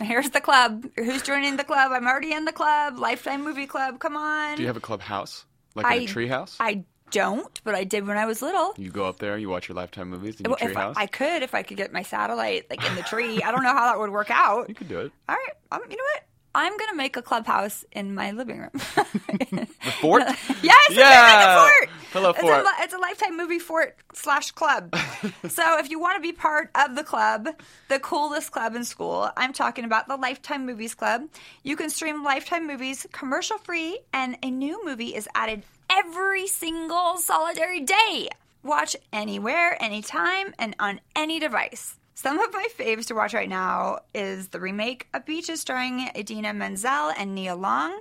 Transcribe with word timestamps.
Here's 0.00 0.30
the 0.30 0.40
club. 0.40 0.86
Who's 0.96 1.22
joining 1.22 1.56
the 1.56 1.64
club? 1.64 1.92
I'm 1.92 2.06
already 2.06 2.32
in 2.32 2.44
the 2.44 2.52
club. 2.52 2.98
Lifetime 2.98 3.44
Movie 3.44 3.66
Club. 3.66 3.98
Come 3.98 4.16
on. 4.16 4.56
Do 4.56 4.62
you 4.62 4.66
have 4.68 4.76
a 4.76 4.80
clubhouse? 4.80 5.44
Like 5.74 5.86
I- 5.86 5.94
in 5.96 6.02
a 6.04 6.06
treehouse? 6.06 6.56
I 6.58 6.84
don't, 7.10 7.60
but 7.64 7.74
I 7.74 7.84
did 7.84 8.06
when 8.06 8.16
I 8.16 8.24
was 8.26 8.40
little. 8.40 8.72
You 8.76 8.90
go 8.90 9.04
up 9.04 9.18
there, 9.18 9.36
you 9.36 9.48
watch 9.48 9.68
your 9.68 9.74
Lifetime 9.76 10.10
movies 10.10 10.40
in 10.40 10.44
your 10.44 10.56
Well, 10.60 10.70
if 10.70 10.76
I, 10.76 10.80
treehouse? 10.82 10.94
I 10.96 11.06
could, 11.06 11.42
if 11.42 11.54
I 11.54 11.62
could 11.62 11.76
get 11.76 11.92
my 11.92 12.02
satellite 12.02 12.66
like 12.70 12.84
in 12.88 12.94
the 12.94 13.02
tree. 13.02 13.42
I 13.42 13.50
don't 13.50 13.62
know 13.64 13.72
how 13.72 13.86
that 13.86 13.98
would 13.98 14.10
work 14.10 14.30
out. 14.30 14.68
You 14.68 14.74
could 14.74 14.88
do 14.88 15.00
it. 15.00 15.12
All 15.28 15.34
right, 15.34 15.52
um, 15.72 15.80
you 15.90 15.96
know 15.96 16.04
what? 16.14 16.22
I'm 16.54 16.76
gonna 16.76 16.96
make 16.96 17.16
a 17.16 17.22
clubhouse 17.22 17.84
in 17.92 18.14
my 18.14 18.30
living 18.32 18.58
room. 18.60 18.70
The 19.50 19.66
fort? 20.00 20.22
yes, 20.62 20.76
it's 20.88 20.96
Yeah. 20.98 21.56
a 21.56 21.60
fort. 21.60 21.90
Hello, 22.12 22.30
it's 22.30 22.40
fort. 22.40 22.64
A, 22.64 22.82
it's 22.82 22.94
a 22.94 22.98
lifetime 22.98 23.36
movie 23.36 23.58
fort 23.58 23.96
slash 24.14 24.50
club. 24.52 24.94
so 25.48 25.78
if 25.78 25.90
you 25.90 25.98
want 25.98 26.16
to 26.16 26.20
be 26.20 26.32
part 26.32 26.70
of 26.74 26.94
the 26.94 27.02
club, 27.02 27.48
the 27.88 27.98
coolest 27.98 28.52
club 28.52 28.74
in 28.76 28.84
school, 28.84 29.30
I'm 29.36 29.52
talking 29.52 29.84
about 29.84 30.06
the 30.08 30.16
Lifetime 30.16 30.66
Movies 30.66 30.94
Club. 30.94 31.22
You 31.62 31.76
can 31.76 31.90
stream 31.90 32.22
Lifetime 32.22 32.66
movies 32.66 33.06
commercial 33.12 33.58
free, 33.58 33.98
and 34.12 34.36
a 34.42 34.50
new 34.50 34.84
movie 34.84 35.14
is 35.14 35.28
added 35.34 35.62
every 35.90 36.46
single 36.46 37.16
solitary 37.18 37.80
day. 37.80 38.28
Watch 38.62 38.94
anywhere, 39.12 39.76
anytime, 39.82 40.54
and 40.58 40.76
on 40.78 41.00
any 41.16 41.40
device. 41.40 41.96
Some 42.22 42.38
of 42.38 42.52
my 42.52 42.68
faves 42.78 43.06
to 43.06 43.14
watch 43.14 43.32
right 43.32 43.48
now 43.48 44.00
is 44.12 44.48
the 44.48 44.60
remake 44.60 45.08
of 45.14 45.24
Beaches 45.24 45.62
starring 45.62 46.10
Idina 46.14 46.52
Menzel 46.52 47.12
and 47.16 47.34
Nia 47.34 47.56
Long. 47.56 47.98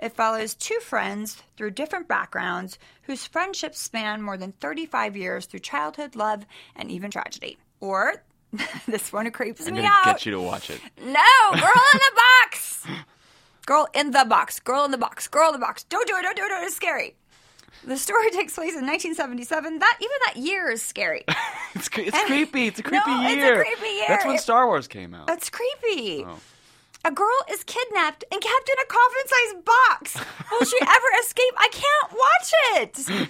It 0.00 0.12
follows 0.12 0.54
two 0.54 0.80
friends 0.80 1.40
through 1.56 1.70
different 1.70 2.08
backgrounds 2.08 2.80
whose 3.02 3.28
friendships 3.28 3.78
span 3.78 4.22
more 4.22 4.36
than 4.36 4.50
35 4.50 5.16
years 5.16 5.46
through 5.46 5.60
childhood, 5.60 6.16
love, 6.16 6.46
and 6.74 6.90
even 6.90 7.12
tragedy. 7.12 7.58
Or 7.78 8.24
this 8.88 9.12
one 9.12 9.30
creeps 9.30 9.68
I'm 9.68 9.74
me 9.74 9.84
out. 9.84 10.04
get 10.04 10.26
you 10.26 10.32
to 10.32 10.40
watch 10.40 10.68
it. 10.68 10.80
No, 11.00 11.52
girl 11.52 11.82
in 11.92 12.00
the 12.00 12.20
box. 12.42 12.84
Girl 13.66 13.86
in 13.94 14.10
the 14.10 14.24
box. 14.24 14.58
Girl 14.58 14.84
in 14.84 14.90
the 14.90 14.98
box. 14.98 15.28
Girl 15.28 15.46
in 15.46 15.52
the 15.52 15.64
box. 15.64 15.84
Don't 15.84 16.08
do 16.08 16.16
it. 16.16 16.22
Don't 16.22 16.36
do 16.36 16.42
it. 16.42 16.48
Don't 16.48 16.58
do 16.58 16.64
it. 16.64 16.66
It's 16.66 16.74
scary. 16.74 17.14
The 17.84 17.96
story 17.96 18.30
takes 18.32 18.54
place 18.54 18.74
in 18.76 18.86
1977. 18.86 19.78
That 19.78 19.98
even 20.00 20.16
that 20.26 20.36
year 20.36 20.70
is 20.70 20.82
scary. 20.82 21.24
It's, 21.72 21.88
it's 21.96 22.18
creepy. 22.26 22.66
It's 22.66 22.80
a 22.80 22.82
No, 22.82 23.00
creepy 23.02 23.20
it's 23.26 23.32
a 23.32 23.36
year. 23.36 23.64
creepy 23.64 23.94
year. 23.94 24.04
That's 24.08 24.24
when 24.26 24.34
It- 24.34 24.40
Star 24.40 24.66
Wars 24.66 24.88
came 24.88 25.14
out. 25.14 25.28
That's 25.28 25.48
creepy. 25.48 26.24
Oh. 26.26 26.36
A 27.04 27.12
girl 27.12 27.36
is 27.48 27.62
kidnapped 27.62 28.24
and 28.32 28.40
kept 28.40 28.68
in 28.68 28.74
a 28.82 28.86
coffin-sized 28.88 29.64
box. 29.64 30.16
Will 30.50 30.66
she 30.66 30.76
ever 30.82 31.06
escape? 31.22 31.54
I 31.56 31.68
can't 31.70 32.12
watch 32.12 32.52
it. 32.82 33.28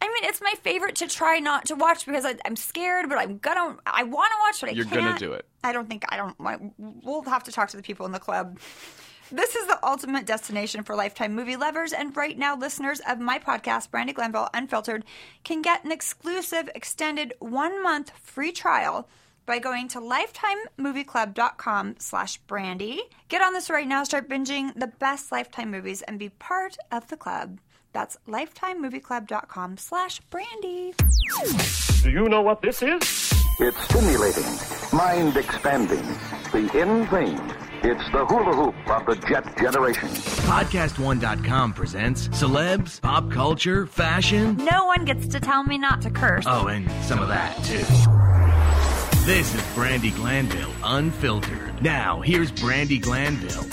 I 0.00 0.08
mean, 0.08 0.24
it's 0.24 0.40
my 0.40 0.54
favorite 0.62 0.96
to 0.96 1.06
try 1.06 1.38
not 1.38 1.66
to 1.66 1.74
watch 1.76 2.06
because 2.06 2.24
I, 2.24 2.34
I'm 2.46 2.56
scared, 2.56 3.08
but 3.10 3.18
I'm 3.18 3.36
gonna. 3.38 3.76
I 3.86 4.04
want 4.04 4.32
to 4.32 4.36
watch, 4.40 4.60
but 4.62 4.70
I 4.70 4.72
You're 4.72 4.86
can't. 4.86 4.94
You're 5.02 5.10
gonna 5.10 5.18
do 5.20 5.32
it. 5.34 5.44
I 5.62 5.72
don't 5.72 5.88
think 5.88 6.04
I 6.08 6.16
don't. 6.16 6.34
I, 6.40 6.56
we'll 6.78 7.22
have 7.24 7.44
to 7.44 7.52
talk 7.52 7.68
to 7.68 7.76
the 7.76 7.82
people 7.82 8.06
in 8.06 8.12
the 8.12 8.18
club. 8.18 8.58
This 9.30 9.54
is 9.54 9.66
the 9.66 9.78
ultimate 9.86 10.26
destination 10.26 10.82
for 10.82 10.96
lifetime 10.96 11.34
movie 11.34 11.56
lovers, 11.56 11.92
and 11.92 12.16
right 12.16 12.36
now, 12.36 12.56
listeners 12.56 13.00
of 13.08 13.20
my 13.20 13.38
podcast, 13.38 13.90
Brandi 13.90 14.14
Glanville 14.14 14.48
Unfiltered, 14.52 15.04
can 15.44 15.62
get 15.62 15.84
an 15.84 15.92
exclusive 15.92 16.68
extended 16.74 17.32
one 17.38 17.82
month 17.82 18.10
free 18.22 18.52
trial 18.52 19.08
by 19.46 19.58
going 19.58 19.88
to 19.88 20.00
lifetimemovieclub.com 20.00 21.96
slash 21.98 22.36
brandy. 22.38 23.02
Get 23.28 23.42
on 23.42 23.52
this 23.52 23.70
right 23.70 23.86
now, 23.86 24.04
start 24.04 24.28
binging 24.28 24.74
the 24.78 24.86
best 24.86 25.32
Lifetime 25.32 25.70
movies, 25.70 26.02
and 26.02 26.18
be 26.18 26.28
part 26.28 26.76
of 26.90 27.08
the 27.08 27.16
club. 27.16 27.58
That's 27.92 28.16
lifetimemovieclub.com 28.28 29.76
slash 29.76 30.20
brandy. 30.30 30.94
Do 32.02 32.10
you 32.10 32.28
know 32.28 32.42
what 32.42 32.62
this 32.62 32.82
is? 32.82 33.32
It's 33.60 33.82
stimulating, 33.84 34.96
mind 34.96 35.36
expanding, 35.36 36.04
the 36.52 36.70
in 36.80 37.06
thing. 37.08 37.71
It's 37.84 38.04
the 38.12 38.24
hula 38.24 38.54
hoop 38.54 38.74
of 38.90 39.06
the 39.06 39.16
jet 39.26 39.56
generation. 39.58 40.08
Podcast1.com 40.08 41.72
presents 41.72 42.28
celebs, 42.28 43.00
pop 43.00 43.28
culture, 43.32 43.86
fashion. 43.86 44.56
No 44.56 44.84
one 44.84 45.04
gets 45.04 45.26
to 45.28 45.40
tell 45.40 45.64
me 45.64 45.78
not 45.78 46.00
to 46.02 46.10
curse. 46.10 46.44
Oh, 46.46 46.68
and 46.68 46.88
some 47.02 47.18
of 47.18 47.26
that, 47.26 47.56
too. 47.64 47.78
This 49.26 49.52
is 49.54 49.60
Brandi 49.74 50.14
Glanville 50.14 50.72
Unfiltered. 50.84 51.82
Now, 51.82 52.20
here's 52.20 52.52
Brandi 52.52 53.00
Glanville. 53.02 53.64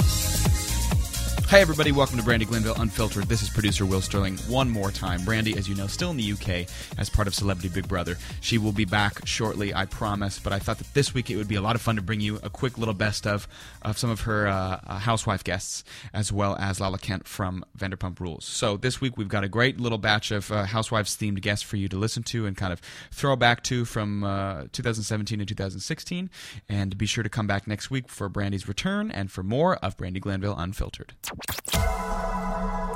Hi, 1.49 1.61
everybody. 1.61 1.91
Welcome 1.91 2.19
to 2.19 2.23
Brandi 2.23 2.45
Glanville 2.45 2.79
Unfiltered. 2.79 3.23
This 3.23 3.41
is 3.41 3.49
producer 3.49 3.83
Will 3.83 4.01
Sterling 4.01 4.37
one 4.47 4.69
more 4.69 4.91
time. 4.91 5.21
Brandi, 5.21 5.57
as 5.57 5.67
you 5.67 5.73
know, 5.73 5.87
still 5.87 6.11
in 6.11 6.17
the 6.17 6.31
UK 6.33 6.69
as 6.99 7.09
part 7.09 7.27
of 7.27 7.33
Celebrity 7.33 7.69
Big 7.69 7.87
Brother. 7.87 8.17
She 8.39 8.59
will 8.59 8.71
be 8.71 8.85
back 8.85 9.25
shortly, 9.25 9.73
I 9.73 9.87
promise. 9.87 10.37
But 10.37 10.53
I 10.53 10.59
thought 10.59 10.77
that 10.77 10.93
this 10.93 11.15
week 11.15 11.31
it 11.31 11.37
would 11.37 11.47
be 11.47 11.55
a 11.55 11.61
lot 11.61 11.75
of 11.75 11.81
fun 11.81 11.95
to 11.95 12.03
bring 12.03 12.21
you 12.21 12.39
a 12.43 12.51
quick 12.51 12.77
little 12.77 12.93
best 12.93 13.25
of 13.25 13.47
of 13.81 13.97
some 13.97 14.11
of 14.11 14.21
her 14.21 14.47
uh, 14.47 14.79
uh, 14.85 14.99
housewife 14.99 15.43
guests, 15.43 15.83
as 16.13 16.31
well 16.31 16.55
as 16.59 16.79
Lala 16.79 16.99
Kent 16.99 17.27
from 17.27 17.65
Vanderpump 17.75 18.19
Rules. 18.19 18.45
So 18.45 18.77
this 18.77 19.01
week 19.01 19.17
we've 19.17 19.27
got 19.27 19.43
a 19.43 19.49
great 19.49 19.79
little 19.79 19.97
batch 19.97 20.29
of 20.29 20.51
uh, 20.51 20.65
housewives 20.65 21.17
themed 21.17 21.41
guests 21.41 21.63
for 21.63 21.77
you 21.77 21.89
to 21.89 21.97
listen 21.97 22.21
to 22.25 22.45
and 22.45 22.55
kind 22.55 22.71
of 22.71 22.79
throw 23.11 23.35
back 23.35 23.63
to 23.63 23.85
from 23.85 24.23
uh, 24.23 24.65
2017 24.71 25.39
and 25.39 25.49
2016. 25.49 26.29
And 26.69 26.95
be 26.95 27.07
sure 27.07 27.23
to 27.23 27.29
come 27.29 27.47
back 27.47 27.65
next 27.65 27.89
week 27.89 28.07
for 28.07 28.29
Brandi's 28.29 28.67
return 28.67 29.09
and 29.09 29.31
for 29.31 29.41
more 29.41 29.77
of 29.77 29.97
Brandi 29.97 30.21
Glanville 30.21 30.55
Unfiltered. 30.55 31.13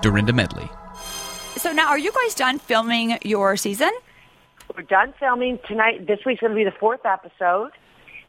Dorinda 0.02 0.34
Medley. 0.34 0.70
So 1.58 1.72
now, 1.72 1.88
are 1.90 1.98
you 2.00 2.12
guys 2.12 2.36
done 2.36 2.60
filming 2.60 3.18
your 3.24 3.56
season? 3.58 3.92
We're 4.76 4.84
done 4.84 5.14
filming 5.20 5.60
tonight. 5.68 6.08
This 6.08 6.20
week's 6.26 6.42
going 6.42 6.52
to 6.52 6.56
be 6.56 6.64
the 6.64 6.74
fourth 6.80 7.06
episode. 7.06 7.72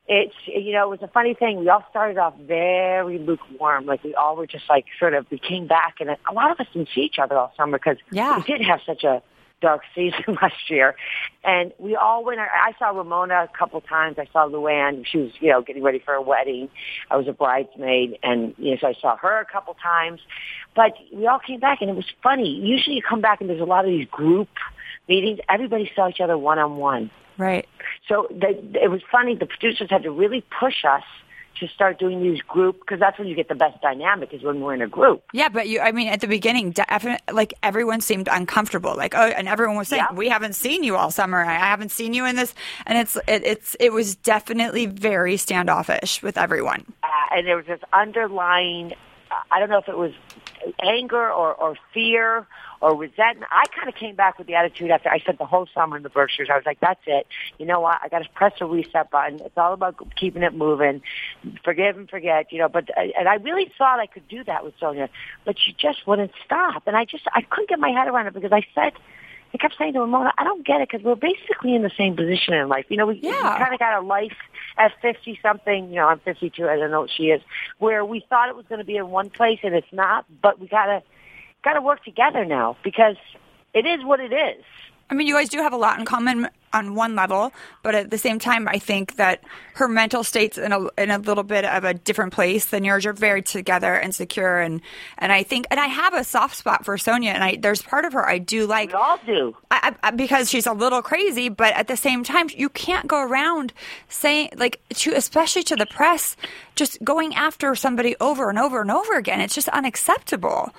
It's 0.06 0.34
you 0.46 0.72
know 0.72 0.84
it 0.92 1.00
was 1.00 1.02
a 1.02 1.08
funny 1.12 1.32
thing. 1.32 1.58
We 1.60 1.68
all 1.70 1.82
started 1.88 2.18
off 2.18 2.34
very 2.38 3.18
lukewarm, 3.18 3.86
like 3.86 4.04
we 4.04 4.14
all 4.14 4.36
were 4.36 4.46
just 4.46 4.64
like 4.68 4.84
sort 4.98 5.14
of. 5.14 5.26
We 5.30 5.38
came 5.38 5.66
back, 5.66 5.94
and 6.00 6.10
a 6.10 6.32
lot 6.34 6.50
of 6.50 6.60
us 6.60 6.66
didn't 6.74 6.90
see 6.94 7.00
each 7.00 7.18
other 7.18 7.36
all 7.38 7.52
summer 7.56 7.78
because 7.78 7.96
Yeah. 8.12 8.36
we 8.36 8.42
did 8.42 8.60
have 8.60 8.80
such 8.84 9.02
a 9.02 9.22
dark 9.60 9.82
season 9.94 10.36
last 10.40 10.68
year, 10.68 10.96
and 11.42 11.72
we 11.78 11.96
all 11.96 12.24
went. 12.24 12.40
I 12.40 12.72
saw 12.78 12.90
Ramona 12.90 13.48
a 13.52 13.58
couple 13.58 13.80
times. 13.80 14.16
I 14.18 14.26
saw 14.32 14.48
Luann. 14.48 15.06
She 15.06 15.18
was 15.18 15.32
you 15.40 15.50
know 15.50 15.62
getting 15.62 15.82
ready 15.82 15.98
for 15.98 16.14
a 16.14 16.22
wedding. 16.22 16.68
I 17.10 17.16
was 17.16 17.28
a 17.28 17.32
bridesmaid, 17.32 18.18
and 18.22 18.54
you 18.58 18.72
know 18.72 18.76
so 18.80 18.88
I 18.88 18.94
saw 19.00 19.16
her 19.16 19.40
a 19.40 19.44
couple 19.44 19.74
times. 19.74 20.20
But 20.74 20.92
we 21.12 21.26
all 21.26 21.38
came 21.38 21.60
back, 21.60 21.80
and 21.80 21.90
it 21.90 21.96
was 21.96 22.10
funny. 22.22 22.48
Usually, 22.48 22.96
you 22.96 23.02
come 23.02 23.20
back, 23.20 23.40
and 23.40 23.48
there's 23.48 23.60
a 23.60 23.64
lot 23.64 23.84
of 23.84 23.90
these 23.90 24.08
group 24.08 24.48
meetings. 25.08 25.38
Everybody 25.48 25.90
saw 25.94 26.08
each 26.08 26.20
other 26.20 26.38
one 26.38 26.58
on 26.58 26.76
one. 26.76 27.10
Right. 27.36 27.68
So 28.08 28.28
they, 28.30 28.60
it 28.80 28.90
was 28.90 29.00
funny. 29.10 29.34
The 29.34 29.46
producers 29.46 29.88
had 29.90 30.04
to 30.04 30.10
really 30.10 30.44
push 30.60 30.84
us 30.84 31.02
to 31.60 31.68
start 31.68 31.98
doing 31.98 32.22
these 32.22 32.40
group 32.42 32.80
because 32.80 33.00
that's 33.00 33.18
when 33.18 33.28
you 33.28 33.34
get 33.34 33.48
the 33.48 33.54
best 33.54 33.80
dynamic 33.80 34.32
is 34.32 34.42
when 34.42 34.60
we're 34.60 34.74
in 34.74 34.82
a 34.82 34.88
group. 34.88 35.22
Yeah, 35.32 35.48
but 35.48 35.68
you, 35.68 35.80
I 35.80 35.92
mean, 35.92 36.08
at 36.08 36.20
the 36.20 36.26
beginning, 36.26 36.72
definitely, 36.72 37.32
like 37.32 37.54
everyone 37.62 38.00
seemed 38.00 38.28
uncomfortable. 38.30 38.94
Like, 38.96 39.14
oh, 39.14 39.26
and 39.26 39.48
everyone 39.48 39.76
was 39.76 39.88
saying, 39.88 40.04
Yeah. 40.10 40.16
"We 40.16 40.28
haven't 40.28 40.54
seen 40.54 40.84
you 40.84 40.96
all 40.96 41.10
summer. 41.10 41.44
I 41.44 41.54
haven't 41.54 41.90
seen 41.90 42.14
you 42.14 42.24
in 42.26 42.36
this." 42.36 42.54
And 42.86 42.98
it's, 42.98 43.16
it, 43.28 43.44
it's, 43.44 43.76
it 43.80 43.92
was 43.92 44.16
definitely 44.16 44.86
very 44.86 45.36
standoffish 45.36 46.22
with 46.22 46.36
everyone. 46.38 46.84
Uh, 47.02 47.08
and 47.32 47.46
there 47.46 47.56
was 47.56 47.66
this 47.66 47.80
underlying, 47.92 48.92
I 49.50 49.58
don't 49.58 49.68
know 49.70 49.78
if 49.78 49.88
it 49.88 49.96
was 49.98 50.12
anger 50.82 51.30
or, 51.30 51.54
or 51.54 51.76
fear 51.92 52.46
or 52.80 52.94
resentment. 52.96 53.50
I 53.50 53.64
kind 53.74 53.88
of 53.88 53.94
came 53.94 54.14
back 54.14 54.38
with 54.38 54.46
the 54.46 54.54
attitude 54.54 54.90
after 54.90 55.08
I 55.08 55.18
spent 55.18 55.38
the 55.38 55.46
whole 55.46 55.66
summer 55.74 55.96
in 55.96 56.02
the 56.02 56.10
Berkshires. 56.10 56.48
I 56.52 56.56
was 56.56 56.66
like, 56.66 56.80
that's 56.80 57.00
it. 57.06 57.26
You 57.58 57.66
know 57.66 57.80
what? 57.80 57.98
I 58.02 58.08
got 58.08 58.22
to 58.22 58.28
press 58.30 58.52
the 58.58 58.66
reset 58.66 59.10
button. 59.10 59.40
It's 59.40 59.56
all 59.56 59.72
about 59.72 59.96
keeping 60.16 60.42
it 60.42 60.54
moving. 60.54 61.02
Forgive 61.64 61.96
and 61.96 62.08
forget, 62.10 62.52
you 62.52 62.58
know, 62.58 62.68
but, 62.68 62.90
uh, 62.96 63.02
and 63.18 63.28
I 63.28 63.36
really 63.36 63.70
thought 63.78 64.00
I 64.00 64.06
could 64.06 64.28
do 64.28 64.44
that 64.44 64.64
with 64.64 64.78
Sonja, 64.78 65.08
but 65.44 65.56
she 65.58 65.72
just 65.72 66.06
wouldn't 66.06 66.32
stop. 66.44 66.82
And 66.86 66.96
I 66.96 67.04
just, 67.04 67.24
I 67.32 67.42
couldn't 67.42 67.68
get 67.70 67.78
my 67.78 67.90
head 67.90 68.08
around 68.08 68.26
it 68.26 68.34
because 68.34 68.52
I 68.52 68.62
said, 68.74 68.92
I 69.54 69.56
kept 69.56 69.78
saying 69.78 69.92
to 69.92 70.00
Ramona, 70.00 70.32
I 70.36 70.42
don't 70.42 70.66
get 70.66 70.80
it 70.80 70.88
because 70.90 71.04
we're 71.04 71.14
basically 71.14 71.76
in 71.76 71.82
the 71.82 71.90
same 71.96 72.16
position 72.16 72.54
in 72.54 72.68
life. 72.68 72.86
You 72.88 72.96
know, 72.96 73.06
we, 73.06 73.14
we 73.14 73.20
Yeah. 73.22 73.56
kind 73.56 73.72
of 73.72 73.78
got 73.78 74.02
a 74.02 74.04
life 74.04 74.36
at 74.76 74.92
50 75.00 75.38
something, 75.42 75.88
you 75.90 75.96
know, 75.96 76.06
I'm 76.08 76.20
52, 76.20 76.68
I 76.68 76.76
don't 76.76 76.90
know 76.90 77.02
what 77.02 77.10
she 77.10 77.24
is, 77.24 77.40
where 77.78 78.04
we 78.04 78.24
thought 78.28 78.48
it 78.48 78.56
was 78.56 78.66
going 78.68 78.80
to 78.80 78.84
be 78.84 78.96
in 78.96 79.10
one 79.10 79.30
place 79.30 79.60
and 79.62 79.74
it's 79.74 79.92
not, 79.92 80.24
but 80.42 80.58
we 80.60 80.66
got 80.66 80.86
to, 80.86 81.02
got 81.62 81.74
to 81.74 81.80
work 81.80 82.04
together 82.04 82.44
now 82.44 82.76
because 82.82 83.16
it 83.72 83.86
is 83.86 84.04
what 84.04 84.20
it 84.20 84.32
is. 84.32 84.64
I 85.10 85.14
mean, 85.14 85.26
you 85.26 85.34
guys 85.34 85.48
do 85.48 85.58
have 85.58 85.72
a 85.72 85.76
lot 85.76 85.98
in 85.98 86.04
common 86.04 86.48
on 86.72 86.94
one 86.94 87.14
level, 87.14 87.52
but 87.82 87.94
at 87.94 88.10
the 88.10 88.18
same 88.18 88.38
time, 88.38 88.66
I 88.66 88.78
think 88.78 89.16
that 89.16 89.42
her 89.74 89.86
mental 89.86 90.24
state's 90.24 90.58
in 90.58 90.72
a 90.72 90.88
in 90.98 91.10
a 91.10 91.18
little 91.18 91.44
bit 91.44 91.64
of 91.64 91.84
a 91.84 91.94
different 91.94 92.32
place 92.32 92.66
than 92.66 92.84
yours. 92.84 93.04
You're 93.04 93.12
very 93.12 93.42
together 93.42 93.94
and 93.94 94.14
secure, 94.14 94.60
and 94.60 94.80
and 95.18 95.32
I 95.32 95.42
think, 95.42 95.66
and 95.70 95.78
I 95.78 95.86
have 95.86 96.14
a 96.14 96.24
soft 96.24 96.56
spot 96.56 96.84
for 96.84 96.96
Sonja, 96.96 97.26
and 97.26 97.44
I 97.44 97.56
there's 97.56 97.82
part 97.82 98.04
of 98.04 98.12
her 98.14 98.26
I 98.26 98.38
do 98.38 98.66
like. 98.66 98.88
We 98.88 98.94
all 98.94 99.18
do. 99.24 99.56
I, 99.70 99.94
I, 100.02 100.10
because 100.10 100.50
she's 100.50 100.66
a 100.66 100.72
little 100.72 101.02
crazy, 101.02 101.48
but 101.48 101.74
at 101.74 101.86
the 101.86 101.96
same 101.96 102.24
time, 102.24 102.48
you 102.54 102.68
can't 102.68 103.06
go 103.06 103.22
around 103.22 103.72
saying 104.08 104.50
like 104.56 104.80
to, 104.94 105.12
especially 105.12 105.62
to 105.64 105.76
the 105.76 105.86
press, 105.86 106.36
just 106.74 107.02
going 107.04 107.34
after 107.34 107.74
somebody 107.74 108.16
over 108.20 108.50
and 108.50 108.58
over 108.58 108.80
and 108.80 108.90
over 108.90 109.16
again. 109.16 109.40
It's 109.40 109.54
just 109.54 109.68
unacceptable. 109.68 110.70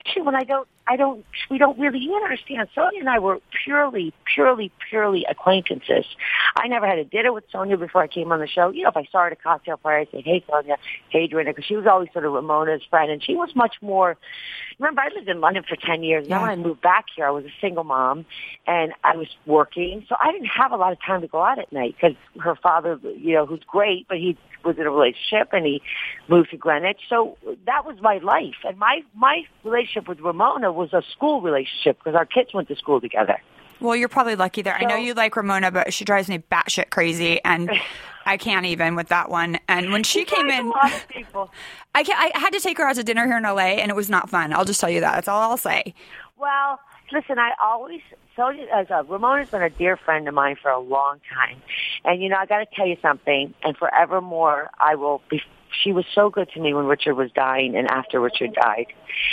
Actually, 0.00 0.22
when 0.22 0.34
I 0.34 0.44
don't, 0.44 0.66
I 0.88 0.96
don't, 0.96 1.24
we 1.50 1.58
don't 1.58 1.78
really 1.78 2.08
understand. 2.14 2.68
Sonja 2.74 2.98
and 2.98 3.08
I 3.10 3.18
were 3.18 3.40
purely, 3.64 4.14
purely, 4.34 4.72
purely 4.88 5.26
acquaintances. 5.28 6.06
I 6.56 6.66
never 6.66 6.86
had 6.86 6.98
a 6.98 7.04
dinner 7.04 7.32
with 7.32 7.44
Sonja 7.52 7.78
before 7.78 8.02
I 8.02 8.06
came 8.06 8.32
on 8.32 8.40
the 8.40 8.46
show. 8.46 8.70
You 8.70 8.84
know, 8.84 8.88
if 8.88 8.96
I 8.96 9.04
saw 9.12 9.20
her 9.20 9.26
at 9.26 9.32
a 9.34 9.36
cocktail 9.36 9.76
party, 9.76 10.08
I'd 10.10 10.10
say, 10.10 10.22
hey, 10.22 10.44
Sonja, 10.48 10.76
hey, 11.10 11.26
Dorinda, 11.26 11.52
because 11.52 11.66
she 11.66 11.76
was 11.76 11.86
always 11.86 12.08
sort 12.12 12.24
of 12.24 12.32
Ramona's 12.32 12.82
friend, 12.88 13.10
and 13.10 13.22
she 13.22 13.34
was 13.34 13.54
much 13.54 13.76
more, 13.82 14.16
remember, 14.78 15.02
I 15.02 15.08
lived 15.14 15.28
in 15.28 15.40
London 15.40 15.64
for 15.68 15.76
10 15.76 16.02
years. 16.02 16.26
Now 16.26 16.40
when 16.40 16.50
I 16.50 16.56
moved 16.56 16.80
back 16.80 17.06
here, 17.14 17.26
I 17.26 17.30
was 17.30 17.44
a 17.44 17.52
single 17.60 17.84
mom, 17.84 18.24
and 18.66 18.94
I 19.04 19.16
was 19.16 19.28
working, 19.44 20.06
so 20.08 20.16
I 20.18 20.32
didn't 20.32 20.48
have 20.48 20.72
a 20.72 20.76
lot 20.76 20.92
of 20.92 20.98
time 21.04 21.20
to 21.20 21.28
go 21.28 21.42
out 21.42 21.58
at 21.58 21.70
night 21.70 21.96
because 22.00 22.16
her 22.40 22.56
father, 22.56 22.98
you 23.02 23.34
know, 23.34 23.44
who's 23.44 23.62
great, 23.66 24.08
but 24.08 24.16
he 24.16 24.38
was 24.64 24.76
in 24.78 24.86
a 24.86 24.90
relationship 24.90 25.50
and 25.52 25.64
he 25.64 25.82
moved 26.28 26.50
to 26.50 26.56
Greenwich. 26.56 27.00
So 27.08 27.36
that 27.66 27.84
was 27.84 27.96
my 28.00 28.18
life. 28.18 28.56
And 28.64 28.78
my, 28.78 29.02
my 29.14 29.42
relationship 29.64 30.08
with 30.08 30.20
Ramona 30.20 30.72
was 30.78 30.92
a 30.94 31.02
school 31.12 31.42
relationship 31.42 31.98
because 31.98 32.14
our 32.14 32.24
kids 32.24 32.54
went 32.54 32.68
to 32.68 32.76
school 32.76 33.00
together. 33.00 33.38
Well, 33.80 33.94
you're 33.94 34.08
probably 34.08 34.36
lucky 34.36 34.62
there. 34.62 34.74
I 34.74 34.84
know 34.84 34.96
you 34.96 35.14
like 35.14 35.36
Ramona, 35.36 35.70
but 35.70 35.92
she 35.92 36.04
drives 36.04 36.28
me 36.28 36.42
batshit 36.50 36.90
crazy, 36.90 37.40
and 37.44 37.70
I 38.26 38.36
can't 38.36 38.66
even 38.66 38.96
with 38.96 39.08
that 39.08 39.30
one. 39.30 39.58
And 39.68 39.92
when 39.92 40.02
she 40.02 40.24
came 40.24 40.48
in, 40.48 40.66
a 40.66 40.70
lot 40.70 40.92
of 40.92 41.08
people. 41.10 41.50
I, 41.94 42.02
can, 42.02 42.16
I 42.16 42.38
had 42.38 42.52
to 42.54 42.60
take 42.60 42.78
her 42.78 42.84
out 42.84 42.96
to 42.96 43.04
dinner 43.04 43.26
here 43.26 43.36
in 43.36 43.44
LA, 43.44 43.78
and 43.78 43.90
it 43.90 43.94
was 43.94 44.10
not 44.10 44.30
fun. 44.30 44.52
I'll 44.52 44.64
just 44.64 44.80
tell 44.80 44.90
you 44.90 45.00
that. 45.00 45.14
That's 45.14 45.28
all 45.28 45.42
I'll 45.42 45.56
say. 45.56 45.94
Well, 46.36 46.80
listen, 47.12 47.38
I 47.38 47.52
always 47.62 48.00
Sonja 48.36 48.66
as 48.72 48.90
uh, 48.90 48.94
a 48.94 49.02
Ramona's 49.02 49.50
been 49.50 49.62
a 49.62 49.70
dear 49.70 49.96
friend 49.96 50.28
of 50.28 50.34
mine 50.34 50.56
for 50.60 50.70
a 50.70 50.78
long 50.78 51.20
time, 51.32 51.60
and 52.04 52.22
you 52.22 52.28
know 52.28 52.36
I 52.36 52.46
got 52.46 52.58
to 52.58 52.66
tell 52.74 52.86
you 52.86 52.96
something, 53.02 53.52
and 53.62 53.76
forevermore 53.76 54.70
I 54.78 54.94
will 54.94 55.22
be. 55.28 55.42
She 55.82 55.92
was 55.92 56.04
so 56.14 56.30
good 56.30 56.50
to 56.52 56.60
me 56.60 56.74
when 56.74 56.86
Richard 56.86 57.14
was 57.14 57.30
dying 57.32 57.76
and 57.76 57.90
after 57.90 58.20
Richard 58.20 58.54
died, 58.54 58.86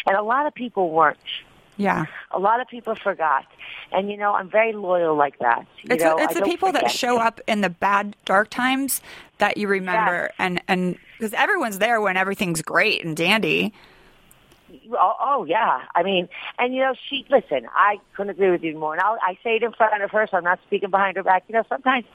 and 0.06 0.16
a 0.16 0.22
lot 0.22 0.46
of 0.46 0.54
people 0.54 0.92
weren't. 0.92 1.18
Yeah. 1.78 2.06
A 2.32 2.40
lot 2.40 2.62
of 2.62 2.68
people 2.68 2.96
forgot, 2.96 3.46
and 3.92 4.10
you 4.10 4.18
know 4.18 4.34
I'm 4.34 4.50
very 4.50 4.74
loyal 4.74 5.16
like 5.16 5.40
that. 5.40 5.66
You 5.84 5.96
It's, 5.96 6.04
know, 6.04 6.18
it's 6.18 6.36
I 6.36 6.40
the 6.40 6.46
people 6.46 6.72
that 6.72 6.90
show 6.90 7.20
up 7.20 7.42
in 7.48 7.62
the 7.62 7.70
bad, 7.70 8.16
dark 8.24 8.50
times 8.50 9.02
that 9.40 9.58
you 9.58 9.68
remember, 9.68 10.32
and 10.38 10.62
and 10.68 10.98
because 11.18 11.34
everyone's 11.34 11.80
there 11.80 12.00
when 12.00 12.16
everything's 12.16 12.62
great 12.62 13.04
and 13.04 13.16
dandy. 13.16 13.74
Oh, 14.94 15.14
oh 15.20 15.46
yeah. 15.46 15.82
I 15.94 16.04
mean, 16.04 16.28
and 16.58 16.74
you 16.74 16.82
know, 16.82 16.94
she 17.10 17.26
listen. 17.30 17.68
I 17.76 17.98
couldn't 18.16 18.32
agree 18.32 18.52
with 18.52 18.64
you 18.64 18.78
more. 18.78 18.94
And 18.94 19.02
I'll, 19.02 19.18
I 19.22 19.38
say 19.44 19.58
it 19.58 19.64
in 19.64 19.74
front 19.74 20.02
of 20.02 20.12
her, 20.12 20.28
so 20.30 20.38
I'm 20.38 20.44
not 20.44 20.60
speaking 20.66 20.90
behind 20.90 21.18
her 21.18 21.24
back. 21.24 21.44
You 21.48 21.54
know, 21.54 21.64
sometimes 21.70 22.06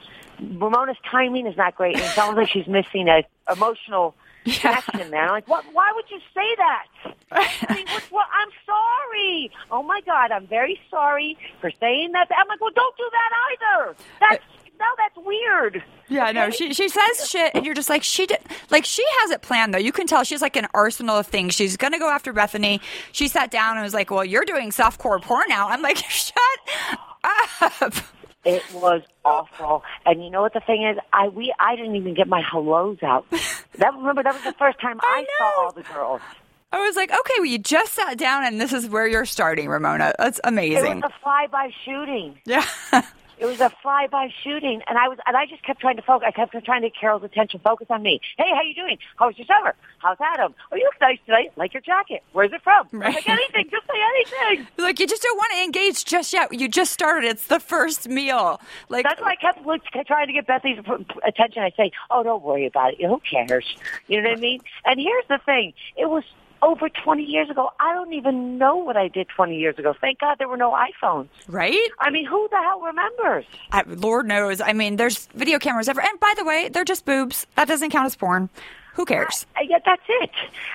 Ramona's 0.41 0.97
timing 1.09 1.47
is 1.47 1.57
not 1.57 1.75
great, 1.77 1.97
and 1.97 2.05
it 2.05 2.11
sounds 2.11 2.37
like 2.37 2.49
she's 2.49 2.67
missing 2.67 3.09
a 3.09 3.25
emotional 3.53 4.15
connection 4.45 5.11
there. 5.11 5.25
I'm 5.25 5.31
like, 5.31 5.49
what? 5.49 5.65
Why 5.73 5.93
would 5.95 6.07
you 6.11 6.19
say 6.35 6.57
that? 6.57 6.87
I 7.33 7.75
mean, 7.75 7.87
what, 7.87 8.03
what, 8.11 8.27
I'm 8.33 8.51
sorry. 8.67 9.51
Oh 9.71 9.83
my 9.83 10.01
God, 10.05 10.33
I'm 10.33 10.47
very 10.47 10.81
sorry 10.91 11.39
for 11.61 11.71
saying 11.81 12.13
that. 12.13 12.29
I'm 12.37 12.49
like, 12.49 12.61
well, 12.61 12.71
don't 12.75 12.97
do 12.97 13.09
that 13.13 13.31
either. 13.53 13.97
That's 14.21 14.45
no, 14.81 14.87
that's 14.97 15.27
weird. 15.27 15.85
Yeah, 16.09 16.33
no, 16.33 16.51
she 16.51 16.73
she 16.73 16.89
says 16.89 17.29
shit, 17.29 17.53
and 17.55 17.65
you're 17.67 17.75
just 17.75 17.91
like 17.91 18.03
she 18.03 18.27
did. 18.27 18.39
Like 18.71 18.85
she 18.85 19.05
has 19.21 19.31
it 19.31 19.43
planned 19.43 19.75
though. 19.75 19.79
You 19.79 19.93
can 19.93 20.07
tell 20.07 20.25
she's 20.25 20.43
like 20.43 20.57
an 20.57 20.67
arsenal 20.75 21.17
of 21.19 21.27
things. 21.27 21.55
She's 21.55 21.77
gonna 21.77 21.99
go 21.99 22.09
after 22.09 22.33
Bethenny. 22.33 22.81
She 23.13 23.29
sat 23.29 23.51
down 23.51 23.77
and 23.77 23.85
was 23.85 23.95
like, 23.95 24.11
"Well, 24.11 24.25
you're 24.25 24.45
doing 24.45 24.71
softcore 24.71 25.23
porn 25.23 25.45
now." 25.49 25.69
I'm 25.69 25.83
like, 25.83 25.97
"Shut 26.09 26.35
up." 27.61 27.95
It 28.45 28.63
was 28.73 29.03
awful. 29.23 29.85
And 30.07 30.25
you 30.25 30.31
know 30.31 30.41
what 30.41 30.55
the 30.55 30.61
thing 30.61 30.83
is? 30.85 30.97
I 31.13 31.29
we 31.29 31.55
I 31.59 31.77
didn't 31.77 31.97
even 31.97 32.15
get 32.15 32.27
my 32.27 32.41
hellos 32.41 32.99
out. 33.03 33.27
That 33.77 33.95
remember 33.95 34.23
that 34.23 34.35
was 34.35 34.45
the 34.45 34.55
first 34.55 34.81
time 34.81 34.99
I, 35.03 35.27
saw 35.39 35.65
all 35.65 35.73
the 35.73 35.83
girls. 35.83 36.23
I 36.73 36.81
was 36.81 36.97
like, 36.97 37.11
"Okay, 37.11 37.35
well, 37.37 37.47
you 37.47 37.59
just 37.59 37.93
sat 37.93 38.17
down, 38.17 38.45
and 38.45 38.61
this 38.61 38.73
is 38.73 38.89
where 38.89 39.07
you're 39.07 39.27
starting, 39.27 39.69
Ramona. 39.69 40.15
That's 40.19 40.41
amazing. 40.45 40.73
It 40.73 40.81
amazing." 40.81 41.01
was 41.03 41.13
a 41.15 41.23
fly-by 41.23 41.71
shooting. 41.85 42.39
Yeah. 42.47 42.65
It 43.41 43.47
was 43.47 43.59
a 43.61 43.71
fly-by 43.83 44.29
shooting, 44.45 44.83
and 44.87 44.99
I 44.99 45.09
was, 45.09 45.19
and 45.27 45.35
I 45.35 45.47
just 45.47 45.63
kept 45.63 45.81
trying 45.81 45.97
to 45.97 46.03
focus. 46.03 46.27
I 46.29 46.31
kept 46.31 46.53
trying 46.63 46.83
to 46.83 46.91
get 46.91 47.01
Carol's 47.01 47.25
attention. 47.25 47.59
Focus 47.65 47.87
on 47.89 48.03
me. 48.03 48.21
Hey, 48.37 48.51
how 48.55 48.61
you 48.61 48.75
doing? 48.75 48.99
How 49.17 49.29
was 49.29 49.39
your 49.39 49.47
summer? 49.47 49.75
How's 49.99 50.19
Adam? 50.21 50.55
Oh, 50.71 50.77
you 50.77 50.85
look 50.85 51.01
nice 51.01 51.19
today. 51.25 51.51
Like 51.57 51.73
your 51.73 51.81
jacket. 51.81 52.23
Where's 52.33 52.53
it 52.53 52.61
from? 52.63 52.87
Right. 52.93 53.15
Like 53.15 53.27
anything. 53.27 53.71
Just 53.71 53.87
say 53.87 53.99
anything. 54.15 54.69
like 54.77 55.01
you 55.01 55.07
just 55.07 55.23
don't 55.23 55.39
want 55.39 55.53
to 55.55 55.65
engage 55.65 56.05
just 56.05 56.35
yet. 56.35 56.53
You 56.53 56.69
just 56.69 56.93
started. 56.93 57.31
It's 57.31 57.47
the 57.47 57.61
first 57.61 58.09
meal. 58.09 58.61
Like 58.91 59.05
That's 59.05 59.21
why 59.23 59.31
I 59.31 59.37
kept 59.37 59.61
trying 60.07 60.27
to 60.27 60.33
get 60.35 60.47
Bethy's 60.47 60.79
attention. 61.27 61.63
I 61.63 61.71
say, 61.79 61.93
"Oh, 62.11 62.23
don't 62.23 62.43
worry 62.43 62.67
about 62.67 62.93
it. 62.93 63.07
Who 63.07 63.21
cares?" 63.21 63.65
You 64.07 64.21
know 64.21 64.29
what 64.29 64.39
I 64.39 64.41
mean? 64.41 64.61
And 64.85 65.01
here's 65.01 65.25
the 65.29 65.39
thing: 65.47 65.73
it 65.97 66.11
was 66.11 66.25
over 66.63 66.89
20 66.89 67.23
years 67.23 67.49
ago. 67.51 67.71
I 67.81 67.93
don't 67.95 68.13
even 68.13 68.59
know 68.59 68.77
what 68.77 68.97
I 68.97 69.09
did 69.09 69.29
20 69.29 69.57
years 69.57 69.79
ago. 69.79 69.95
Thank 70.01 70.21
God 70.21 70.37
there 70.39 70.49
were 70.49 70.57
no 70.57 70.73
iPhones. 70.73 71.29
right? 71.49 71.79
I 71.99 72.11
mean, 72.11 72.27
who 72.27 72.49
the 72.51 72.57
hell 72.59 72.81
remembers? 72.81 73.45
I, 73.73 73.83
Lord 73.87 74.27
knows. 74.27 74.61
I 74.61 74.73
mean, 74.73 74.97
there's 74.97 75.27
video 75.35 75.59
cameras 75.59 75.89
ever. 75.89 76.01
And 76.01 76.19
by 76.21 76.33
the 76.37 76.45
way, 76.45 76.69
they're 76.69 76.85
just 76.85 77.05
boobs. 77.05 77.47
That 77.57 77.69
doesn't 77.69 77.91
count 77.91 78.07
as 78.07 78.17
porn. 78.17 78.49
Who 78.95 79.05
cares? 79.05 79.47
I, 79.57 79.63
yeah, 79.63 79.79
that's 79.85 80.03
it. 80.09 80.31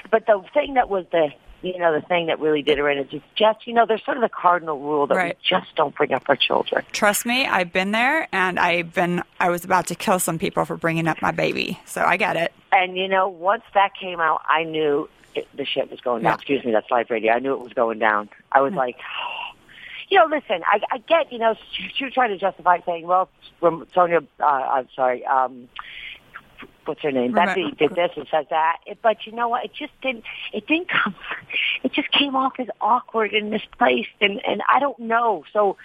But 0.10 0.26
the 0.26 0.44
thing 0.54 0.76
that 0.76 0.90
was 0.90 1.06
the 1.12 1.30
you 1.62 1.80
know 1.80 1.94
the 2.00 2.06
thing 2.06 2.28
that 2.28 2.40
really 2.40 2.62
did 2.62 2.78
her 2.78 2.88
in 2.90 3.00
is 3.00 3.08
it's 3.12 3.26
just 3.36 3.66
you 3.66 3.74
know 3.74 3.86
there's 3.88 4.04
sort 4.06 4.18
of 4.18 4.22
the 4.22 4.30
cardinal 4.30 4.80
rule 4.80 5.08
that 5.08 5.16
Right. 5.16 5.38
we 5.38 5.58
just 5.58 5.76
don't 5.76 5.96
bring 5.96 6.14
up 6.14 6.24
our 6.30 6.36
children. 6.36 6.86
Trust 6.92 7.26
me, 7.26 7.48
I've 7.48 7.74
been 7.74 7.92
there, 7.92 8.28
and 8.32 8.60
I've 8.60 8.94
been. 8.94 9.24
I 9.40 9.50
was 9.50 9.66
about 9.66 9.88
to 9.88 9.96
kill 9.96 10.20
some 10.20 10.38
people 10.38 10.64
for 10.66 10.78
bringing 10.78 11.08
up 11.08 11.22
my 11.24 11.32
baby, 11.32 11.80
so 11.86 12.04
I 12.04 12.18
get 12.18 12.36
it. 12.38 12.54
And 12.72 12.96
you 12.96 13.08
know 13.08 13.28
once 13.30 13.64
that 13.74 13.92
came 14.00 14.20
out, 14.20 14.42
I 14.48 14.64
knew 14.64 15.10
it, 15.36 15.48
the 15.56 15.66
shit 15.66 15.90
was 15.92 16.02
going 16.02 16.24
down. 16.24 16.32
Yeah. 16.32 16.36
Excuse 16.36 16.64
me, 16.66 16.72
that's 16.72 16.90
live 16.90 17.10
radio. 17.10 17.34
I 17.34 17.40
knew 17.40 17.54
it 17.54 17.60
was 17.60 17.74
going 17.74 18.00
down. 18.00 18.30
I 18.52 18.62
was 18.62 18.74
like. 18.74 18.98
You 20.08 20.20
know, 20.20 20.28
listen. 20.28 20.62
I, 20.68 20.80
I 20.92 20.98
get. 21.00 21.34
You 21.34 21.40
know, 21.40 21.56
she, 21.72 21.90
she 21.98 22.04
was 22.06 22.14
trying 22.14 22.30
to 22.30 22.38
justify 22.38 22.78
saying, 22.86 23.08
"Well, 23.08 23.28
Sonja, 23.60 24.24
uh, 24.40 24.46
I'm 24.46 24.88
sorry, 24.96 25.26
um, 25.26 25.68
what's 26.86 27.02
her 27.02 27.12
name? 27.12 27.34
Remo- 27.34 27.48
Betsy 27.56 27.72
did 27.72 27.96
this 27.96 28.12
and 28.16 28.28
says 28.30 28.46
that. 28.52 28.78
It, 28.86 29.00
but 29.02 29.26
you 29.26 29.32
know 29.32 29.48
what? 29.48 29.66
It 29.66 29.72
just 29.74 29.94
didn't. 30.02 30.24
It 30.54 30.68
didn't 30.68 30.90
come. 30.90 31.16
It 31.84 31.92
just 31.94 32.12
came 32.12 32.36
off 32.36 32.54
as 32.60 32.68
awkward 32.82 33.34
and 33.34 33.50
misplaced, 33.50 34.10
and 34.22 34.40
and 34.46 34.62
I 34.72 34.80
don't 34.80 35.00
know. 35.00 35.44
So. 35.52 35.78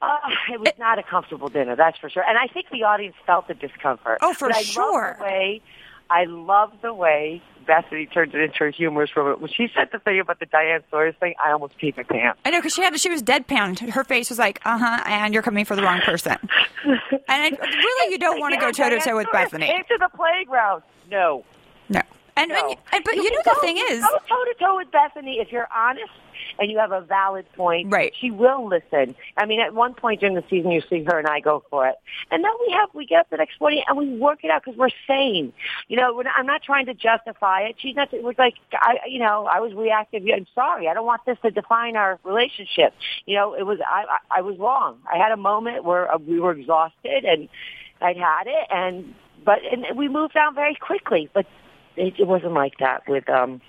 Uh, 0.00 0.16
it 0.52 0.60
was 0.60 0.72
not 0.78 1.00
a 1.00 1.02
comfortable 1.02 1.48
dinner, 1.48 1.74
that's 1.74 1.98
for 1.98 2.08
sure. 2.08 2.22
And 2.22 2.38
I 2.38 2.46
think 2.46 2.66
the 2.70 2.84
audience 2.84 3.16
felt 3.26 3.48
the 3.48 3.54
discomfort. 3.54 4.18
Oh, 4.22 4.32
for 4.32 4.46
But 4.46 4.58
I 4.58 4.62
sure. 4.62 5.08
Love 5.08 5.18
the 5.18 5.24
way, 5.24 5.60
I 6.10 6.24
love 6.24 6.72
the 6.82 6.94
way 6.94 7.42
Bethenny 7.66 8.10
turned 8.12 8.34
it 8.34 8.40
into 8.40 8.64
a 8.64 8.70
humorous 8.70 9.10
it. 9.14 9.40
When 9.40 9.50
she 9.50 9.68
said 9.74 9.88
the 9.92 9.98
thing 9.98 10.20
about 10.20 10.40
the 10.40 10.46
Diane 10.46 10.82
Sawyer 10.90 11.12
thing, 11.12 11.34
I 11.44 11.52
almost 11.52 11.74
peed 11.78 11.96
my 11.96 12.02
pants. 12.02 12.40
I 12.44 12.50
know 12.50 12.58
because 12.58 12.72
she 12.74 12.82
had. 12.82 12.98
She 12.98 13.10
was 13.10 13.22
deadpan. 13.22 13.78
Her 13.90 14.04
face 14.04 14.30
was 14.30 14.38
like, 14.38 14.60
"Uh 14.64 14.78
huh," 14.78 15.02
and 15.06 15.34
you're 15.34 15.42
coming 15.42 15.64
for 15.64 15.76
the 15.76 15.82
wrong 15.82 16.00
person. 16.00 16.36
and 16.84 17.22
I, 17.28 17.50
really, 17.50 18.12
you 18.12 18.18
don't 18.18 18.40
want 18.40 18.54
to 18.54 18.60
go 18.60 18.72
toe 18.72 18.88
to 18.88 18.98
toe 19.00 19.16
with 19.16 19.26
Bethenny. 19.28 19.66
Came 19.66 19.84
to 19.84 19.98
the 19.98 20.08
playground. 20.16 20.82
No. 21.10 21.44
No. 21.88 22.00
And, 22.36 22.50
No. 22.50 22.70
and, 22.70 22.78
and 22.92 23.04
but 23.04 23.16
you, 23.16 23.22
can 23.22 23.32
know 23.32 23.54
the 23.54 23.60
thing 23.60 23.76
you 23.76 23.86
is, 23.86 24.00
go 24.00 24.18
toe 24.28 24.44
to 24.44 24.54
toe 24.58 24.76
with 24.76 24.88
Bethenny 24.90 25.42
if 25.42 25.52
you're 25.52 25.68
honest 25.74 26.10
and 26.58 26.70
you 26.70 26.78
have 26.78 26.92
a 26.92 27.00
valid 27.00 27.46
point. 27.54 27.92
Right. 27.92 28.12
She 28.18 28.30
will 28.30 28.66
listen. 28.66 29.14
I 29.36 29.46
mean, 29.46 29.60
at 29.60 29.74
one 29.74 29.94
point 29.94 30.20
during 30.20 30.34
the 30.34 30.44
season, 30.50 30.70
you 30.70 30.82
see 30.88 31.04
her 31.04 31.18
and 31.18 31.26
I 31.26 31.40
go 31.40 31.62
for 31.70 31.86
it, 31.86 31.96
and 32.30 32.42
then 32.42 32.50
we 32.66 32.72
have 32.74 32.88
we 32.94 33.06
get 33.06 33.20
up 33.20 33.30
the 33.30 33.36
next 33.36 33.60
morning 33.60 33.82
and 33.86 33.96
we 33.96 34.16
work 34.16 34.44
it 34.44 34.50
out 34.50 34.64
because 34.64 34.78
we're 34.78 34.90
sane. 35.06 35.52
You 35.88 35.96
know, 35.96 36.14
we're 36.14 36.24
not, 36.24 36.34
I'm 36.36 36.46
not 36.46 36.62
trying 36.62 36.86
to 36.86 36.94
justify 36.94 37.62
it. 37.62 37.76
She's 37.78 37.96
not. 37.96 38.12
It 38.12 38.22
was 38.22 38.36
like 38.38 38.54
I, 38.72 38.96
you 39.06 39.18
know, 39.18 39.46
I 39.46 39.60
was 39.60 39.72
reactive. 39.74 40.22
I'm 40.34 40.46
sorry. 40.54 40.88
I 40.88 40.94
don't 40.94 41.06
want 41.06 41.24
this 41.26 41.38
to 41.42 41.50
define 41.50 41.96
our 41.96 42.18
relationship. 42.24 42.94
You 43.26 43.36
know, 43.36 43.54
it 43.54 43.64
was 43.64 43.78
I. 43.80 44.04
I, 44.08 44.38
I 44.38 44.40
was 44.42 44.58
wrong. 44.58 44.98
I 45.12 45.18
had 45.18 45.32
a 45.32 45.36
moment 45.36 45.84
where 45.84 46.12
uh, 46.12 46.18
we 46.18 46.40
were 46.40 46.52
exhausted 46.52 47.24
and 47.24 47.48
I'd 48.00 48.16
had 48.16 48.46
it, 48.46 48.66
and 48.70 49.14
but 49.44 49.58
and 49.70 49.96
we 49.96 50.08
moved 50.08 50.36
on 50.36 50.54
very 50.54 50.74
quickly. 50.74 51.28
But 51.32 51.46
it, 51.96 52.14
it 52.18 52.26
wasn't 52.26 52.52
like 52.52 52.78
that 52.78 53.02
with 53.08 53.28
um 53.28 53.60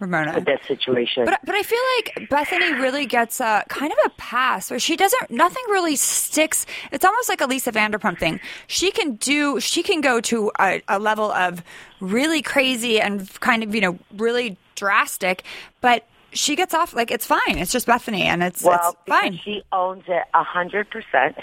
Ramona. 0.00 0.34
with 0.34 0.44
that 0.44 0.64
situation. 0.66 1.24
But 1.24 1.40
but 1.44 1.54
I 1.54 1.62
feel 1.62 1.80
like 1.96 2.28
Bethenny 2.30 2.80
really 2.80 3.06
gets 3.06 3.40
a 3.40 3.64
kind 3.68 3.92
of 3.92 3.98
a 4.06 4.10
pass 4.10 4.70
where 4.70 4.78
she 4.78 4.96
doesn't 4.96 5.30
nothing 5.30 5.62
really 5.68 5.96
sticks. 5.96 6.66
It's 6.92 7.04
almost 7.04 7.28
like 7.28 7.40
a 7.40 7.46
Lisa 7.46 7.72
Vanderpump 7.72 8.18
thing. 8.18 8.40
She 8.66 8.90
can 8.90 9.16
do 9.16 9.58
she 9.60 9.82
can 9.82 10.00
go 10.00 10.20
to 10.22 10.52
a, 10.60 10.82
a 10.88 10.98
level 10.98 11.32
of 11.32 11.62
really 12.00 12.42
crazy 12.42 13.00
and 13.00 13.28
kind 13.40 13.62
of 13.62 13.74
you 13.74 13.80
know 13.80 13.98
really 14.16 14.56
drastic, 14.76 15.42
but 15.80 16.06
she 16.32 16.54
gets 16.54 16.74
off 16.74 16.94
like 16.94 17.10
it's 17.10 17.26
fine. 17.26 17.58
It's 17.58 17.72
just 17.72 17.86
Bethenny 17.86 18.24
and 18.24 18.42
it's 18.42 18.62
well, 18.62 18.90
it's 18.90 19.08
fine. 19.08 19.38
she 19.44 19.62
owns 19.72 20.04
it 20.06 20.24
a 20.32 20.44
hundred 20.44 20.90
percent. 20.90 21.36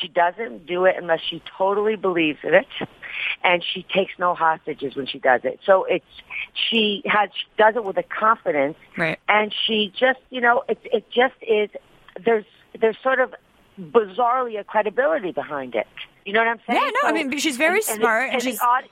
She 0.00 0.08
doesn't 0.08 0.66
do 0.66 0.84
it 0.84 0.96
unless 0.98 1.20
she 1.20 1.42
totally 1.56 1.96
believes 1.96 2.38
in 2.42 2.54
it, 2.54 2.66
and 3.42 3.64
she 3.64 3.82
takes 3.82 4.12
no 4.18 4.34
hostages 4.34 4.96
when 4.96 5.06
she 5.06 5.18
does 5.18 5.40
it. 5.44 5.60
So 5.64 5.84
it's 5.84 6.04
she 6.68 7.02
has 7.06 7.30
she 7.34 7.46
does 7.58 7.76
it 7.76 7.84
with 7.84 7.96
a 7.96 8.02
confidence, 8.02 8.76
Right. 8.96 9.18
and 9.28 9.52
she 9.66 9.92
just 9.98 10.18
you 10.30 10.40
know 10.40 10.62
it 10.68 10.78
it 10.84 11.10
just 11.10 11.34
is 11.42 11.70
there's 12.24 12.44
there's 12.80 12.96
sort 13.02 13.20
of 13.20 13.34
bizarrely 13.80 14.58
a 14.58 14.64
credibility 14.64 15.32
behind 15.32 15.74
it. 15.74 15.86
You 16.24 16.32
know 16.32 16.40
what 16.40 16.48
I'm 16.48 16.60
saying? 16.66 16.80
Yeah, 16.82 16.90
no, 17.02 17.08
I 17.08 17.12
mean, 17.12 17.38
she's 17.38 17.56
very 17.56 17.82
smart, 17.82 18.24
and 18.24 18.34
and 18.34 18.42
she's- 18.42 18.58
the 18.58 18.64
aud- 18.64 18.84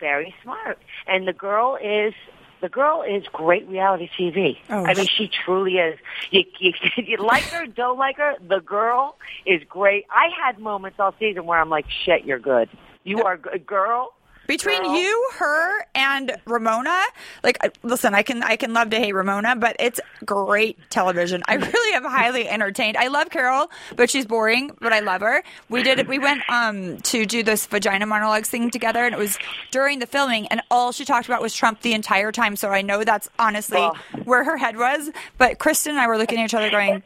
very 0.00 0.34
smart, 0.42 0.78
and 1.06 1.26
the 1.26 1.32
girl 1.32 1.76
is 1.82 2.14
The 2.60 2.68
girl 2.68 3.02
is 3.08 3.22
great 3.32 3.68
reality 3.68 4.08
TV. 4.18 4.58
Oh, 4.68 4.84
I 4.84 4.94
mean, 4.94 5.06
she 5.06 5.28
truly 5.28 5.74
is. 5.78 5.96
You, 6.32 6.42
you, 6.58 6.72
you 6.96 7.16
like 7.18 7.44
her, 7.54 7.66
don't 7.66 7.98
like 7.98 8.16
her. 8.16 8.34
The 8.48 8.58
girl 8.58 9.16
is 9.46 9.62
great. 9.68 10.06
I 10.10 10.26
had 10.44 10.58
moments 10.58 10.98
all 10.98 11.14
season 11.20 11.46
where 11.46 11.60
I'm 11.60 11.68
like, 11.70 11.86
shit, 12.04 12.24
you're 12.24 12.40
good. 12.40 12.68
You 13.08 13.22
are 13.22 13.40
a 13.50 13.58
girl. 13.58 14.12
Between 14.46 14.82
Girl. 14.82 14.96
you, 14.96 15.30
her, 15.34 15.86
and 15.94 16.34
Ramona, 16.46 17.02
like 17.42 17.58
listen, 17.82 18.14
I 18.14 18.22
can 18.22 18.42
I 18.42 18.56
can 18.56 18.72
love 18.72 18.88
to 18.90 18.96
hate 18.96 19.12
Ramona, 19.12 19.56
but 19.56 19.76
it's 19.78 20.00
great 20.24 20.78
television. 20.88 21.42
I 21.46 21.56
really 21.56 21.94
am 21.94 22.04
highly 22.04 22.48
entertained. 22.56 22.96
I 22.96 23.08
love 23.08 23.28
Carol, 23.28 23.70
but 23.94 24.08
she's 24.08 24.24
boring, 24.24 24.70
but 24.80 24.90
I 24.94 25.00
love 25.00 25.20
her. 25.20 25.42
We 25.68 25.82
did 25.82 26.08
we 26.08 26.18
went 26.18 26.40
um 26.48 26.96
to 26.96 27.26
do 27.26 27.42
this 27.42 27.66
vagina 27.66 28.06
monologues 28.06 28.48
thing 28.48 28.70
together, 28.70 29.04
and 29.04 29.14
it 29.14 29.18
was 29.18 29.38
during 29.70 29.98
the 29.98 30.06
filming, 30.06 30.46
and 30.46 30.62
all 30.70 30.92
she 30.92 31.04
talked 31.04 31.26
about 31.26 31.42
was 31.42 31.52
Trump 31.52 31.82
the 31.82 31.92
entire 31.92 32.32
time. 32.32 32.56
So 32.56 32.70
I 32.70 32.80
know 32.80 33.04
that's 33.04 33.28
honestly 33.38 33.86
where 34.24 34.44
her 34.44 34.56
head 34.56 34.78
was. 34.78 35.10
But 35.36 35.58
Kristen 35.58 35.90
and 35.90 36.00
I 36.00 36.06
were 36.06 36.16
looking 36.16 36.40
at 36.40 36.46
each 36.46 36.54
other, 36.54 36.70
going, 36.70 37.02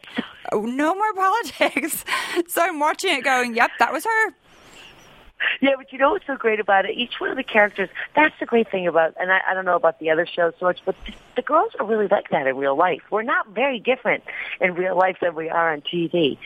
oh, 0.52 0.60
"No 0.62 0.94
more 0.94 1.12
politics." 1.16 2.04
So 2.46 2.62
I'm 2.62 2.78
watching 2.78 3.16
it, 3.16 3.24
going, 3.24 3.56
"Yep, 3.56 3.72
that 3.80 3.92
was 3.92 4.04
her." 4.04 4.34
Yeah, 5.60 5.72
but 5.76 5.92
you 5.92 5.98
know 5.98 6.10
what's 6.12 6.26
so 6.26 6.36
great 6.36 6.60
about 6.60 6.84
it? 6.84 6.96
Each 6.96 7.14
one 7.18 7.30
of 7.30 7.36
the 7.36 7.44
characters, 7.44 7.88
that's 8.14 8.34
the 8.40 8.46
great 8.46 8.70
thing 8.70 8.86
about, 8.86 9.14
and 9.20 9.32
I, 9.32 9.40
I 9.50 9.54
don't 9.54 9.64
know 9.64 9.76
about 9.76 9.98
the 9.98 10.10
other 10.10 10.26
shows 10.26 10.54
so 10.58 10.66
much, 10.66 10.80
but 10.84 10.96
the, 11.06 11.12
the 11.36 11.42
girls 11.42 11.72
are 11.78 11.86
really 11.86 12.08
like 12.08 12.30
that 12.30 12.46
in 12.46 12.56
real 12.56 12.76
life. 12.76 13.02
We're 13.10 13.22
not 13.22 13.48
very 13.48 13.78
different 13.78 14.24
in 14.60 14.74
real 14.74 14.96
life 14.96 15.16
than 15.20 15.34
we 15.34 15.48
are 15.48 15.72
on 15.72 15.82
TV. 15.82 16.38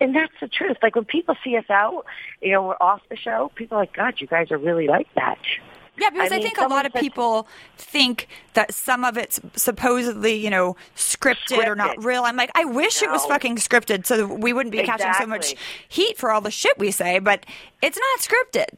And 0.00 0.14
that's 0.14 0.32
the 0.40 0.48
truth. 0.48 0.76
Like 0.82 0.96
when 0.96 1.04
people 1.04 1.36
see 1.44 1.56
us 1.56 1.68
out, 1.70 2.06
you 2.40 2.52
know, 2.52 2.62
we're 2.62 2.76
off 2.80 3.02
the 3.08 3.16
show, 3.16 3.50
people 3.54 3.78
are 3.78 3.82
like, 3.82 3.94
God, 3.94 4.14
you 4.18 4.26
guys 4.26 4.50
are 4.50 4.58
really 4.58 4.86
like 4.86 5.08
that. 5.14 5.38
Yeah, 5.96 6.10
because 6.10 6.32
I, 6.32 6.36
I 6.36 6.40
think 6.40 6.58
a 6.58 6.66
lot 6.66 6.86
of 6.86 6.92
people 6.92 7.46
think 7.76 8.26
that 8.54 8.74
some 8.74 9.04
of 9.04 9.16
it's 9.16 9.40
supposedly, 9.54 10.34
you 10.34 10.50
know, 10.50 10.76
scripted, 10.96 11.66
or 11.66 11.76
not 11.76 12.02
real. 12.02 12.24
I'm 12.24 12.36
like, 12.36 12.50
I 12.54 12.64
wish 12.64 13.00
it 13.02 13.10
was 13.10 13.24
fucking 13.26 13.56
scripted 13.56 14.04
so 14.06 14.26
we 14.26 14.52
wouldn't 14.52 14.72
be 14.72 14.82
catching 14.82 15.12
so 15.14 15.26
much 15.26 15.54
heat 15.88 16.18
for 16.18 16.30
all 16.30 16.40
the 16.40 16.50
shit 16.50 16.76
we 16.78 16.90
say, 16.90 17.18
but 17.20 17.46
it's 17.80 17.98
not 17.98 18.20
scripted. 18.20 18.76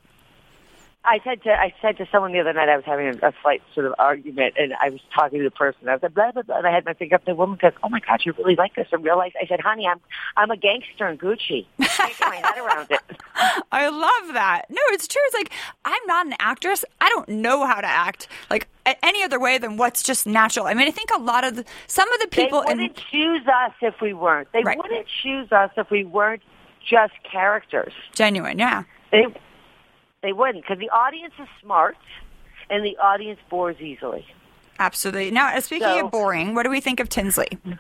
I 1.07 1.21
said 1.25 1.43
to 1.45 1.51
I 1.53 1.73
said 1.81 1.97
to 1.99 2.07
someone 2.11 2.33
the 2.33 2.41
other 2.41 2.53
night 2.53 2.69
I 2.69 2.77
was 2.77 2.85
having 2.85 3.07
a, 3.09 3.29
a 3.29 3.33
slight 3.43 3.63
sort 3.75 3.87
of 3.87 3.95
argument 3.99 4.55
and 4.59 4.73
I 4.83 4.91
was 4.91 5.01
talking 5.15 5.39
to 5.39 5.45
the 5.45 5.51
person. 5.51 5.89
I 5.89 5.93
was 5.95 6.03
like 6.03 6.15
blah 6.15 6.33
blah 6.33 6.43
blah 6.43 6.59
and 6.59 6.67
I 6.67 6.73
had 6.73 6.85
my 6.85 6.95
finger 6.95 7.15
up. 7.15 7.25
The 7.25 7.35
woman 7.35 7.59
goes, 7.61 7.73
"Oh 7.83 7.89
my 7.89 8.01
God, 8.01 8.21
you 8.25 8.33
really 8.39 8.57
like 8.57 8.75
this 8.75 8.89
in 8.93 9.03
real 9.03 9.17
life?" 9.17 9.33
I 9.41 9.47
said, 9.47 9.61
"Honey, 9.61 9.87
I'm 9.87 10.01
I'm 10.37 10.51
a 10.51 10.57
gangster 10.57 11.09
in 11.09 11.19
Gucci. 11.19 11.67
I 11.81 12.13
my 12.21 12.37
head 12.37 12.59
around 12.59 12.89
it." 12.91 13.01
I 13.73 13.89
love 13.89 14.35
that. 14.35 14.63
No, 14.71 14.81
it's 14.89 15.07
true. 15.09 15.23
It's 15.27 15.35
like 15.35 15.53
I'm 15.85 16.03
not 16.07 16.27
an 16.27 16.35
actress. 16.41 16.85
I 17.01 17.09
don't 17.11 17.29
know 17.29 17.67
how 17.67 17.81
to 17.81 17.87
act 17.87 18.29
like 18.51 18.69
any 19.03 19.23
other 19.23 19.39
way 19.41 19.59
than 19.59 19.77
what's 19.77 20.03
just 20.03 20.27
natural. 20.27 20.67
I 20.67 20.75
mean, 20.75 20.89
I 20.89 20.93
think 20.93 21.11
a 21.17 21.21
lot 21.21 21.45
of 21.45 21.57
the, 21.57 21.65
some 21.87 22.11
of 22.13 22.21
the 22.21 22.29
people 22.29 22.63
they 22.63 22.75
wouldn't 22.75 22.97
choose 23.11 23.47
us 23.47 23.73
if 23.81 24.01
we 24.01 24.13
weren't. 24.13 24.49
They 24.53 24.63
Right. 24.63 24.77
wouldn't 24.77 25.07
choose 25.23 25.51
us 25.53 25.71
if 25.77 25.91
we 25.91 26.05
weren't 26.05 26.43
just 26.89 27.13
characters. 27.31 27.93
genuine, 28.15 28.59
yeah. 28.59 28.85
They 29.11 29.27
they 30.27 30.33
wouldn't 30.33 30.65
because 30.65 30.79
the 30.79 30.91
audience 30.91 31.35
is 31.39 31.49
smart 31.63 31.97
and 32.69 32.85
the 32.85 32.97
audience 32.99 33.39
bores 33.49 33.81
easily. 33.81 34.27
Absolutely. 34.79 35.31
Now, 35.31 35.55
uh, 35.57 35.61
speaking 35.61 35.87
So- 35.87 36.07
of 36.07 36.11
boring, 36.11 36.55
what 36.55 36.65
do 36.65 36.71
we 36.71 36.81
think 36.81 36.99
of 37.01 37.09
Tinsley? 37.09 37.49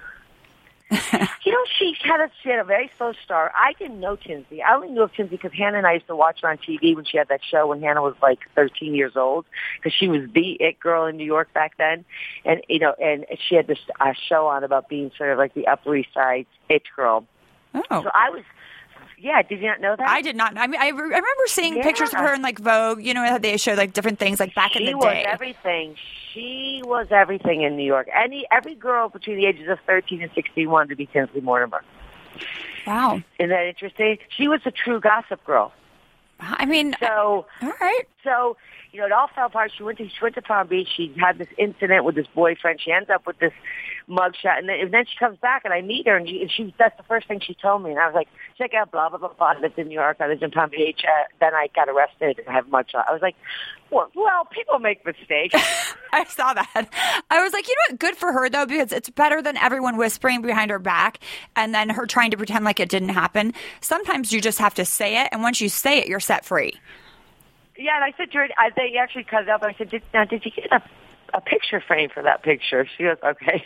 You 0.89 1.53
know, 1.53 1.65
she 1.79 1.97
had 2.05 2.21
a 2.21 2.31
she 2.43 2.49
had 2.49 2.61
a 2.61 2.65
very 2.65 2.89
slow 2.97 3.13
start. 3.25 3.51
I 3.57 3.73
didn't 3.73 3.99
know 3.99 4.15
Tinsley. 4.15 4.63
I 4.63 4.73
only 4.75 4.89
knew 4.89 5.03
of 5.03 5.13
Tinsley 5.15 5.37
because 5.37 5.53
Hannah 5.53 5.79
and 5.79 5.87
I 5.87 5.95
used 5.95 6.07
to 6.07 6.15
watch 6.15 6.43
her 6.43 6.49
on 6.49 6.59
TV 6.59 6.95
when 6.95 7.05
she 7.05 7.19
had 7.19 7.27
that 7.29 7.41
show 7.45 7.67
when 7.67 7.83
Hannah 7.83 8.03
was 8.03 8.15
like 8.23 8.39
13 8.55 8.95
years 8.95 9.17
old 9.17 9.47
because 9.77 9.93
she 9.93 10.07
was 10.07 10.23
the 10.33 10.53
it 10.61 10.79
girl 10.79 11.07
in 11.07 11.17
New 11.17 11.25
York 11.25 11.53
back 11.53 11.77
then, 11.77 12.05
and 12.45 12.63
you 12.69 12.79
know, 12.79 12.95
and 13.03 13.27
she 13.49 13.57
had 13.57 13.67
this 13.67 13.79
uh, 13.99 14.13
show 14.29 14.47
on 14.47 14.63
about 14.63 14.89
being 14.89 15.11
sort 15.19 15.31
of 15.31 15.39
like 15.39 15.55
the 15.55 15.67
Upper 15.67 15.97
East 15.97 16.15
Side 16.15 16.47
it 16.69 16.83
girl. 16.95 17.25
Oh. 17.75 18.03
So 18.05 18.11
I 18.15 18.31
was, 18.31 18.43
yeah. 19.19 19.43
Did 19.43 19.61
you 19.61 19.67
not 19.69 19.81
know 19.81 19.97
that? 19.97 20.09
I 20.09 20.23
did 20.23 20.37
not. 20.37 20.57
I 20.57 20.67
mean, 20.67 20.81
I, 20.81 20.89
re- 20.89 21.01
I 21.15 21.19
remember 21.19 21.47
seeing 21.47 21.83
pictures 21.83 22.11
of 22.13 22.19
her 22.21 22.35
in 22.35 22.43
like 22.43 22.59
Vogue. 22.59 23.03
You 23.03 23.15
know 23.15 23.25
how 23.27 23.39
they 23.39 23.57
showed 23.57 23.79
like 23.79 23.93
different 23.93 24.19
things 24.19 24.41
like 24.41 24.55
back 24.55 24.73
she 24.73 24.81
in 24.81 24.87
the 24.87 25.01
day. 25.01 25.23
She 25.23 25.27
was 25.27 25.27
everything. 25.29 25.97
She 26.33 26.83
was 26.85 27.07
everything 27.11 27.63
in 27.63 27.77
New 27.77 27.85
York. 27.87 28.09
Any 28.15 28.47
every 28.51 28.75
girl 28.75 29.09
between 29.09 29.37
the 29.37 29.47
ages 29.47 29.69
of 29.69 29.79
13 29.87 30.23
and 30.23 30.31
16 30.35 30.69
wanted 30.69 30.91
to 30.91 30.97
be 30.97 31.07
Tinsley 31.07 31.41
Mortimer. 31.41 31.83
wow. 32.87 33.23
Isn't 33.39 33.51
that 33.51 33.67
interesting? 33.67 34.19
She 34.29 34.49
was 34.49 34.61
a 34.67 34.71
true 34.71 35.01
gossip 35.01 35.43
girl. 35.45 35.73
I 36.39 36.67
mean, 36.67 36.95
So, 37.01 37.47
all 37.63 37.73
right. 37.81 38.03
So 38.27 38.57
you 38.93 39.01
know, 39.01 39.07
it 39.07 39.13
all 39.13 39.29
fell 39.35 39.47
apart. 39.47 39.73
She 39.77 39.83
went 39.83 39.99
to 39.99 40.09
she 40.09 40.19
went 40.23 40.35
to 40.37 40.43
Palm 40.43 40.69
Beach. 40.69 40.89
She 40.97 41.15
had 41.21 41.39
this 41.39 41.49
incident 41.59 42.05
with 42.05 42.15
this 42.15 42.27
boyfriend. 42.35 42.81
She 42.81 42.93
ends 42.93 43.11
up 43.11 43.27
with 43.27 43.39
this 43.39 43.53
mugshot, 44.09 44.59
and 44.59 44.69
then, 44.69 44.81
and 44.81 44.95
then 44.95 45.05
she 45.05 45.19
comes 45.19 45.37
back, 45.39 45.63
and 45.65 45.75
I 45.75 45.83
meet 45.83 46.07
her, 46.07 46.17
and 46.17 46.27
she, 46.27 46.41
and 46.41 46.51
she 46.51 46.75
that's 46.79 46.97
the 46.97 47.03
first 47.03 47.29
thing 47.29 47.41
she 47.41 47.55
told 47.55 47.83
me, 47.83 47.91
and 47.91 47.99
I 47.99 48.07
was 48.07 48.15
like, 48.15 48.29
check 48.57 48.73
out 48.75 48.91
blah 48.91 49.11
blah 49.11 49.19
blah 49.19 49.33
blah. 49.35 49.55
I 49.57 49.61
lived 49.61 49.79
in 49.79 49.89
New 49.89 49.95
York. 49.95 50.17
I 50.21 50.29
lived 50.29 50.43
in 50.43 50.51
Palm 50.51 50.71
Beach. 50.71 51.03
Uh, 51.05 51.25
then 51.41 51.55
I 51.55 51.69
got 51.75 51.89
arrested 51.89 52.39
and 52.39 52.49
I 52.49 52.53
have 52.53 52.67
mugshot. 52.69 53.05
I 53.09 53.13
was 53.13 53.21
like, 53.21 53.37
well, 53.91 54.11
well, 54.15 54.47
people 54.47 54.79
make 54.79 55.05
mistakes. 55.05 55.55
I 56.13 56.25
saw 56.25 56.55
that. 56.55 56.89
I 57.31 57.43
was 57.43 57.53
like, 57.53 57.69
you 57.69 57.75
know 57.75 57.93
what? 57.93 57.99
Good 58.01 58.17
for 58.17 58.33
her 58.33 58.49
though, 58.49 58.67
because 58.67 58.93
it's 58.93 59.11
better 59.11 59.43
than 59.43 59.57
everyone 59.59 59.97
whispering 59.97 60.41
behind 60.41 60.71
her 60.71 60.79
back 60.79 61.19
and 61.55 61.75
then 61.75 61.91
her 61.91 62.07
trying 62.07 62.31
to 62.31 62.37
pretend 62.37 62.65
like 62.65 62.81
it 62.81 62.89
didn't 62.89 63.11
happen. 63.11 63.53
Sometimes 63.81 64.33
you 64.33 64.41
just 64.41 64.59
have 64.59 64.75
to 64.75 64.85
say 64.85 65.21
it, 65.23 65.29
and 65.33 65.43
once 65.43 65.61
you 65.61 65.69
say 65.69 65.99
it, 65.99 66.09
you're 66.09 66.21
set 66.21 66.45
free. 66.47 66.81
Yeah, 67.79 67.97
and 67.97 68.05
I 68.05 68.13
said 68.17 68.31
to 68.33 68.39
her, 68.39 68.49
I, 68.59 68.71
they 68.77 68.97
actually 68.99 69.25
cut 69.25 69.43
it 69.43 69.49
up. 69.49 69.63
I 69.63 69.75
said, 69.77 69.91
did, 69.91 70.03
now 70.15 70.25
did 70.25 70.45
you 70.45 70.51
get 70.51 70.73
a 70.73 70.83
a 71.35 71.41
picture 71.41 71.81
frame 71.81 72.09
for 72.09 72.23
that 72.23 72.43
picture? 72.43 72.87
She 72.97 73.03
goes, 73.05 73.17
okay. 73.23 73.65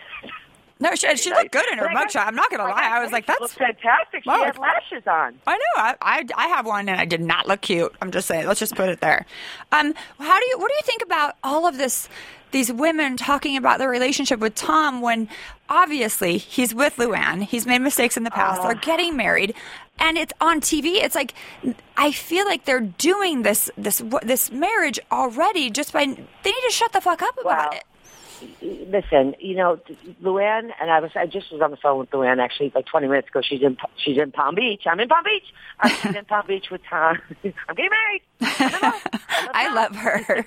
No, 0.83 0.95
she, 0.95 1.14
she 1.17 1.29
looked 1.31 1.52
good 1.52 1.71
in 1.71 1.79
her 1.79 1.88
mugshot. 1.88 2.26
I'm 2.26 2.35
not 2.35 2.50
gonna 2.50 2.64
lie. 2.64 2.90
I 2.90 3.02
was 3.02 3.12
like, 3.12 3.26
that's 3.26 3.52
fantastic. 3.52 4.25
She 4.25 4.31
had 4.31 4.57
lashes 4.57 5.07
on. 5.07 5.38
I 5.47 5.57
know. 5.57 5.59
I, 5.76 5.95
I 6.00 6.25
I 6.35 6.49
have 6.49 6.64
one, 6.64 6.88
and 6.88 6.99
I 6.99 7.05
did 7.05 7.21
not 7.21 7.47
look 7.47 7.61
cute. 7.61 7.95
I'm 8.00 8.11
just 8.11 8.26
saying. 8.26 8.47
Let's 8.47 8.61
just 8.61 8.75
put 8.75 8.88
it 8.88 9.00
there. 9.00 9.26
Um, 9.73 9.93
how 10.19 10.40
do 10.40 10.47
you? 10.47 10.59
What 10.59 10.69
do 10.69 10.75
you 10.75 10.83
think 10.85 11.02
about 11.02 11.37
all 11.45 11.67
of 11.67 11.76
this? 11.76 12.09
These 12.50 12.73
women 12.73 13.17
talking 13.17 13.57
about 13.57 13.79
their 13.79 13.90
relationship 13.90 14.40
with 14.40 14.57
Tom 14.57 15.02
when 15.02 15.29
obviously 15.69 16.38
he's 16.38 16.75
with 16.75 16.97
Luann. 16.97 17.43
He's 17.45 17.64
made 17.64 17.81
mistakes 17.81 18.17
in 18.17 18.25
the 18.25 18.31
past. 18.31 18.62
They're 18.62 18.75
getting 18.75 19.17
married, 19.17 19.55
and 20.00 20.19
it's 20.19 20.33
on 20.40 20.61
TV. 20.61 20.95
It's 20.97 21.14
like 21.14 21.35
I 21.97 22.11
feel 22.12 22.47
like 22.47 22.64
they're 22.64 22.80
doing 22.80 23.42
this 23.42 23.71
this 23.76 24.02
this 24.23 24.50
marriage 24.50 24.99
already 25.12 25.71
just 25.71 25.92
by 25.92 26.04
they 26.07 26.11
need 26.50 26.64
to 26.66 26.71
shut 26.73 26.92
the 26.92 27.00
fuck 27.00 27.23
up 27.23 27.38
about 27.38 27.73
Wow. 27.73 27.78
it. 27.78 27.85
Listen, 28.88 29.35
you 29.38 29.54
know, 29.54 29.78
Luann 30.23 30.71
and 30.80 30.90
I 30.90 31.00
was 31.00 31.11
I 31.14 31.26
just 31.26 31.52
was 31.52 31.61
on 31.61 31.71
the 31.71 31.76
phone 31.76 31.99
with 31.99 32.11
Luann 32.11 32.38
actually 32.42 32.73
like 32.75 32.87
20 32.87 33.07
minutes 33.07 33.28
ago. 33.28 33.42
She's 33.42 33.61
in 33.61 33.76
she's 34.02 34.16
in 34.16 34.33
Palm 34.33 34.54
Beach. 34.54 34.85
I'm 34.87 34.99
in 34.99 35.09
Palm 35.09 35.25
Beach. 35.25 35.45
I'm 35.78 36.16
in 36.16 36.25
Palm 36.25 36.47
Beach 36.47 36.71
with 36.71 36.80
Tom. 36.88 37.19
I'm 37.45 37.75
getting 37.76 37.90
married. 37.90 38.23
I'm 38.40 38.73
love. 38.80 39.02
I'm 39.12 39.49
I 39.52 39.66
love. 39.75 39.92
love 39.92 39.97
her. 39.97 40.47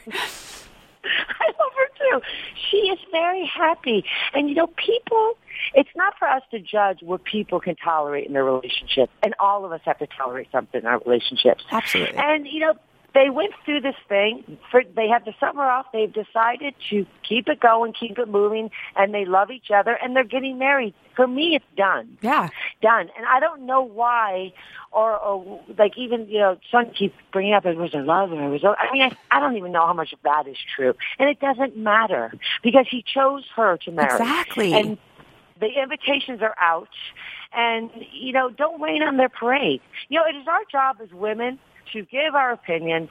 I 1.39 1.47
love 1.47 1.71
her 1.77 2.19
too. 2.19 2.25
She 2.69 2.77
is 2.77 2.99
very 3.11 3.45
happy. 3.45 4.05
And 4.33 4.49
you 4.49 4.55
know, 4.55 4.67
people, 4.67 5.37
it's 5.73 5.89
not 5.95 6.13
for 6.17 6.27
us 6.27 6.41
to 6.51 6.59
judge 6.59 6.99
what 7.01 7.23
people 7.23 7.59
can 7.59 7.75
tolerate 7.75 8.27
in 8.27 8.33
their 8.33 8.45
relationship. 8.45 9.09
And 9.23 9.33
all 9.39 9.65
of 9.65 9.71
us 9.71 9.81
have 9.85 9.99
to 9.99 10.07
tolerate 10.07 10.47
something 10.51 10.81
in 10.81 10.87
our 10.87 10.99
relationships. 10.99 11.63
Absolutely. 11.71 12.17
And 12.17 12.47
you 12.47 12.59
know, 12.59 12.73
they 13.13 13.29
went 13.29 13.53
through 13.65 13.81
this 13.81 13.95
thing. 14.09 14.57
For, 14.71 14.83
they 14.95 15.07
had 15.07 15.25
the 15.25 15.33
summer 15.39 15.63
off. 15.63 15.87
They've 15.93 16.11
decided 16.11 16.73
to 16.89 17.05
keep 17.27 17.47
it 17.47 17.59
going, 17.59 17.93
keep 17.93 18.17
it 18.17 18.27
moving, 18.27 18.71
and 18.95 19.13
they 19.13 19.25
love 19.25 19.51
each 19.51 19.71
other. 19.73 19.97
And 20.01 20.15
they're 20.15 20.23
getting 20.23 20.57
married. 20.57 20.93
For 21.15 21.27
me, 21.27 21.55
it's 21.55 21.65
done 21.77 22.17
yeah. 22.21 22.49
done. 22.81 23.09
And 23.15 23.25
I 23.27 23.39
don't 23.39 23.65
know 23.65 23.81
why, 23.81 24.53
or, 24.91 25.17
or 25.17 25.61
like 25.77 25.97
even 25.97 26.27
you 26.27 26.39
know, 26.39 26.57
son 26.71 26.91
keeps 26.97 27.15
bringing 27.31 27.53
up 27.53 27.65
it 27.65 27.77
was 27.77 27.93
a 27.93 27.99
love 27.99 28.31
and 28.31 28.41
it 28.41 28.49
was. 28.49 28.63
I 28.63 28.91
mean, 28.91 29.03
I, 29.03 29.15
I 29.29 29.39
don't 29.39 29.57
even 29.57 29.71
know 29.71 29.85
how 29.85 29.93
much 29.93 30.13
of 30.13 30.19
that 30.23 30.47
is 30.47 30.57
true, 30.75 30.95
and 31.19 31.29
it 31.29 31.39
doesn't 31.39 31.77
matter 31.77 32.33
because 32.63 32.87
he 32.89 33.03
chose 33.03 33.43
her 33.55 33.77
to 33.77 33.91
marry. 33.91 34.11
Exactly. 34.11 34.73
And 34.73 34.97
the 35.59 35.67
invitations 35.81 36.41
are 36.41 36.55
out, 36.59 36.89
and 37.55 37.91
you 38.11 38.33
know, 38.33 38.49
don't 38.49 38.81
rain 38.81 39.03
on 39.03 39.17
their 39.17 39.29
parade. 39.29 39.81
You 40.09 40.19
know, 40.19 40.25
it 40.25 40.35
is 40.35 40.47
our 40.47 40.63
job 40.71 40.97
as 41.01 41.11
women 41.11 41.59
to 41.93 42.03
give 42.03 42.35
our 42.35 42.51
opinion. 42.51 43.09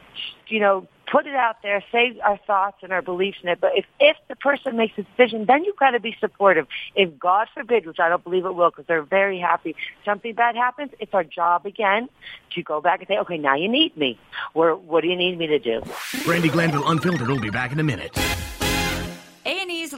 You 0.49 0.61
know, 0.61 0.87
put 1.11 1.27
it 1.27 1.35
out 1.35 1.57
there, 1.63 1.83
say 1.91 2.19
our 2.25 2.39
thoughts 2.47 2.79
and 2.83 2.93
our 2.93 3.03
beliefs 3.03 3.39
in 3.43 3.49
it. 3.49 3.61
But 3.61 3.73
if 3.77 3.85
if 3.99 4.17
the 4.29 4.37
person 4.37 4.77
makes 4.77 4.99
a 4.99 5.03
decision, 5.03 5.47
then 5.47 5.65
you've 5.65 5.77
got 5.77 5.91
to 5.91 6.01
be 6.01 6.17
supportive. 6.21 6.67
If 6.95 7.19
God 7.19 7.49
forbid, 7.55 7.87
which 7.87 8.01
I 8.01 8.09
don't 8.09 8.23
believe 8.23 8.45
it 8.45 8.55
will, 8.55 8.71
because 8.71 8.87
they're 8.87 9.03
very 9.03 9.39
happy, 9.39 9.75
something 10.05 10.35
bad 10.35 10.57
happens, 10.57 10.91
it's 11.01 11.15
our 11.15 11.25
job 11.25 11.67
again 11.67 12.09
to 12.55 12.63
go 12.63 12.81
back 12.81 13.01
and 13.01 13.09
say, 13.09 13.19
okay, 13.19 13.39
now 13.39 13.57
you 13.57 13.69
need 13.69 13.97
me. 13.97 14.19
Or 14.55 14.77
what 14.77 15.03
do 15.03 15.09
you 15.09 15.17
need 15.17 15.39
me 15.39 15.47
to 15.47 15.59
do? 15.59 15.81
Brandi 16.25 16.51
Glanville 16.51 16.89
Unfiltered 16.89 17.29
will 17.29 17.41
be 17.41 17.51
back 17.51 17.73
in 17.73 17.81
a 17.81 17.85
minute. 17.85 18.13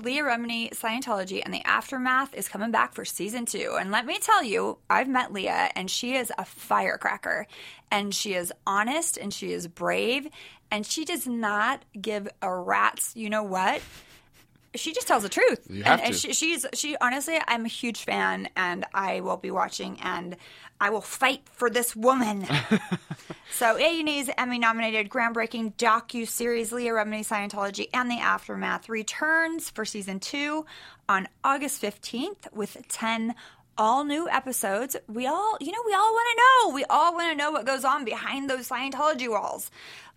Leah 0.04 0.22
Remini 0.22 0.70
Scientology 0.70 1.40
and 1.42 1.52
the 1.52 1.62
Aftermath 1.64 2.34
is 2.34 2.46
coming 2.46 2.70
back 2.70 2.92
for 2.92 3.06
season 3.06 3.46
two. 3.46 3.76
And 3.80 3.90
let 3.90 4.04
me 4.04 4.18
tell 4.18 4.44
you, 4.44 4.76
I've 4.90 5.08
met 5.08 5.32
Leah 5.32 5.70
and 5.74 5.90
she 5.90 6.14
is 6.14 6.30
a 6.36 6.44
firecracker. 6.44 7.46
And 7.90 8.14
she 8.14 8.34
is 8.34 8.52
honest 8.66 9.16
and 9.16 9.32
she 9.32 9.52
is 9.52 9.66
brave 9.66 10.28
and 10.70 10.84
she 10.84 11.04
does 11.04 11.26
not 11.26 11.82
give 11.98 12.28
a 12.42 12.54
rat's 12.54 13.14
you 13.16 13.30
know 13.30 13.44
what 13.44 13.80
she 14.74 14.92
just 14.92 15.06
tells 15.06 15.22
the 15.22 15.28
truth. 15.28 15.66
You 15.68 15.84
have 15.84 16.00
and, 16.00 16.08
and 16.08 16.16
she, 16.16 16.32
she's 16.32 16.66
she 16.74 16.96
honestly, 17.00 17.38
I'm 17.46 17.64
a 17.64 17.68
huge 17.68 18.04
fan, 18.04 18.48
and 18.56 18.84
I 18.92 19.20
will 19.20 19.36
be 19.36 19.50
watching, 19.50 19.98
and 20.00 20.36
I 20.80 20.90
will 20.90 21.00
fight 21.00 21.42
for 21.52 21.70
this 21.70 21.94
woman. 21.94 22.46
so 23.52 23.76
A&E's 23.76 24.28
Emmy-nominated 24.36 25.08
groundbreaking 25.08 25.74
docu 25.76 26.28
series 26.28 26.72
Leah 26.72 26.92
Remini 26.92 27.26
Scientology 27.26 27.88
and 27.94 28.10
the 28.10 28.18
Aftermath 28.18 28.88
returns 28.88 29.70
for 29.70 29.84
season 29.84 30.20
two 30.20 30.66
on 31.08 31.28
August 31.42 31.80
15th 31.80 32.52
with 32.52 32.76
10 32.88 33.34
all 33.76 34.04
new 34.04 34.28
episodes. 34.28 34.96
We 35.08 35.26
all, 35.26 35.56
you 35.60 35.72
know, 35.72 35.82
we 35.86 35.94
all 35.94 36.12
want 36.12 36.28
to 36.30 36.42
know. 36.42 36.74
We 36.74 36.84
all 36.84 37.14
want 37.14 37.30
to 37.30 37.36
know 37.36 37.50
what 37.50 37.66
goes 37.66 37.84
on 37.84 38.04
behind 38.04 38.48
those 38.48 38.68
Scientology 38.68 39.28
walls. 39.28 39.70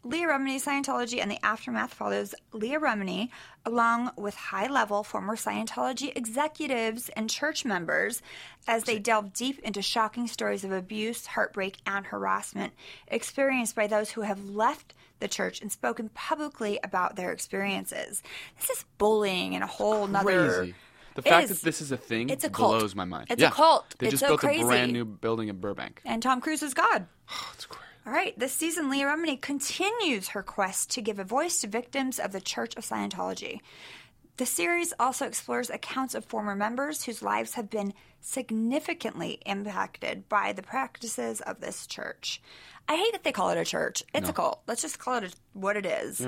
Leah 0.03 0.27
Remini 0.27 0.63
Scientology 0.63 1.19
and 1.21 1.29
the 1.29 1.43
Aftermath 1.43 1.93
follows 1.93 2.33
Leah 2.53 2.79
Remini 2.79 3.29
along 3.65 4.11
with 4.15 4.35
high 4.35 4.67
level 4.67 5.03
former 5.03 5.35
Scientology 5.35 6.15
executives 6.15 7.09
and 7.09 7.29
church 7.29 7.65
members 7.65 8.21
as 8.67 8.83
they 8.83 8.99
delve 8.99 9.33
deep 9.33 9.59
into 9.59 9.81
shocking 9.81 10.27
stories 10.27 10.63
of 10.63 10.71
abuse, 10.71 11.25
heartbreak, 11.25 11.77
and 11.85 12.05
harassment 12.05 12.73
experienced 13.09 13.75
by 13.75 13.87
those 13.87 14.11
who 14.11 14.21
have 14.21 14.49
left 14.49 14.93
the 15.19 15.27
church 15.27 15.61
and 15.61 15.71
spoken 15.71 16.09
publicly 16.13 16.79
about 16.83 17.15
their 17.15 17.31
experiences. 17.31 18.21
This 18.61 18.69
is 18.69 18.85
bullying 18.97 19.55
and 19.55 19.63
a 19.63 19.67
whole 19.67 20.07
nother. 20.07 20.73
The 21.17 21.27
It 21.27 21.29
fact 21.31 21.49
is. 21.49 21.49
that 21.61 21.65
this 21.65 21.81
is 21.81 21.91
a 21.91 21.97
thing 21.97 22.29
It's 22.29 22.43
a 22.43 22.49
cult. 22.49 22.77
blows 22.77 22.93
my 22.93 23.03
mind. 23.03 23.25
It's 23.31 23.41
a 23.41 23.45
Yeah. 23.45 23.49
cult. 23.49 23.95
They 23.97 24.05
It's 24.05 24.11
just 24.11 24.21
so 24.21 24.27
built 24.29 24.41
crazy. 24.41 24.61
a 24.61 24.65
brand 24.65 24.93
new 24.93 25.03
building 25.03 25.47
in 25.47 25.59
Burbank. 25.59 25.99
And 26.05 26.21
Tom 26.21 26.39
Cruise 26.41 26.61
is 26.61 26.75
God. 26.75 27.07
Oh, 27.31 27.51
it's 27.55 27.65
great. 27.65 27.81
All 28.05 28.13
right, 28.13 28.37
this 28.37 28.53
season, 28.53 28.89
Leah 28.91 29.07
Remini 29.07 29.41
continues 29.41 30.29
her 30.29 30.43
quest 30.43 30.91
to 30.91 31.01
give 31.01 31.17
a 31.17 31.23
voice 31.23 31.59
to 31.61 31.67
victims 31.67 32.19
of 32.19 32.31
the 32.33 32.39
Church 32.39 32.75
of 32.75 32.85
Scientology. 32.85 33.61
The 34.37 34.45
series 34.45 34.93
also 34.99 35.25
explores 35.25 35.71
accounts 35.71 36.13
of 36.13 36.23
former 36.23 36.53
members 36.55 37.03
whose 37.05 37.23
lives 37.23 37.55
have 37.55 37.69
been 37.71 37.93
significantly 38.21 39.39
impacted 39.45 40.29
by 40.29 40.53
the 40.53 40.61
practices 40.61 41.41
of 41.41 41.59
this 41.61 41.87
church. 41.87 42.39
I 42.87 42.95
hate 42.95 43.11
that 43.13 43.23
they 43.23 43.31
call 43.31 43.49
it 43.49 43.57
a 43.57 43.65
church. 43.65 44.03
It's 44.13 44.29
a 44.29 44.33
cult. 44.33 44.61
Let's 44.67 44.83
just 44.83 44.99
call 44.99 45.15
it 45.15 45.23
a, 45.33 45.35
what 45.53 45.75
it 45.75 45.85
is. 45.87 46.25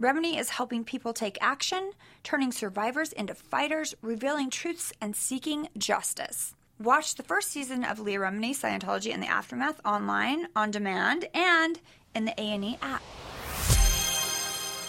Remini 0.00 0.38
is 0.38 0.50
helping 0.50 0.84
people 0.84 1.12
take 1.12 1.36
action, 1.40 1.90
turning 2.22 2.52
survivors 2.52 3.12
into 3.12 3.34
fighters, 3.34 3.96
revealing 4.00 4.48
truths, 4.48 4.92
and 5.00 5.16
seeking 5.16 5.68
justice. 5.76 6.54
Watch 6.78 7.16
the 7.16 7.24
first 7.24 7.50
season 7.50 7.82
of 7.82 7.98
Leah 7.98 8.20
Remini, 8.20 8.50
Scientology, 8.50 9.12
and 9.12 9.20
the 9.20 9.26
Aftermath 9.26 9.80
online, 9.84 10.46
on 10.54 10.70
demand, 10.70 11.26
and 11.34 11.80
in 12.14 12.26
the 12.26 12.34
A&E 12.38 12.78
app. 12.80 13.02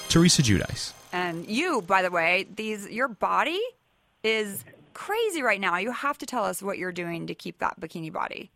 Teresa 0.09 0.43
Giudice. 0.43 0.93
And 1.11 1.47
you, 1.47 1.81
by 1.81 2.03
the 2.03 2.11
way, 2.11 2.45
these 2.55 2.87
your 2.87 3.07
body 3.07 3.59
is 4.23 4.63
crazy 4.93 5.41
right 5.41 5.59
now. 5.59 5.77
You 5.77 5.91
have 5.91 6.19
to 6.19 6.27
tell 6.27 6.43
us 6.43 6.61
what 6.61 6.77
you're 6.77 6.91
doing 6.91 7.25
to 7.25 7.33
keep 7.33 7.57
that 7.59 7.79
bikini 7.79 8.13
body. 8.13 8.51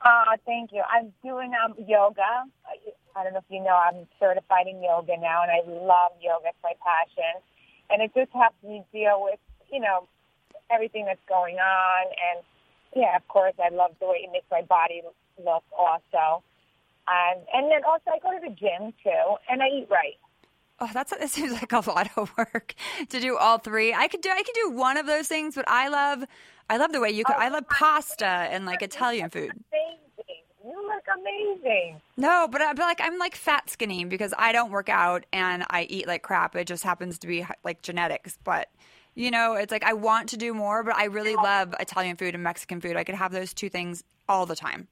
Uh, 0.00 0.36
thank 0.46 0.70
you. 0.70 0.82
I'm 0.88 1.12
doing 1.24 1.52
um, 1.64 1.74
yoga. 1.88 2.44
I, 3.18 3.24
don't 3.24 3.32
know 3.32 3.40
if 3.40 3.50
you 3.50 3.62
know, 3.62 3.74
I'm 3.74 4.06
certified 4.20 4.66
in 4.66 4.82
yoga 4.82 5.16
now, 5.18 5.42
and 5.42 5.50
I 5.50 5.60
love 5.66 6.12
yoga. 6.22 6.54
It's 6.54 6.62
my 6.62 6.74
passion. 6.78 7.42
And 7.90 8.02
it 8.02 8.12
just 8.14 8.30
helps 8.32 8.62
me 8.62 8.84
deal 8.92 9.22
with, 9.22 9.40
you 9.72 9.80
know, 9.80 10.06
everything 10.70 11.06
that's 11.06 11.22
going 11.28 11.56
on. 11.56 12.06
And, 12.06 12.44
yeah, 12.94 13.16
of 13.16 13.26
course, 13.28 13.54
I 13.58 13.74
love 13.74 13.92
the 14.00 14.06
way 14.06 14.22
it 14.24 14.30
makes 14.32 14.46
my 14.50 14.62
body 14.62 15.02
look 15.42 15.64
also. 15.76 16.42
Um, 17.08 17.36
and 17.54 17.70
then 17.70 17.82
also 17.84 18.10
I 18.12 18.18
go 18.22 18.30
to 18.30 18.40
the 18.40 18.54
gym, 18.54 18.92
too, 19.02 19.36
and 19.48 19.62
I 19.62 19.68
eat 19.68 19.88
right. 19.90 20.20
Oh, 20.80 20.88
that's 20.92 21.10
that 21.10 21.28
seems 21.30 21.52
like 21.52 21.72
a 21.72 21.80
lot 21.90 22.08
of 22.16 22.30
work 22.36 22.74
to 23.08 23.20
do 23.20 23.36
all 23.36 23.58
three. 23.58 23.92
I 23.92 24.06
could 24.08 24.20
do 24.20 24.30
I 24.30 24.42
could 24.42 24.54
do 24.54 24.70
one 24.70 24.96
of 24.96 25.06
those 25.06 25.26
things, 25.26 25.56
but 25.56 25.64
I 25.66 25.88
love 25.88 26.24
I 26.70 26.76
love 26.76 26.92
the 26.92 27.00
way 27.00 27.10
you 27.10 27.24
could. 27.24 27.36
I 27.36 27.48
love 27.48 27.64
pasta 27.68 28.26
and 28.26 28.64
like 28.64 28.82
Italian 28.82 29.30
food. 29.30 29.52
Amazing. 31.14 31.54
Look 31.54 31.62
amazing. 31.64 32.00
No, 32.16 32.48
but 32.50 32.60
I 32.60 32.72
but 32.72 32.82
like 32.82 33.00
I'm 33.02 33.18
like 33.18 33.34
fat 33.36 33.70
skinny 33.70 34.04
because 34.04 34.34
I 34.38 34.52
don't 34.52 34.70
work 34.70 34.88
out 34.88 35.24
and 35.32 35.64
I 35.70 35.82
eat 35.84 36.06
like 36.06 36.22
crap. 36.22 36.56
It 36.56 36.66
just 36.66 36.82
happens 36.84 37.18
to 37.20 37.26
be 37.26 37.46
like 37.64 37.82
genetics, 37.82 38.38
but 38.44 38.68
you 39.14 39.30
know, 39.30 39.54
it's 39.54 39.72
like 39.72 39.84
I 39.84 39.92
want 39.94 40.28
to 40.30 40.36
do 40.36 40.54
more, 40.54 40.82
but 40.84 40.96
I 40.96 41.04
really 41.04 41.34
love 41.34 41.74
Italian 41.80 42.16
food 42.16 42.34
and 42.34 42.42
Mexican 42.42 42.80
food. 42.80 42.96
I 42.96 43.04
could 43.04 43.16
have 43.16 43.32
those 43.32 43.52
two 43.52 43.68
things 43.68 44.04
all 44.28 44.46
the 44.46 44.56
time. 44.56 44.88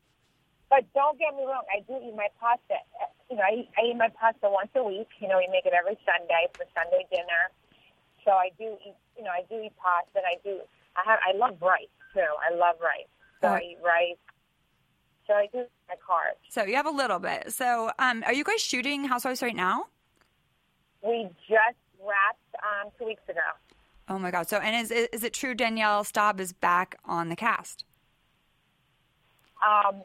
But 0.69 0.85
don't 0.95 1.17
get 1.19 1.35
me 1.37 1.45
wrong, 1.45 1.63
I 1.73 1.81
do 1.87 1.95
eat 2.05 2.15
my 2.17 2.27
pasta. 2.41 2.75
uh, 3.01 3.07
You 3.31 3.37
know, 3.37 3.43
I 3.43 3.55
eat, 3.55 3.69
I 3.79 3.87
eat 3.87 3.97
my 3.97 4.09
pasta 4.09 4.51
once 4.51 4.71
a 4.75 4.83
week. 4.83 5.09
You 5.21 5.29
know, 5.29 5.39
we 5.39 5.47
make 5.53 5.65
it 5.65 5.73
every 5.73 5.97
Sunday 6.05 6.49
for 6.55 6.65
Sunday 6.75 7.07
dinner. 7.11 7.51
So 8.25 8.33
I 8.33 8.51
do 8.59 8.77
eat, 8.85 8.95
you 9.17 9.23
know, 9.23 9.31
I 9.31 9.43
do 9.49 9.63
eat 9.63 9.73
pasta, 9.79 10.19
and 10.19 10.27
I 10.27 10.39
do. 10.43 10.59
I 10.97 11.03
have, 11.09 11.21
I 11.23 11.37
love 11.37 11.57
rice 11.63 11.87
too. 12.13 12.21
I 12.21 12.53
love 12.55 12.77
rice, 12.81 13.07
so 13.41 13.49
I 13.49 13.61
eat 13.61 13.79
rice. 13.85 14.19
So 15.27 15.35
I 15.35 15.47
do 15.53 15.65
my 15.89 15.95
carbs. 15.97 16.37
So 16.49 16.63
you 16.65 16.77
have 16.77 16.87
a 16.87 16.91
little 16.91 17.19
bit. 17.19 17.53
So, 17.53 17.91
um, 17.99 18.23
are 18.27 18.33
you 18.33 18.45
guys 18.45 18.61
shooting 18.61 19.05
Housewives 19.05 19.43
right 19.43 19.57
now? 19.57 19.87
We 21.03 21.29
just 21.49 21.77
wrapped 22.01 22.39
um, 22.63 22.91
two 22.99 23.07
weeks 23.07 23.23
ago. 23.29 23.41
Oh 24.09 24.19
my 24.19 24.31
god! 24.31 24.49
So, 24.49 24.59
and 24.59 24.77
is 24.77 24.91
is 24.93 25.25
it 25.25 25.33
true 25.33 25.55
Danielle 25.55 26.05
Staub 26.05 26.41
is 26.41 26.53
back 26.53 26.97
on 27.05 27.29
the 27.29 27.35
cast, 27.37 27.85
Um, 29.67 30.03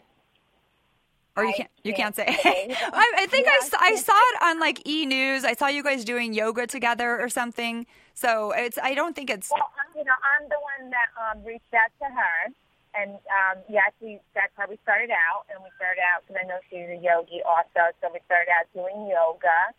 or 1.37 1.45
you 1.45 1.53
can't 1.53 1.69
you 1.83 1.93
can't 1.93 2.15
say? 2.15 2.25
can't 2.25 2.41
say. 2.41 2.75
I, 2.93 3.13
I 3.19 3.25
think 3.27 3.47
I, 3.47 3.51
Yeah, 3.51 3.57
s- 3.61 3.75
I 3.79 3.95
saw 3.95 4.13
it 4.17 4.43
on 4.43 4.59
like 4.59 4.87
E 4.87 5.05
News. 5.05 5.43
I 5.45 5.53
saw 5.53 5.67
you 5.67 5.83
guys 5.83 6.03
doing 6.03 6.33
yoga 6.33 6.65
together 6.67 7.19
or 7.21 7.29
something. 7.29 7.85
So 8.15 8.51
it's 8.55 8.77
I 8.81 8.95
don't 8.95 9.15
think 9.15 9.29
it's 9.29 9.51
well, 9.51 9.69
I'm, 9.79 9.97
you 9.97 10.03
know, 10.03 10.13
I'm 10.41 10.49
the 10.49 10.57
one 10.79 10.89
that 10.91 11.37
um, 11.37 11.43
reached 11.45 11.73
out 11.73 11.91
to 11.99 12.05
her, 12.13 12.51
and 12.95 13.15
um, 13.31 13.63
yes, 13.69 13.91
we 14.01 14.19
that's 14.35 14.51
how 14.55 14.67
we 14.67 14.77
started 14.83 15.11
out. 15.11 15.47
And 15.51 15.63
we 15.63 15.69
started 15.79 16.03
out 16.03 16.23
because 16.25 16.41
I 16.43 16.45
know 16.47 16.59
she's 16.67 16.89
a 16.91 16.99
yogi 16.99 17.39
also, 17.43 17.91
so 18.01 18.11
we 18.11 18.19
started 18.27 18.51
out 18.51 18.67
doing 18.75 19.07
yoga. 19.07 19.71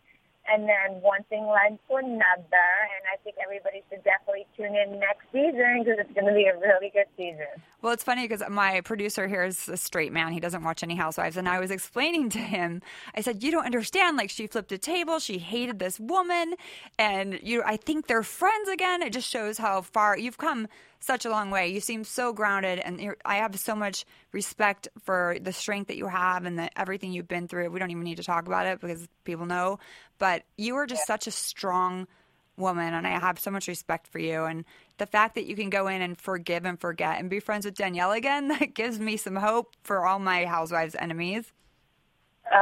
And 0.51 0.67
then 0.67 0.99
one 1.07 1.23
thing 1.31 1.47
led 1.47 1.79
to 1.87 2.03
another, 2.03 2.71
and 2.83 3.03
I 3.07 3.15
think 3.23 3.37
everybody 3.39 3.87
should 3.87 4.03
definitely 4.03 4.47
tune 4.59 4.75
in 4.75 4.99
next 4.99 5.23
season 5.31 5.87
because 5.87 6.03
it's 6.03 6.11
going 6.19 6.27
to 6.27 6.35
be 6.35 6.51
a 6.51 6.59
really 6.59 6.91
good 6.91 7.07
season. 7.15 7.63
Well, 7.83 7.93
it's 7.93 8.05
funny 8.05 8.29
because 8.29 8.49
my 8.49 8.81
producer 8.83 9.27
here 9.27 9.43
is 9.43 9.69
a 9.69 9.77
straight 9.77 10.13
man. 10.13 10.33
He 10.33 10.39
doesn't 10.39 10.63
watch 10.63 10.85
any 10.85 10.95
Housewives. 10.95 11.37
And 11.37 11.49
I 11.49 11.59
was 11.59 11.73
explaining 11.73 12.31
to 12.31 12.39
him, 12.39 12.81
I 13.17 13.23
said, 13.23 13.43
You 13.43 13.51
don't 13.51 13.67
understand. 13.67 14.17
Like, 14.17 14.31
she 14.31 14.47
flipped 14.47 14.71
a 14.71 14.79
table. 14.79 15.19
She 15.19 15.39
hated 15.39 15.81
this 15.81 15.99
woman. 15.99 16.55
And 16.97 17.41
you, 17.43 17.61
I 17.67 17.77
think 17.77 18.07
they're 18.07 18.23
friends 18.23 18.69
again. 18.69 19.03
It 19.03 19.13
just 19.13 19.29
shows 19.29 19.59
how 19.59 19.81
far 19.81 20.17
you've 20.17 20.39
come 20.39 20.69
such 21.01 21.25
a 21.25 21.31
long 21.31 21.51
way. 21.51 21.69
You 21.69 21.81
seem 21.81 22.05
so 22.05 22.33
grounded. 22.33 22.79
And 22.79 23.01
you're, 23.01 23.17
I 23.25 23.37
have 23.39 23.59
so 23.59 23.75
much 23.75 24.05
respect 24.31 24.87
for 25.03 25.37
the 25.41 25.53
strength 25.53 25.89
that 25.89 25.97
you 25.97 26.07
have 26.07 26.45
and 26.45 26.57
the, 26.57 26.79
everything 26.79 27.13
you've 27.13 27.27
been 27.27 27.49
through. 27.49 27.69
We 27.71 27.81
don't 27.81 27.91
even 27.91 28.05
need 28.05 28.19
to 28.19 28.25
talk 28.25 28.47
about 28.47 28.67
it 28.67 28.81
because 28.81 29.09
people 29.25 29.47
know. 29.47 29.81
But 30.21 30.45
you 30.57 30.77
are 30.77 30.87
just 30.87 31.05
such 31.05 31.27
a 31.27 31.33
strong 31.33 32.07
woman 32.57 32.95
and 32.95 33.07
I 33.07 33.19
have 33.19 33.39
so 33.39 33.51
much 33.51 33.69
respect 33.69 34.07
for 34.07 34.19
you 34.19 34.45
and 34.45 34.65
the 34.99 35.07
fact 35.07 35.35
that 35.35 35.47
you 35.47 35.57
can 35.57 35.71
go 35.71 35.87
in 35.87 36.03
and 36.03 36.19
forgive 36.19 36.65
and 36.65 36.79
forget 36.79 37.19
and 37.19 37.31
be 37.31 37.41
friends 37.41 37.65
with 37.65 37.75
Danielle 37.75 38.13
again 38.13 38.49
that 38.61 38.75
gives 38.75 38.99
me 38.99 39.17
some 39.17 39.37
hope 39.37 39.75
for 39.83 40.07
all 40.07 40.19
my 40.19 40.45
housewives 40.45 40.95
enemies. 40.99 41.53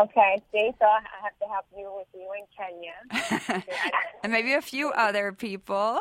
Okay, 0.03 0.41
see, 0.53 0.71
so 0.79 0.85
I 0.85 1.01
have 1.23 1.37
to 1.41 1.47
help 1.47 1.65
you 1.77 1.91
with 1.97 2.07
you 2.15 2.29
in 2.39 2.45
Kenya. 2.57 3.65
and 4.23 4.33
maybe 4.33 4.53
a 4.53 4.61
few 4.61 4.91
other 4.91 5.33
people. 5.33 6.01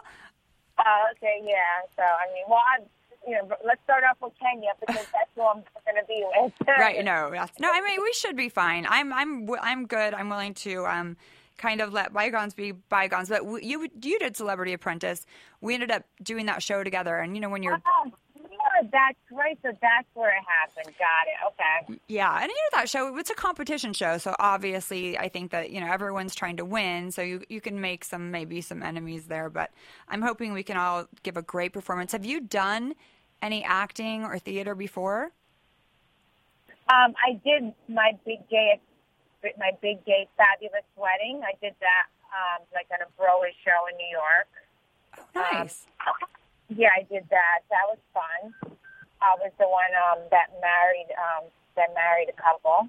Oh, 0.79 1.03
okay, 1.11 1.41
yeah. 1.43 1.81
So 1.95 2.03
I 2.03 2.31
mean, 2.33 2.43
well, 2.47 2.59
I, 2.59 2.83
you 3.27 3.35
know, 3.35 3.55
let's 3.65 3.81
start 3.83 4.03
off 4.03 4.17
with 4.21 4.33
Kenya 4.39 4.71
because 4.79 5.05
that's 5.13 5.29
who 5.35 5.41
I'm 5.41 5.63
going 5.85 5.99
to 5.99 6.05
be 6.07 6.23
with. 6.35 6.53
Right, 6.67 7.03
no. 7.03 7.29
No, 7.59 7.71
I 7.71 7.81
mean 7.81 8.01
we 8.01 8.13
should 8.13 8.35
be 8.35 8.49
fine. 8.49 8.85
I'm 8.87 9.11
I'm 9.13 9.49
I'm 9.61 9.87
good. 9.87 10.13
I'm 10.13 10.29
willing 10.29 10.53
to 10.55 10.85
um 10.85 11.17
kind 11.59 11.81
of 11.81 11.93
let 11.93 12.11
bygones 12.11 12.55
be 12.55 12.71
bygones. 12.71 13.29
But 13.29 13.43
w- 13.43 13.65
you 13.65 13.87
you 14.01 14.17
did 14.17 14.35
Celebrity 14.35 14.73
Apprentice. 14.73 15.27
We 15.61 15.75
ended 15.75 15.91
up 15.91 16.03
doing 16.23 16.47
that 16.47 16.63
show 16.63 16.83
together 16.83 17.17
and 17.17 17.35
you 17.35 17.41
know 17.41 17.49
when 17.49 17.61
you're 17.61 17.79
Oh, 17.85 18.11
yeah, 18.35 18.89
that's 18.91 19.19
right. 19.31 19.59
So 19.61 19.71
that's 19.81 20.07
where 20.15 20.29
it 20.29 20.43
happened. 20.47 20.95
Got 20.97 21.27
it. 21.27 21.91
Okay. 21.91 21.99
Yeah, 22.07 22.33
and 22.33 22.49
you 22.49 22.55
know 22.55 22.79
that 22.79 22.89
show 22.89 23.15
it's 23.17 23.29
a 23.29 23.35
competition 23.35 23.93
show, 23.93 24.17
so 24.17 24.35
obviously 24.39 25.17
I 25.17 25.29
think 25.29 25.51
that 25.51 25.69
you 25.69 25.79
know 25.79 25.91
everyone's 25.91 26.33
trying 26.33 26.57
to 26.57 26.65
win, 26.65 27.11
so 27.11 27.21
you 27.21 27.43
you 27.49 27.61
can 27.61 27.79
make 27.79 28.03
some 28.03 28.31
maybe 28.31 28.61
some 28.61 28.81
enemies 28.81 29.27
there, 29.27 29.49
but 29.49 29.69
I'm 30.07 30.21
hoping 30.21 30.53
we 30.53 30.63
can 30.63 30.77
all 30.77 31.05
give 31.21 31.37
a 31.37 31.41
great 31.43 31.73
performance. 31.73 32.13
Have 32.13 32.25
you 32.25 32.41
done 32.41 32.95
any 33.41 33.63
acting 33.63 34.23
or 34.23 34.39
theater 34.39 34.75
before? 34.75 35.31
Um, 36.89 37.13
I 37.23 37.39
did 37.45 37.73
my 37.87 38.17
big 38.25 38.49
gay, 38.49 38.79
my 39.57 39.71
big 39.81 40.03
gay 40.05 40.27
fabulous 40.37 40.85
wedding. 40.95 41.41
I 41.45 41.53
did 41.61 41.75
that 41.79 42.05
um, 42.31 42.65
like 42.73 42.87
on 42.91 42.99
a 43.01 43.09
Broadway 43.17 43.53
show 43.63 43.87
in 43.91 43.97
New 43.97 44.11
York. 44.11 44.49
Oh, 45.35 45.57
nice. 45.59 45.87
Yeah, 46.69 46.89
I 46.95 47.03
did 47.03 47.25
that. 47.29 47.65
That 47.69 47.85
was 47.89 47.97
fun. 48.13 48.53
I 49.21 49.35
was 49.41 49.51
the 49.57 49.67
one 49.67 49.91
um, 50.11 50.19
that 50.31 50.53
married 50.61 51.09
um, 51.17 51.49
that 51.75 51.93
married 51.95 52.29
a 52.29 52.37
couple. 52.41 52.87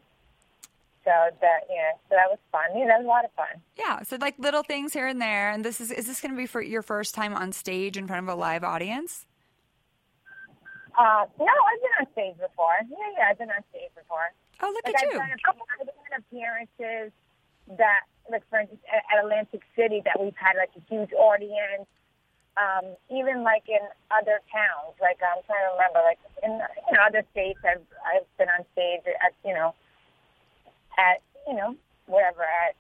So 1.02 1.10
that 1.40 1.64
yeah, 1.70 1.96
so 2.08 2.14
that 2.16 2.28
was 2.28 2.38
fun. 2.52 2.76
Yeah, 2.76 2.86
that 2.88 2.98
was 2.98 3.06
a 3.06 3.08
lot 3.08 3.24
of 3.24 3.32
fun. 3.32 3.60
Yeah, 3.78 4.02
so 4.02 4.16
like 4.20 4.38
little 4.38 4.62
things 4.62 4.92
here 4.92 5.06
and 5.06 5.20
there. 5.20 5.50
And 5.50 5.64
this 5.64 5.80
is 5.80 5.90
is 5.90 6.06
this 6.06 6.20
going 6.20 6.32
to 6.32 6.36
be 6.36 6.46
for 6.46 6.60
your 6.60 6.82
first 6.82 7.14
time 7.14 7.34
on 7.34 7.52
stage 7.52 7.96
in 7.96 8.06
front 8.06 8.28
of 8.28 8.28
a 8.28 8.38
live 8.38 8.62
audience? 8.64 9.24
Uh, 10.98 11.24
no, 11.38 11.46
I've 11.46 11.80
been 11.80 11.96
on 12.00 12.06
stage 12.12 12.36
before. 12.36 12.76
Yeah, 12.84 12.96
yeah, 13.16 13.24
I've 13.30 13.38
been 13.38 13.48
on 13.48 13.62
stage 13.70 13.90
before. 13.96 14.28
Oh, 14.60 14.68
look 14.74 14.84
Like 14.84 14.96
at 14.96 15.06
I've 15.06 15.12
you. 15.12 15.18
done, 15.18 15.30
a 15.32 15.40
couple, 15.46 15.64
I've 15.80 15.86
appearances 16.16 17.12
that, 17.79 18.03
like 18.31 18.42
for 18.51 18.61
instance, 18.61 18.81
at, 18.92 19.03
at 19.12 19.25
Atlantic 19.25 19.62
City, 19.77 20.03
that 20.05 20.20
we've 20.20 20.37
had 20.37 20.55
like 20.57 20.70
a 20.77 20.83
huge 20.92 21.12
audience. 21.12 21.87
Um, 22.57 22.96
even 23.09 23.42
like 23.44 23.64
in 23.68 23.81
other 24.11 24.40
towns, 24.53 24.99
like 25.01 25.18
I'm 25.23 25.40
trying 25.46 25.64
to 25.64 25.73
remember, 25.79 26.01
like 26.05 26.18
in 26.42 26.51
you 26.90 26.92
know 26.96 27.03
other 27.07 27.23
states, 27.31 27.61
I've 27.64 27.87
I've 28.05 28.27
been 28.38 28.49
on 28.49 28.64
stage 28.73 29.07
at 29.07 29.33
you 29.46 29.55
know 29.55 29.73
at 30.99 31.23
you 31.46 31.55
know 31.55 31.77
wherever 32.07 32.42
at 32.42 32.75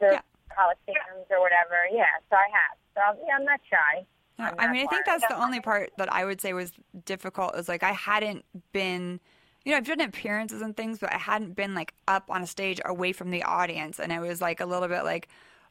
the 0.00 0.18
Yeah. 0.18 0.20
coliseums 0.50 1.30
or 1.30 1.40
whatever. 1.40 1.76
Yeah, 1.92 2.06
so 2.30 2.36
I 2.36 2.48
have. 2.50 2.76
So 2.94 3.24
yeah, 3.26 3.36
I'm 3.36 3.44
not 3.44 3.60
shy. 3.68 4.06
No, 4.38 4.50
I 4.58 4.72
mean, 4.72 4.86
I 4.86 4.90
think 4.90 5.06
that's 5.06 5.26
the 5.28 5.40
only 5.40 5.60
part 5.60 5.92
that 5.98 6.12
I 6.12 6.24
would 6.24 6.40
say 6.40 6.52
was 6.54 6.72
difficult. 7.04 7.54
Is 7.56 7.68
like 7.68 7.82
I 7.84 7.92
hadn't 7.92 8.44
been, 8.72 9.20
you 9.64 9.72
know, 9.72 9.78
I've 9.78 9.86
done 9.86 10.00
appearances 10.00 10.60
and 10.62 10.76
things, 10.76 10.98
but 10.98 11.12
I 11.12 11.18
hadn't 11.18 11.54
been 11.54 11.74
like 11.74 11.94
up 12.06 12.30
on 12.30 12.42
a 12.42 12.46
stage 12.46 12.80
away 12.84 13.12
from 13.12 13.30
the 13.30 13.42
audience, 13.42 13.98
and 13.98 14.12
it 14.12 14.20
was 14.20 14.40
like 14.40 14.60
a 14.60 14.66
little 14.66 14.88
bit 14.88 15.04
like, 15.04 15.28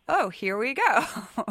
oh, 0.09 0.29
here 0.29 0.57
we 0.57 0.73
go. 0.73 0.83
yeah, 1.37 1.43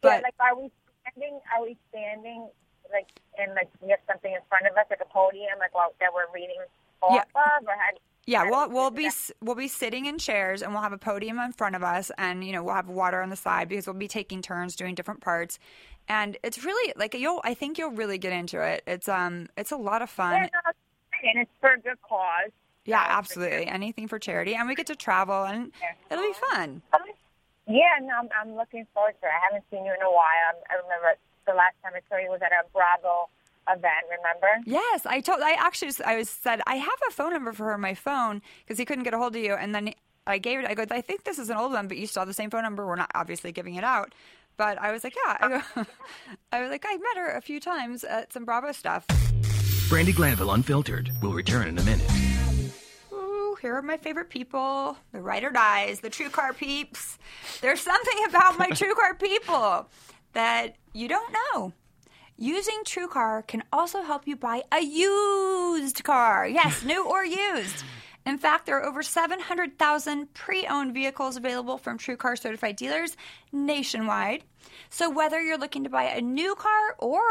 but 0.00 0.22
like 0.22 0.34
are 0.38 0.56
we 0.60 0.70
standing? 1.02 1.40
Are 1.56 1.64
we 1.64 1.76
standing 1.90 2.48
like 2.92 3.08
and 3.38 3.54
like 3.54 3.68
we 3.82 3.90
have 3.90 3.98
something 4.06 4.32
in 4.32 4.40
front 4.48 4.66
of 4.66 4.76
us, 4.76 4.86
like 4.90 5.00
a 5.00 5.12
podium, 5.12 5.58
like 5.58 5.74
well, 5.74 5.92
that 6.00 6.10
we're 6.14 6.32
reading 6.32 6.56
off 7.02 7.14
Yeah. 7.34 7.58
of, 7.58 7.66
or 7.66 7.72
had 7.72 7.98
Yeah, 8.26 8.44
we'll 8.48 8.68
we 8.68 8.74
we'll 8.74 8.90
be 8.90 9.10
we'll 9.40 9.54
be 9.56 9.68
sitting 9.68 10.06
in 10.06 10.18
chairs 10.18 10.62
and 10.62 10.72
we'll 10.72 10.82
have 10.82 10.92
a 10.92 10.98
podium 10.98 11.38
in 11.40 11.52
front 11.52 11.74
of 11.76 11.82
us 11.82 12.10
and 12.16 12.44
you 12.44 12.52
know 12.52 12.62
we'll 12.62 12.74
have 12.74 12.88
water 12.88 13.22
on 13.22 13.30
the 13.30 13.36
side 13.36 13.68
because 13.68 13.86
we'll 13.86 13.94
be 13.94 14.08
taking 14.08 14.40
turns 14.40 14.76
doing 14.76 14.94
different 14.94 15.20
parts, 15.20 15.58
and 16.08 16.36
it's 16.44 16.64
really 16.64 16.92
like 16.96 17.14
you'll 17.14 17.40
I 17.44 17.54
think 17.54 17.76
you'll 17.76 17.90
really 17.90 18.18
get 18.18 18.32
into 18.32 18.60
it. 18.62 18.82
It's 18.86 19.08
um 19.08 19.48
it's 19.56 19.72
a 19.72 19.76
lot 19.76 20.00
of 20.02 20.10
fun. 20.10 20.34
Yeah, 20.34 20.48
no, 20.64 20.72
and 21.28 21.40
it's 21.42 21.50
for 21.60 21.72
a 21.72 21.78
good 21.78 22.00
cause. 22.02 22.50
Yeah, 22.84 23.04
So, 23.04 23.12
absolutely. 23.12 23.66
Anything 23.66 24.06
for 24.08 24.18
charity, 24.18 24.54
and 24.54 24.68
we 24.68 24.74
get 24.74 24.86
to 24.86 24.96
travel 24.96 25.44
and 25.44 25.72
it'll 26.10 26.22
be 26.24 26.32
fun. 26.50 26.82
Yeah, 27.66 27.82
no, 28.00 28.14
I'm, 28.20 28.28
I'm 28.40 28.56
looking 28.56 28.86
forward 28.94 29.14
to 29.20 29.26
it. 29.26 29.30
I 29.30 29.44
haven't 29.44 29.64
seen 29.70 29.84
you 29.84 29.92
in 29.92 30.00
a 30.02 30.10
while. 30.10 30.54
I 30.70 30.74
remember 30.74 31.18
the 31.46 31.54
last 31.54 31.74
time 31.82 31.92
I 31.96 32.00
saw 32.08 32.16
you 32.16 32.30
was 32.30 32.40
at 32.42 32.52
a 32.52 32.62
Bravo 32.72 33.28
event. 33.68 34.06
Remember? 34.08 34.62
Yes, 34.64 35.04
I 35.04 35.20
told. 35.20 35.40
I 35.42 35.54
actually, 35.58 35.90
I 36.04 36.16
was 36.16 36.30
said 36.30 36.60
I 36.66 36.76
have 36.76 36.98
a 37.08 37.12
phone 37.12 37.32
number 37.32 37.52
for 37.52 37.64
her 37.64 37.74
on 37.74 37.80
my 37.80 37.94
phone 37.94 38.40
because 38.64 38.78
he 38.78 38.84
couldn't 38.84 39.02
get 39.02 39.14
a 39.14 39.18
hold 39.18 39.34
of 39.34 39.42
you, 39.42 39.54
and 39.54 39.74
then 39.74 39.92
I 40.28 40.38
gave 40.38 40.60
it. 40.60 40.66
I 40.66 40.74
go, 40.74 40.84
I 40.90 41.00
think 41.00 41.24
this 41.24 41.40
is 41.40 41.50
an 41.50 41.56
old 41.56 41.72
one, 41.72 41.88
but 41.88 41.96
you 41.96 42.06
still 42.06 42.20
have 42.20 42.28
the 42.28 42.34
same 42.34 42.50
phone 42.50 42.62
number. 42.62 42.86
We're 42.86 42.94
not 42.94 43.10
obviously 43.16 43.50
giving 43.50 43.74
it 43.74 43.82
out, 43.84 44.14
but 44.56 44.78
I 44.80 44.92
was 44.92 45.02
like, 45.02 45.16
yeah. 45.26 45.36
I, 45.40 45.48
go, 45.48 45.62
I 46.52 46.60
was 46.62 46.70
like, 46.70 46.84
I 46.86 46.96
met 46.96 47.16
her 47.16 47.30
a 47.32 47.40
few 47.40 47.58
times 47.58 48.04
at 48.04 48.32
some 48.32 48.44
Bravo 48.44 48.70
stuff. 48.70 49.06
Brandi 49.88 50.12
Glanville 50.12 50.50
Unfiltered 50.50 51.12
will 51.22 51.32
return 51.32 51.68
in 51.68 51.78
a 51.78 51.82
minute. 51.84 52.10
Ooh, 53.12 53.56
here 53.62 53.76
are 53.76 53.82
my 53.82 53.96
favorite 53.96 54.28
people: 54.28 54.96
the 55.12 55.20
ride 55.20 55.44
or 55.44 55.50
dies, 55.50 56.00
the 56.00 56.10
true 56.10 56.28
car 56.28 56.52
peeps. 56.52 57.18
There's 57.60 57.82
something 57.82 58.18
about 58.28 58.58
my 58.58 58.68
true 58.70 58.96
car 58.96 59.14
people 59.20 59.88
that 60.32 60.74
you 60.92 61.06
don't 61.06 61.32
know. 61.32 61.72
Using 62.36 62.80
TrueCar 62.84 63.46
can 63.46 63.62
also 63.72 64.02
help 64.02 64.26
you 64.26 64.34
buy 64.34 64.64
a 64.72 64.80
used 64.80 66.02
car. 66.02 66.48
Yes, 66.48 66.84
new 66.84 67.06
or 67.08 67.24
used. 67.24 67.84
In 68.26 68.38
fact, 68.38 68.66
there 68.66 68.76
are 68.80 68.84
over 68.84 69.04
700,000 69.04 70.34
pre 70.34 70.66
owned 70.66 70.94
vehicles 70.94 71.36
available 71.36 71.78
from 71.78 71.96
TrueCar 71.96 72.36
certified 72.36 72.74
dealers 72.74 73.16
nationwide. 73.52 74.42
So, 74.90 75.08
whether 75.08 75.40
you're 75.40 75.56
looking 75.56 75.84
to 75.84 75.90
buy 75.90 76.04
a 76.06 76.20
new 76.20 76.56
car 76.56 76.96
or 76.98 77.22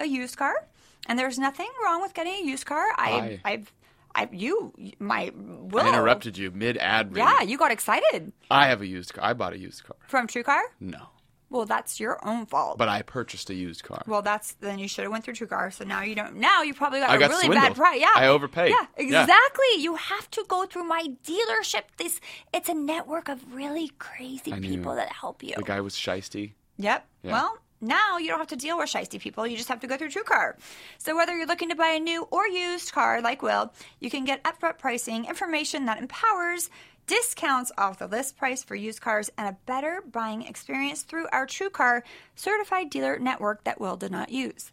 a 0.00 0.06
used 0.06 0.36
car, 0.36 0.66
and 1.10 1.18
there's 1.18 1.38
nothing 1.38 1.68
wrong 1.84 2.00
with 2.00 2.14
getting 2.14 2.34
a 2.34 2.44
used 2.46 2.64
car, 2.64 2.84
I, 2.96 3.10
Hi. 3.10 3.40
I've, 3.44 3.72
I've, 4.14 4.32
you, 4.34 4.72
my, 4.98 5.30
Will. 5.34 5.84
I 5.84 5.88
interrupted 5.88 6.38
you 6.38 6.50
mid 6.52 6.78
ad. 6.78 7.12
Yeah, 7.14 7.42
you 7.42 7.58
got 7.58 7.70
excited 7.72 8.32
I 8.50 8.68
have 8.68 8.80
a 8.80 8.86
used 8.86 9.12
car. 9.14 9.24
I 9.24 9.32
bought 9.34 9.52
a 9.52 9.58
used 9.58 9.84
car. 9.84 9.96
from 10.08 10.26
TrueCar. 10.26 10.60
No, 10.80 11.02
Well, 11.50 11.66
that's 11.66 11.98
your 12.00 12.14
own 12.26 12.46
fault. 12.46 12.78
but 12.78 12.88
I 12.88 13.02
purchased 13.02 13.50
a 13.50 13.54
used 13.54 13.82
car. 13.82 14.02
Well, 14.06 14.22
that's 14.22 14.52
then 14.60 14.78
you 14.78 14.88
should 14.88 15.02
have 15.04 15.12
went 15.12 15.24
through 15.24 15.34
TrueCar. 15.34 15.72
So 15.72 15.84
now 15.84 16.02
you 16.02 16.14
don't. 16.14 16.36
Now 16.36 16.62
you 16.62 16.74
probably 16.74 17.00
got 17.00 17.10
I 17.10 17.16
a 17.16 17.18
got 17.18 17.30
really 17.30 17.46
swindled. 17.46 17.68
bad 17.70 17.76
price. 17.76 18.00
Yeah, 18.00 18.12
I 18.14 18.26
overpaid. 18.28 18.70
Yeah, 18.70 18.86
Yeah. 18.98 19.22
exactly. 19.22 19.72
You 19.78 19.96
have 19.96 20.30
to 20.36 20.44
go 20.48 20.64
through 20.66 20.84
my 20.96 21.04
dealership. 21.30 21.84
This 21.96 22.20
it's 22.56 22.68
a 22.68 22.74
network 22.74 23.28
of 23.28 23.38
really 23.54 23.88
crazy 23.98 24.52
I 24.52 24.60
people 24.60 24.94
that 24.94 25.10
help 25.22 25.42
you. 25.42 25.54
the 25.56 25.62
guy 25.74 25.80
was 25.80 25.94
shisty. 25.94 26.52
Yep. 26.78 27.06
Yeah. 27.24 27.32
Well, 27.32 27.58
now 27.80 28.18
you 28.18 28.28
don't 28.28 28.38
have 28.38 28.48
to 28.48 28.56
deal 28.56 28.78
with 28.78 28.90
shisty 28.90 29.20
people. 29.20 29.46
You 29.46 29.56
just 29.56 29.68
have 29.68 29.80
to 29.80 29.86
go 29.86 29.96
through 29.96 30.10
TrueCar. 30.10 30.54
So 30.98 31.16
whether 31.16 31.36
you're 31.36 31.46
looking 31.46 31.70
to 31.70 31.74
buy 31.74 31.90
a 31.90 32.00
new 32.00 32.28
or 32.30 32.46
used 32.46 32.92
car, 32.92 33.20
like 33.22 33.42
Will, 33.42 33.72
you 34.00 34.10
can 34.10 34.24
get 34.24 34.42
upfront 34.44 34.78
pricing, 34.78 35.24
information 35.24 35.86
that 35.86 35.98
empowers, 35.98 36.70
discounts 37.06 37.72
off 37.76 37.98
the 37.98 38.06
list 38.06 38.36
price 38.36 38.62
for 38.62 38.74
used 38.74 39.00
cars, 39.00 39.30
and 39.36 39.48
a 39.48 39.56
better 39.66 40.02
buying 40.12 40.42
experience 40.42 41.02
through 41.02 41.26
our 41.32 41.46
TrueCar 41.46 42.02
certified 42.36 42.90
dealer 42.90 43.18
network 43.18 43.64
that 43.64 43.80
Will 43.80 43.96
did 43.96 44.12
not 44.12 44.30
use. 44.30 44.70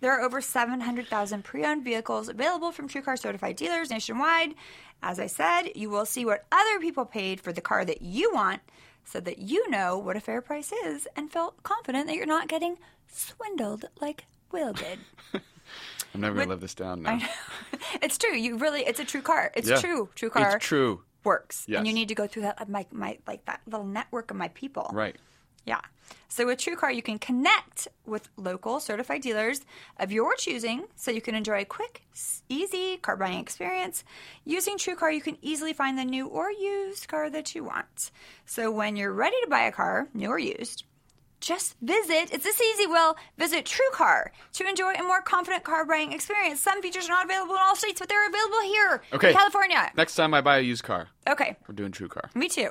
There 0.00 0.12
are 0.12 0.20
over 0.20 0.40
700,000 0.40 1.42
pre 1.42 1.64
owned 1.64 1.82
vehicles 1.82 2.28
available 2.28 2.70
from 2.70 2.88
TrueCar 2.88 3.18
certified 3.18 3.56
dealers 3.56 3.90
nationwide. 3.90 4.54
As 5.02 5.18
I 5.18 5.26
said, 5.26 5.70
you 5.74 5.90
will 5.90 6.06
see 6.06 6.24
what 6.24 6.44
other 6.52 6.78
people 6.78 7.04
paid 7.04 7.40
for 7.40 7.52
the 7.52 7.60
car 7.60 7.84
that 7.84 8.02
you 8.02 8.30
want 8.32 8.60
so 9.06 9.20
that 9.20 9.38
you 9.38 9.70
know 9.70 9.96
what 9.96 10.16
a 10.16 10.20
fair 10.20 10.42
price 10.42 10.72
is 10.84 11.06
and 11.16 11.32
feel 11.32 11.54
confident 11.62 12.06
that 12.08 12.16
you're 12.16 12.26
not 12.26 12.48
getting 12.48 12.76
swindled 13.08 13.86
like 14.00 14.24
Will 14.52 14.72
did. 14.74 14.98
I'm 16.14 16.20
never 16.20 16.36
gonna 16.36 16.48
live 16.48 16.60
this 16.60 16.74
down 16.74 17.02
now. 17.02 17.18
it's 18.02 18.18
true. 18.18 18.34
You 18.34 18.56
really, 18.58 18.82
it's 18.82 19.00
a 19.00 19.04
true 19.04 19.22
car. 19.22 19.52
It's 19.54 19.68
Yeah. 19.68 19.76
true. 19.80 20.08
True 20.14 20.30
car 20.30 20.56
It's 20.56 20.66
true. 20.66 21.02
works. 21.24 21.66
And 21.68 21.86
you 21.86 21.92
need 21.92 22.08
to 22.08 22.14
go 22.14 22.26
through 22.26 22.42
that, 22.42 22.68
my, 22.68 22.86
my, 22.90 23.18
like 23.26 23.44
that 23.46 23.60
little 23.66 23.86
network 23.86 24.30
of 24.30 24.36
my 24.36 24.48
people. 24.48 24.90
Right. 24.92 25.16
Yeah. 25.64 25.80
So 26.28 26.44
with 26.46 26.58
TrueCar, 26.58 26.94
you 26.94 27.02
can 27.02 27.18
connect 27.18 27.88
with 28.04 28.28
local 28.36 28.78
certified 28.80 29.22
dealers 29.22 29.62
of 29.98 30.12
your 30.12 30.34
choosing 30.34 30.84
so 30.94 31.10
you 31.10 31.20
can 31.22 31.34
enjoy 31.34 31.60
a 31.62 31.64
quick, 31.64 32.02
easy 32.48 32.98
car 32.98 33.16
buying 33.16 33.38
experience. 33.40 34.04
Using 34.44 34.76
TrueCar, 34.76 35.14
you 35.14 35.22
can 35.22 35.38
easily 35.40 35.72
find 35.72 35.96
the 35.98 36.04
new 36.04 36.26
or 36.26 36.50
used 36.50 37.08
car 37.08 37.30
that 37.30 37.54
you 37.54 37.64
want. 37.64 38.10
So 38.44 38.70
when 38.70 38.96
you're 38.96 39.12
ready 39.12 39.36
to 39.44 39.48
buy 39.48 39.62
a 39.62 39.72
car, 39.72 40.08
new 40.12 40.28
or 40.28 40.38
used, 40.38 40.84
just 41.40 41.76
visit, 41.80 42.32
it's 42.32 42.44
this 42.44 42.60
easy, 42.60 42.86
Will, 42.86 43.16
visit 43.38 43.64
TrueCar 43.66 44.28
to 44.54 44.66
enjoy 44.68 44.92
a 44.94 45.02
more 45.02 45.20
confident 45.22 45.64
car 45.64 45.84
buying 45.86 46.12
experience. 46.12 46.60
Some 46.60 46.82
features 46.82 47.06
are 47.06 47.12
not 47.12 47.26
available 47.26 47.54
in 47.54 47.60
all 47.62 47.76
states, 47.76 48.00
but 48.00 48.08
they're 48.08 48.26
available 48.28 48.60
here 48.62 49.02
Okay. 49.12 49.28
in 49.30 49.34
California. 49.36 49.90
Next 49.96 50.14
time 50.16 50.34
I 50.34 50.40
buy 50.40 50.58
a 50.58 50.62
used 50.62 50.82
car, 50.82 51.08
Okay. 51.28 51.56
we're 51.68 51.74
doing 51.74 51.92
True 51.92 52.08
Car. 52.08 52.30
Me 52.34 52.48
too. 52.48 52.70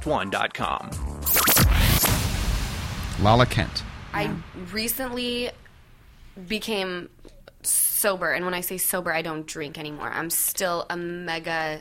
podcastone.com. 0.00 0.90
Lala 3.24 3.46
Kent. 3.46 3.82
I 4.12 4.30
recently 4.72 5.50
became 6.48 7.08
sober, 7.62 8.30
and 8.32 8.44
when 8.44 8.54
I 8.54 8.60
say 8.60 8.78
sober, 8.78 9.12
I 9.12 9.22
don't 9.22 9.46
drink 9.46 9.78
anymore. 9.78 10.10
I'm 10.10 10.30
still 10.30 10.86
a 10.90 10.96
mega 10.96 11.80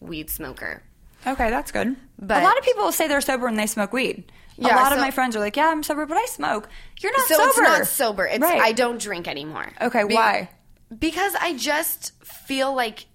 weed 0.00 0.30
smoker. 0.30 0.82
Okay, 1.26 1.50
that's 1.50 1.70
good. 1.70 1.96
But- 2.18 2.42
a 2.42 2.44
lot 2.44 2.58
of 2.58 2.64
people 2.64 2.90
say 2.92 3.08
they're 3.08 3.20
sober 3.20 3.46
and 3.46 3.58
they 3.58 3.66
smoke 3.66 3.92
weed. 3.92 4.32
Yeah, 4.56 4.74
a 4.74 4.82
lot 4.82 4.92
of 4.92 4.98
my 4.98 5.10
friends 5.10 5.36
are 5.36 5.40
like, 5.40 5.56
"Yeah, 5.56 5.68
I'm 5.68 5.82
sober, 5.82 6.04
but 6.04 6.18
I 6.18 6.26
smoke." 6.26 6.68
You're 6.98 7.12
not 7.16 7.26
so 7.28 7.36
sober. 7.36 7.48
it's 7.48 7.58
not 7.58 7.86
sober. 7.86 8.26
It's 8.26 8.40
Right. 8.42 8.60
I 8.60 8.72
don't 8.72 9.00
drink 9.00 9.26
anymore. 9.26 9.72
Okay, 9.80 10.04
Be- 10.04 10.14
why? 10.14 10.50
Because 10.98 11.34
I 11.40 11.54
just 11.56 12.12
feel 12.22 12.74
like 12.74 13.06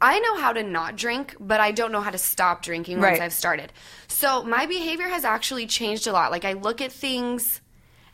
I 0.00 0.18
know 0.20 0.36
how 0.36 0.52
to 0.52 0.62
not 0.62 0.96
drink, 0.96 1.34
but 1.40 1.60
I 1.60 1.72
don't 1.72 1.92
know 1.92 2.00
how 2.00 2.10
to 2.10 2.18
stop 2.18 2.62
drinking 2.62 3.00
once 3.00 3.18
Right. 3.18 3.22
I've 3.22 3.32
started. 3.32 3.72
So 4.06 4.42
my 4.44 4.66
behavior 4.66 5.08
has 5.08 5.24
actually 5.24 5.66
changed 5.66 6.06
a 6.06 6.12
lot. 6.12 6.30
Like 6.30 6.44
I 6.44 6.52
look 6.52 6.80
at 6.80 6.92
things 6.92 7.60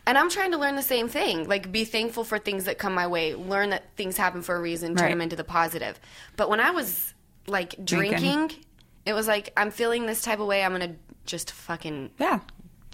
and 0.06 0.16
I'm 0.18 0.30
trying 0.30 0.50
to 0.52 0.58
learn 0.58 0.76
the 0.76 0.82
same 0.82 1.08
thing. 1.08 1.46
Like 1.48 1.70
be 1.72 1.84
thankful 1.84 2.24
for 2.24 2.38
things 2.38 2.64
that 2.64 2.78
come 2.78 2.94
my 2.94 3.06
way, 3.06 3.34
learn 3.34 3.70
that 3.70 3.94
things 3.96 4.16
happen 4.16 4.42
for 4.42 4.56
a 4.56 4.60
reason, 4.60 4.94
turn 4.94 5.04
Right. 5.04 5.10
them 5.10 5.20
into 5.20 5.36
the 5.36 5.44
positive. 5.44 5.98
But 6.36 6.48
when 6.48 6.60
I 6.60 6.70
was 6.70 7.12
like 7.46 7.74
Drinking. 7.84 8.18
drinking, 8.18 8.64
it 9.06 9.12
was 9.12 9.26
like 9.28 9.52
I'm 9.56 9.70
feeling 9.70 10.06
this 10.06 10.22
type 10.22 10.40
of 10.40 10.46
way. 10.46 10.64
I'm 10.64 10.72
gonna 10.72 10.96
just 11.26 11.50
fucking 11.52 12.10
Yeah. 12.18 12.40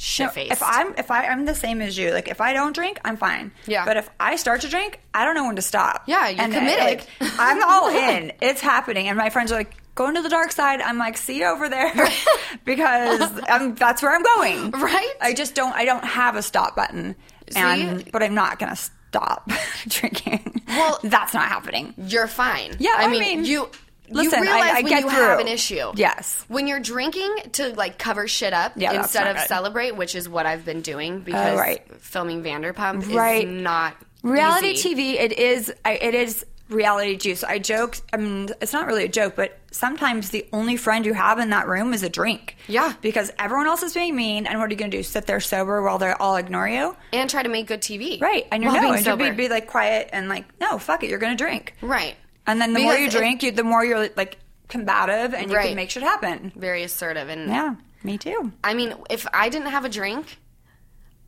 Shit 0.02 0.26
No, 0.26 0.30
face. 0.32 0.50
if 0.52 0.62
I'm 0.62 0.94
if 0.96 1.10
I, 1.10 1.26
I'm 1.26 1.44
the 1.44 1.54
same 1.54 1.82
as 1.82 1.96
you, 1.98 2.10
like 2.12 2.28
if 2.28 2.40
I 2.40 2.52
don't 2.54 2.74
drink, 2.74 2.98
I'm 3.04 3.16
fine. 3.18 3.52
Yeah. 3.66 3.84
But 3.84 3.98
if 3.98 4.08
I 4.18 4.36
start 4.36 4.62
to 4.62 4.68
drink, 4.68 4.98
I 5.12 5.24
don't 5.26 5.34
know 5.34 5.44
when 5.46 5.56
to 5.56 5.62
stop. 5.62 6.04
Yeah, 6.06 6.28
you're 6.28 6.40
and 6.40 6.52
committed. 6.52 7.06
Like, 7.20 7.30
I'm 7.38 7.62
all 7.62 7.88
in. 7.90 8.32
It's 8.40 8.60
happening, 8.62 9.08
and 9.08 9.18
my 9.18 9.28
friends 9.30 9.52
are 9.52 9.56
like, 9.56 9.74
"Going 9.94 10.14
to 10.14 10.22
the 10.22 10.28
dark 10.30 10.52
side." 10.52 10.80
I'm 10.80 10.96
like, 10.98 11.16
"See 11.18 11.38
you 11.40 11.46
over 11.46 11.68
there," 11.68 11.92
because 12.64 13.30
I'm, 13.48 13.74
that's 13.74 14.02
where 14.02 14.14
I'm 14.14 14.22
going. 14.22 14.70
Right? 14.72 15.12
I 15.20 15.34
just 15.34 15.54
don't. 15.54 15.74
I 15.74 15.84
don't 15.84 16.04
have 16.04 16.36
a 16.36 16.42
stop 16.42 16.76
button, 16.76 17.14
and 17.54 18.10
but 18.12 18.22
I'm 18.22 18.34
not 18.34 18.58
gonna 18.58 18.76
stop 18.76 19.50
drinking. 19.88 20.62
Well- 20.68 20.98
that's 21.02 21.34
not 21.34 21.48
happening. 21.48 21.94
you're 21.98 22.26
fine. 22.28 22.76
Yeah, 22.78 22.94
I 22.96 23.04
I 23.04 23.08
mean, 23.08 23.20
mean, 23.20 23.44
you. 23.44 23.68
Listen, 24.10 24.38
you 24.40 24.44
realize 24.50 24.70
I 24.70 24.80
when 24.82 24.86
get 24.86 25.02
you 25.02 25.08
have 25.08 25.40
an 25.40 25.48
issue. 25.48 25.92
Yes. 25.96 26.44
When 26.48 26.66
you're 26.66 26.80
drinking 26.80 27.34
to 27.52 27.74
like 27.74 27.98
cover 27.98 28.26
shit 28.28 28.52
up 28.52 28.72
Yeah, 28.76 28.92
instead 28.92 29.26
of 29.26 29.36
good. 29.36 29.46
celebrate, 29.48 29.96
which 29.96 30.14
is 30.14 30.28
what 30.28 30.46
I've 30.46 30.64
been 30.64 30.80
doing 30.82 31.16
oh, 31.16 31.20
because 31.20 31.58
right. 31.58 31.82
filming 32.00 32.42
Vanderpump 32.42 33.14
Right. 33.14 33.46
is 33.46 33.62
not 33.62 33.94
reality 34.22 34.68
easy. 34.68 34.94
TV. 34.94 35.14
It 35.20 35.32
is. 35.38 35.72
I- 35.84 35.92
It 35.94 36.14
is 36.14 36.44
reality 36.68 37.16
juice. 37.16 37.42
I 37.42 37.58
joke. 37.58 37.96
I 38.12 38.16
mean, 38.16 38.48
it's 38.60 38.72
not 38.72 38.86
really 38.86 39.02
a 39.04 39.08
joke, 39.08 39.34
but 39.34 39.58
sometimes 39.72 40.30
the 40.30 40.46
only 40.52 40.76
friend 40.76 41.04
you 41.04 41.12
have 41.14 41.40
in 41.40 41.50
that 41.50 41.66
room 41.66 41.92
is 41.92 42.04
a 42.04 42.08
drink. 42.08 42.56
Yeah. 42.68 42.92
because 43.00 43.32
everyone 43.40 43.66
else 43.66 43.82
is 43.82 43.92
being 43.92 44.14
mean, 44.14 44.46
and 44.46 44.58
what 44.60 44.68
are 44.68 44.70
you 44.72 44.76
going 44.78 44.92
to 44.92 44.96
do? 44.98 45.02
Sit 45.02 45.26
there 45.26 45.40
sober 45.40 45.82
while 45.82 45.98
they 45.98 46.12
all 46.12 46.36
ignore 46.36 46.68
you? 46.68 46.96
and 47.12 47.28
try 47.28 47.42
to 47.42 47.48
make 47.48 47.66
good 47.66 47.80
TV. 47.80 48.20
Right, 48.20 48.46
and 48.52 48.62
you're 48.62 48.72
while 48.72 48.82
no, 48.82 48.92
and 48.92 49.04
you'll 49.04 49.16
be, 49.16 49.30
be 49.32 49.48
like 49.48 49.66
quiet 49.66 50.10
and 50.12 50.28
like, 50.28 50.44
no, 50.60 50.78
fuck 50.78 51.02
it, 51.02 51.10
you're 51.10 51.18
going 51.18 51.36
to 51.36 51.42
drink. 51.44 51.74
right. 51.82 52.14
And 52.50 52.60
then 52.60 52.72
the 52.72 52.80
more 52.80 52.94
you 52.94 53.08
drink, 53.10 53.42
you 53.42 53.50
the 53.52 53.64
more 53.64 53.84
you're 53.84 54.08
like 54.16 54.38
combative, 54.68 55.34
and 55.34 55.50
you 55.50 55.56
Right. 55.56 55.68
can 55.68 55.76
make 55.76 55.90
shit 55.90 56.02
happen. 56.02 56.52
Very 56.56 56.82
assertive 56.82 57.28
and 57.28 57.48
Yeah, 57.50 57.74
me 58.02 58.18
too. 58.18 58.52
I 58.64 58.74
mean, 58.74 58.94
if 59.08 59.26
I 59.32 59.48
didn't 59.48 59.68
have 59.68 59.84
a 59.84 59.88
drink, 59.88 60.38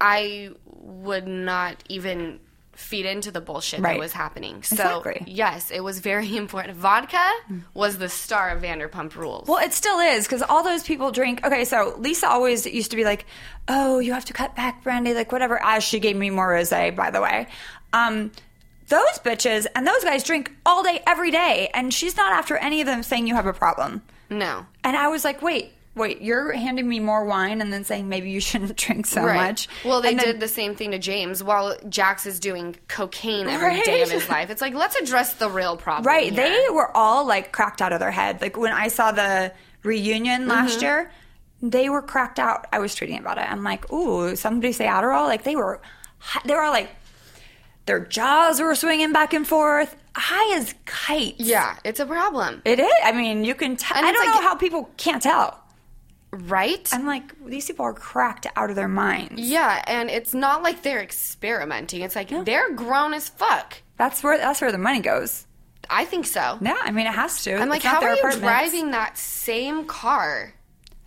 I 0.01 0.51
would 0.67 1.27
not 1.29 1.83
even 1.89 2.41
feed 2.75 3.05
into 3.07 3.31
the 3.31 3.41
bullshit 3.41 3.81
Right. 3.81 3.93
that 3.95 3.99
was 4.01 4.13
happening. 4.13 4.63
So, 4.63 4.75
Exactly. 4.75 5.23
yes, 5.27 5.71
it 5.71 5.81
was 5.81 6.01
very 6.01 6.37
important. 6.45 6.77
Vodka 6.77 7.23
was 7.75 7.99
the 7.99 8.09
star 8.09 8.51
of 8.51 8.63
Vanderpump 8.63 9.15
Rules. 9.15 9.47
Well, 9.47 9.59
it 9.63 9.73
still 9.75 10.01
is 10.01 10.27
because 10.27 10.43
all 10.43 10.63
those 10.65 10.83
people 10.83 11.13
drink. 11.13 11.45
Okay, 11.47 11.65
so 11.65 11.95
Lisa 11.99 12.29
always 12.29 12.67
used 12.67 12.91
to 12.91 12.97
be 12.97 13.05
like, 13.05 13.27
"Oh, 13.69 13.99
you 13.99 14.13
have 14.15 14.25
to 14.25 14.33
cut 14.33 14.57
back, 14.57 14.83
Brandi," 14.83 15.15
like 15.15 15.31
whatever. 15.31 15.63
As 15.63 15.85
she 15.85 16.01
gave 16.01 16.17
me 16.17 16.31
more 16.31 16.49
rosé, 16.49 16.95
by 16.97 17.11
the 17.11 17.21
way. 17.21 17.47
Um, 17.93 18.33
those 18.93 19.19
bitches 19.25 19.67
and 19.75 19.87
those 19.87 20.05
guys 20.05 20.23
drink 20.23 20.53
all 20.65 20.83
day, 20.83 21.01
every 21.07 21.31
day, 21.31 21.69
and 21.75 21.93
she's 21.93 22.17
not 22.17 22.33
after 22.33 22.57
any 22.57 22.81
of 22.81 22.87
them 22.87 23.03
saying 23.03 23.27
you 23.27 23.35
have 23.35 23.47
a 23.47 23.53
problem. 23.53 24.03
no. 24.31 24.67
And 24.85 24.97
I 24.97 25.09
was 25.09 25.25
like, 25.25 25.43
wait, 25.43 25.73
wait, 25.95 26.23
you're 26.23 26.53
handing 26.53 26.89
me 26.89 26.99
more 27.01 27.25
wine 27.25 27.61
and 27.61 27.73
then 27.73 27.85
saying 27.85 28.09
maybe 28.09 28.31
you 28.31 28.41
shouldn't 28.41 28.77
drink 28.85 29.07
so 29.07 29.23
right. 29.25 29.37
much. 29.37 29.69
Well, 29.85 30.01
they 30.01 30.15
then- 30.15 30.25
did 30.25 30.41
the 30.41 30.49
same 30.49 30.75
thing 30.75 30.91
to 30.93 30.99
James 30.99 31.43
while 31.43 31.77
Jax 31.89 32.25
is 32.27 32.41
doing 32.41 32.77
cocaine 32.89 33.47
every 33.49 33.81
day 33.83 33.99
Right. 34.01 34.03
of 34.03 34.11
his 34.11 34.29
life. 34.37 34.49
It's 34.51 34.61
like, 34.63 34.75
let's 34.75 34.97
address 34.97 35.35
the 35.35 35.49
real 35.51 35.77
problem. 35.77 36.07
Right. 36.07 36.33
here. 36.33 36.49
They 36.49 36.67
were 36.71 36.97
all 36.97 37.27
like 37.27 37.53
cracked 37.53 37.81
out 37.83 37.93
of 37.93 38.01
their 38.01 38.11
head. 38.11 38.41
Like 38.41 38.57
when 38.57 38.73
I 38.73 38.89
saw 38.89 39.13
the 39.13 39.53
reunion 39.83 40.49
last 40.49 40.77
Mm-hmm. 40.77 40.83
year, 40.85 41.11
they 41.61 41.89
were 41.89 42.03
cracked 42.03 42.39
out. 42.39 42.67
I 42.73 42.79
was 42.81 42.95
tweeting 42.97 43.21
about 43.21 43.39
it. 43.39 43.49
I'm 43.51 43.63
like, 43.63 43.93
ooh, 43.93 44.35
somebody 44.35 44.73
say 44.73 44.87
Adderall. 44.87 45.27
Like 45.27 45.45
they 45.45 45.55
were, 45.57 45.81
they 46.45 46.55
were 46.55 46.63
all 46.63 46.73
like, 46.73 46.91
their 47.87 48.01
jaws 48.01 48.61
were 48.61 48.75
swinging 48.75 49.13
back 49.13 49.33
and 49.35 49.47
forth, 49.47 49.97
high 50.15 50.57
as 50.57 50.75
kites. 50.87 51.41
Yeah, 51.41 51.77
it's 51.85 52.01
a 52.01 52.07
problem. 52.07 52.63
It 52.65 52.79
is. 52.79 52.93
I 53.05 53.13
mean, 53.13 53.45
you 53.45 53.55
can 53.55 53.77
tell. 53.77 53.97
I 53.99 54.13
don't 54.13 54.27
like- 54.27 54.35
know 54.35 54.43
how 54.49 54.55
people 54.55 54.91
can't 54.97 55.23
tell. 55.23 55.59
Right? 56.35 56.89
I'm 56.93 57.05
like, 57.07 57.35
these 57.45 57.67
people 57.67 57.85
are 57.85 57.93
cracked 57.93 58.47
out 58.57 58.71
of 58.71 58.77
their 58.77 58.89
minds. 58.89 59.35
yeah, 59.39 59.83
and 59.87 60.09
it's 60.09 60.33
not 60.33 60.63
like 60.63 60.83
they're 60.83 61.03
experimenting. 61.03 62.01
It's 62.01 62.17
like 62.17 62.31
they're 62.47 62.73
grown 62.73 63.13
as 63.13 63.29
fuck. 63.29 63.83
That's 63.99 64.23
where 64.23 64.39
that's 64.39 64.63
where 64.63 64.73
the 64.73 64.79
money 64.79 65.01
goes. 65.01 65.47
I 65.91 66.07
think 66.07 66.25
so. 66.27 66.59
Yeah, 66.63 66.79
I 66.81 66.91
mean, 66.91 67.07
it 67.07 67.13
has 67.13 67.45
to. 67.45 67.57
I'm 67.57 67.69
like, 67.69 67.83
how 67.83 68.01
are 68.01 68.15
you 68.15 68.41
driving 68.41 68.93
that 68.93 69.19
same 69.19 69.85
car 69.85 70.55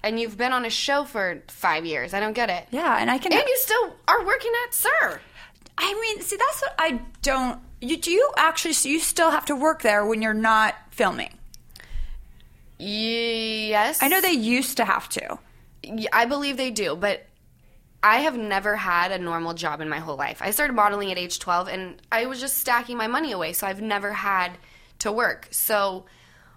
and 0.04 0.20
you've 0.20 0.38
been 0.38 0.52
on 0.54 0.64
a 0.64 0.70
show 0.70 1.06
for 1.06 1.42
five 1.48 1.86
years? 1.88 2.14
I 2.14 2.20
don't 2.20 2.34
get 2.34 2.52
it. 2.52 2.68
Yeah, 2.70 2.96
and 3.00 3.10
I 3.10 3.18
can. 3.18 3.34
And 3.34 3.42
you 3.48 3.58
still 3.58 3.96
are 4.08 4.24
working 4.24 4.52
at 4.68 4.76
SUR. 4.76 5.22
I 5.78 5.94
mean, 5.94 6.22
see, 6.22 6.38
that's 6.38 6.62
what 6.62 6.76
I 6.80 7.02
don't. 7.22 7.60
You 7.82 7.98
do 7.98 8.10
you 8.12 8.32
actually? 8.38 8.74
So 8.74 8.90
you 8.90 9.00
still 9.00 9.32
have 9.32 9.46
to 9.46 9.56
work 9.56 9.82
there 9.82 10.06
when 10.06 10.22
you're 10.22 10.34
not 10.34 10.76
filming. 10.92 11.38
Yes. 12.78 14.02
I 14.02 14.08
know 14.08 14.22
they 14.22 14.32
used 14.32 14.78
to 14.78 14.86
have 14.86 15.08
to. 15.10 15.40
I 16.12 16.26
believe 16.26 16.58
they 16.58 16.72
do, 16.72 16.96
but 16.96 17.26
I 18.04 18.18
have 18.20 18.38
never 18.38 18.76
had 18.76 19.12
a 19.12 19.18
normal 19.20 19.54
job 19.54 19.82
in 19.82 19.90
my 19.90 20.00
whole 20.00 20.16
life. 20.16 20.42
I 20.42 20.52
started 20.52 20.74
modeling 20.74 21.12
at 21.12 21.18
age 21.18 21.40
12 21.40 21.68
and 21.68 22.02
I 22.12 22.26
was 22.26 22.40
just 22.40 22.58
stacking 22.58 22.98
my 22.98 23.08
money 23.08 23.32
away, 23.32 23.54
so 23.54 23.68
I've 23.68 23.82
never 23.82 24.12
had 24.12 24.52
to 25.00 25.12
work. 25.12 25.48
So 25.52 26.06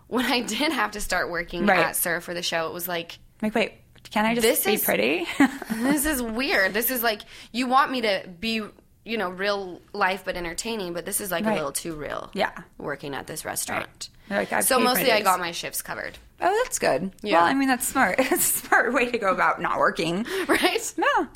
when 0.08 0.24
I 0.26 0.40
did 0.46 0.72
have 0.72 0.92
to 0.92 1.00
start 1.00 1.30
working 1.30 1.66
Right. 1.66 1.78
at 1.78 1.96
SUR 1.96 2.20
for 2.20 2.34
the 2.34 2.42
show, 2.42 2.66
it 2.68 2.72
was 2.72 2.88
like, 2.88 3.18
Like, 3.42 3.54
wait, 3.54 3.72
can 4.10 4.24
I 4.24 4.34
just 4.34 4.42
This 4.46 4.64
be 4.64 4.72
is- 4.74 4.84
pretty? 4.84 5.26
this 5.74 6.06
is 6.06 6.20
weird. 6.22 6.72
This 6.74 6.90
is 6.90 7.02
like, 7.02 7.22
you 7.52 7.66
want 7.66 7.92
me 7.92 8.00
to 8.02 8.22
be, 8.40 8.62
you 9.04 9.16
know, 9.16 9.30
real 9.30 9.80
life 9.92 10.22
but 10.24 10.36
entertaining, 10.36 10.92
but 10.92 11.04
this 11.06 11.20
is 11.20 11.30
like 11.30 11.44
Right. 11.44 11.52
a 11.52 11.56
little 11.56 11.72
too 11.72 11.94
real. 11.94 12.30
Yeah. 12.34 12.50
Working 12.78 13.14
at 13.14 13.26
this 13.26 13.44
restaurant. 13.44 14.10
They're 14.28 14.40
like, 14.50 14.62
so 14.62 14.78
mostly 14.78 15.10
I 15.12 15.22
got 15.22 15.38
my 15.40 15.52
shifts 15.52 15.80
covered. 15.82 16.18
oh, 16.40 16.60
that's 16.64 16.78
good. 16.78 17.10
Yeah. 17.22 17.38
Well, 17.38 17.44
I 17.46 17.54
mean, 17.54 17.68
that's 17.68 17.86
smart. 17.88 18.16
It's 18.18 18.32
a 18.32 18.66
smart 18.66 18.92
way 18.92 19.10
to 19.10 19.18
go 19.18 19.32
about 19.32 19.60
not 19.60 19.78
working. 19.78 20.26
Right? 20.48 20.94
No. 20.98 21.26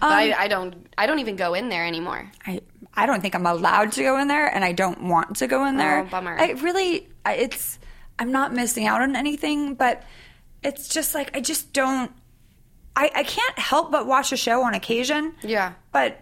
But 0.00 0.12
I, 0.12 0.30
um, 0.30 0.36
I 0.38 0.48
don't. 0.48 0.86
I 0.96 1.04
don't 1.06 1.18
even 1.18 1.36
go 1.36 1.52
in 1.52 1.68
there 1.68 1.84
anymore. 1.84 2.30
I 2.46 2.62
I 2.94 3.04
don't 3.04 3.20
think 3.20 3.34
I'm 3.34 3.44
allowed 3.44 3.92
to 3.92 4.02
go 4.02 4.18
in 4.18 4.28
there, 4.28 4.46
and 4.46 4.64
I 4.64 4.72
don't 4.72 5.02
want 5.02 5.36
to 5.36 5.46
go 5.46 5.66
in 5.66 5.76
there. 5.76 6.00
Oh, 6.00 6.04
bummer. 6.04 6.36
I 6.40 6.52
really, 6.52 7.06
I- 7.26 7.34
it's 7.34 7.78
I'm 8.18 8.32
not 8.32 8.54
missing 8.54 8.86
out 8.86 9.02
on 9.02 9.14
anything, 9.14 9.74
but 9.74 10.02
it's 10.62 10.88
just 10.88 11.14
like 11.14 11.36
I 11.36 11.42
just 11.42 11.74
don't. 11.74 12.10
I 12.96 13.10
I 13.14 13.22
can't 13.24 13.58
help 13.58 13.92
but 13.92 14.06
watch 14.06 14.32
a 14.32 14.38
show 14.38 14.62
on 14.62 14.72
occasion. 14.72 15.34
Yeah. 15.42 15.74
but 15.92 16.18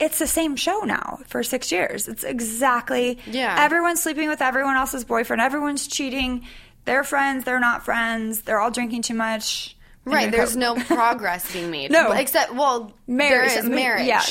it's 0.00 0.18
the 0.18 0.26
same 0.26 0.56
show 0.56 0.80
now 0.80 1.20
for 1.26 1.42
six 1.42 1.70
years. 1.72 2.08
It's 2.08 2.24
exactly 2.24 3.18
Yeah. 3.26 3.56
Everyone's 3.58 4.02
sleeping 4.02 4.28
with 4.28 4.42
everyone 4.42 4.76
else's 4.76 5.04
boyfriend. 5.04 5.40
Everyone's 5.42 5.86
cheating. 5.86 6.46
They're 6.84 7.04
friends. 7.04 7.44
They're 7.44 7.60
not 7.60 7.84
friends. 7.84 8.42
They're 8.42 8.60
all 8.60 8.70
drinking 8.70 9.02
too 9.02 9.14
much. 9.14 9.76
Right. 10.04 10.30
There's 10.30 10.54
co- 10.54 10.60
no 10.60 10.74
progress 10.84 11.50
being 11.52 11.70
made. 11.70 11.90
No. 11.90 12.12
Except, 12.12 12.54
well, 12.54 12.92
marriage. 13.06 13.50
there 13.52 13.58
is 13.60 13.68
marriage. 13.70 14.06
Yeah, 14.06 14.22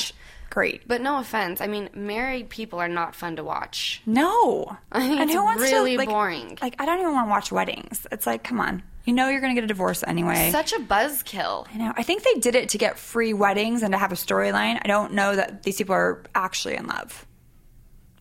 great. 0.50 0.86
But 0.86 1.00
no 1.00 1.18
offense. 1.18 1.60
I 1.60 1.66
mean, 1.66 1.90
married 1.94 2.48
people 2.48 2.78
are 2.78 2.86
not 2.88 3.16
fun 3.16 3.36
to 3.36 3.42
watch. 3.44 4.00
No. 4.06 4.76
I 4.92 5.00
think 5.00 5.20
and 5.20 5.30
it's 5.30 5.36
who 5.36 5.42
wants 5.42 5.62
really 5.62 5.92
to, 5.92 5.98
like, 5.98 6.08
boring. 6.08 6.58
Like, 6.62 6.76
I 6.78 6.86
don't 6.86 7.00
even 7.00 7.12
want 7.12 7.26
to 7.26 7.30
watch 7.30 7.50
weddings. 7.50 8.06
It's 8.12 8.26
like, 8.26 8.44
come 8.44 8.60
on. 8.60 8.82
You 9.04 9.12
know 9.12 9.28
you're 9.28 9.40
going 9.40 9.54
to 9.54 9.60
get 9.60 9.64
a 9.64 9.68
divorce 9.68 10.02
anyway. 10.06 10.50
Such 10.50 10.72
a 10.72 10.78
buzzkill. 10.78 11.66
I 11.72 11.76
know. 11.76 11.92
I 11.96 12.02
think 12.02 12.22
they 12.22 12.34
did 12.34 12.54
it 12.54 12.70
to 12.70 12.78
get 12.78 12.98
free 12.98 13.34
weddings 13.34 13.82
and 13.82 13.92
to 13.92 13.98
have 13.98 14.12
a 14.12 14.16
storyline. 14.16 14.80
I 14.82 14.86
don't 14.86 15.12
know 15.12 15.36
that 15.36 15.62
these 15.62 15.76
people 15.76 15.94
are 15.94 16.22
actually 16.34 16.76
in 16.76 16.86
love. 16.86 17.26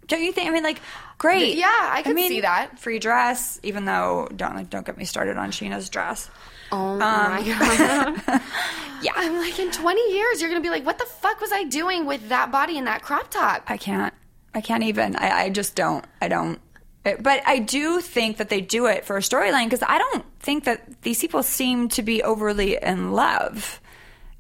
Don't 0.08 0.22
you 0.22 0.34
think? 0.34 0.50
I 0.50 0.52
mean, 0.52 0.64
like, 0.64 0.82
great. 1.18 1.56
Yeah, 1.56 1.68
I 1.70 2.02
could 2.04 2.16
mean, 2.16 2.30
see 2.30 2.42
that. 2.42 2.78
Free 2.80 3.00
dress, 3.00 3.60
even 3.64 3.86
though 3.86 4.28
don't 4.36 4.56
like 4.56 4.70
don't 4.70 4.86
get 4.86 4.98
me 4.98 5.06
started 5.06 5.38
on 5.38 5.52
Scheana's 5.52 5.90
dress. 5.90 6.30
Oh 6.74 6.78
um, 6.78 7.00
my 7.00 8.22
god. 8.28 8.42
Yeah, 9.04 9.12
I'm 9.16 9.38
like, 9.38 9.60
in 9.60 9.70
20 9.70 10.14
years, 10.14 10.40
you're 10.40 10.50
going 10.50 10.62
to 10.62 10.66
be 10.66 10.70
like, 10.70 10.86
what 10.86 10.98
the 10.98 11.06
fuck 11.06 11.42
was 11.42 11.52
I 11.52 11.66
doing 11.66 12.06
with 12.06 12.30
that 12.30 12.52
body 12.52 12.78
and 12.78 12.88
that 12.88 13.02
crop 13.02 13.30
top? 13.30 13.64
I 13.68 13.76
can't. 13.76 14.14
I 14.54 14.62
can't 14.62 14.84
even. 14.84 15.18
I, 15.18 15.44
I 15.44 15.50
just 15.50 15.76
don't. 15.76 16.06
I 16.22 16.30
don't. 16.30 16.60
But 17.04 17.42
I 17.46 17.60
do 17.60 18.00
think 18.00 18.38
that 18.38 18.48
they 18.50 18.62
do 18.62 18.86
it 18.86 19.04
for 19.06 19.18
a 19.18 19.20
storyline 19.20 19.66
because 19.66 19.84
I 19.86 19.98
don't 19.98 20.24
think 20.40 20.64
that 20.64 21.02
these 21.02 21.20
people 21.20 21.44
seem 21.44 21.90
to 21.90 22.02
be 22.02 22.24
overly 22.24 22.78
in 22.82 23.12
love. 23.12 23.82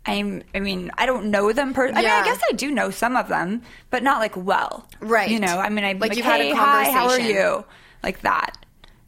I'm. 0.05 0.43
I 0.55 0.59
mean, 0.59 0.91
I 0.97 1.05
don't 1.05 1.25
know 1.31 1.51
them. 1.53 1.73
Per- 1.73 1.87
I 1.89 1.91
mean, 1.91 2.05
I 2.05 2.23
guess 2.25 2.41
I 2.49 2.53
do 2.53 2.71
know 2.71 2.89
some 2.89 3.15
of 3.15 3.27
them, 3.29 3.61
but 3.89 4.03
not 4.03 4.19
like 4.19 4.35
well. 4.37 4.87
Right. 4.99 5.29
You 5.29 5.39
know. 5.39 5.57
I 5.59 5.69
mean, 5.69 5.83
I 5.85 5.93
Like 5.93 6.01
like, 6.09 6.15
you've 6.17 6.25
had 6.25 6.41
a 6.41 6.51
conversation. 6.53 6.93
hi, 6.93 6.99
how 6.99 7.09
are 7.09 7.19
you? 7.19 7.65
Like 8.01 8.21
that. 8.21 8.57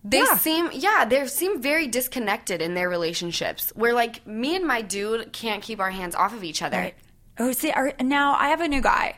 They 0.06 0.20
Yeah. 0.20 0.38
seem, 0.38 0.70
yeah, 0.72 1.04
they 1.06 1.26
seem 1.28 1.62
very 1.62 1.88
disconnected 1.88 2.62
in 2.62 2.76
their 2.76 2.88
relationships. 2.90 3.72
Where, 3.76 3.92
like, 3.94 4.26
me 4.28 4.56
and 4.56 4.64
my 4.66 4.82
dude 4.84 5.34
can't 5.34 5.64
keep 5.64 5.80
our 5.80 5.90
hands 5.90 6.14
off 6.14 6.32
of 6.34 6.44
each 6.44 6.62
other. 6.62 6.78
Right. 6.78 6.96
Oh, 7.40 7.52
see, 7.54 7.72
our, 7.72 7.92
now 8.02 8.36
I 8.36 8.50
have 8.50 8.62
a 8.62 8.68
new 8.68 8.82
guy, 8.82 9.18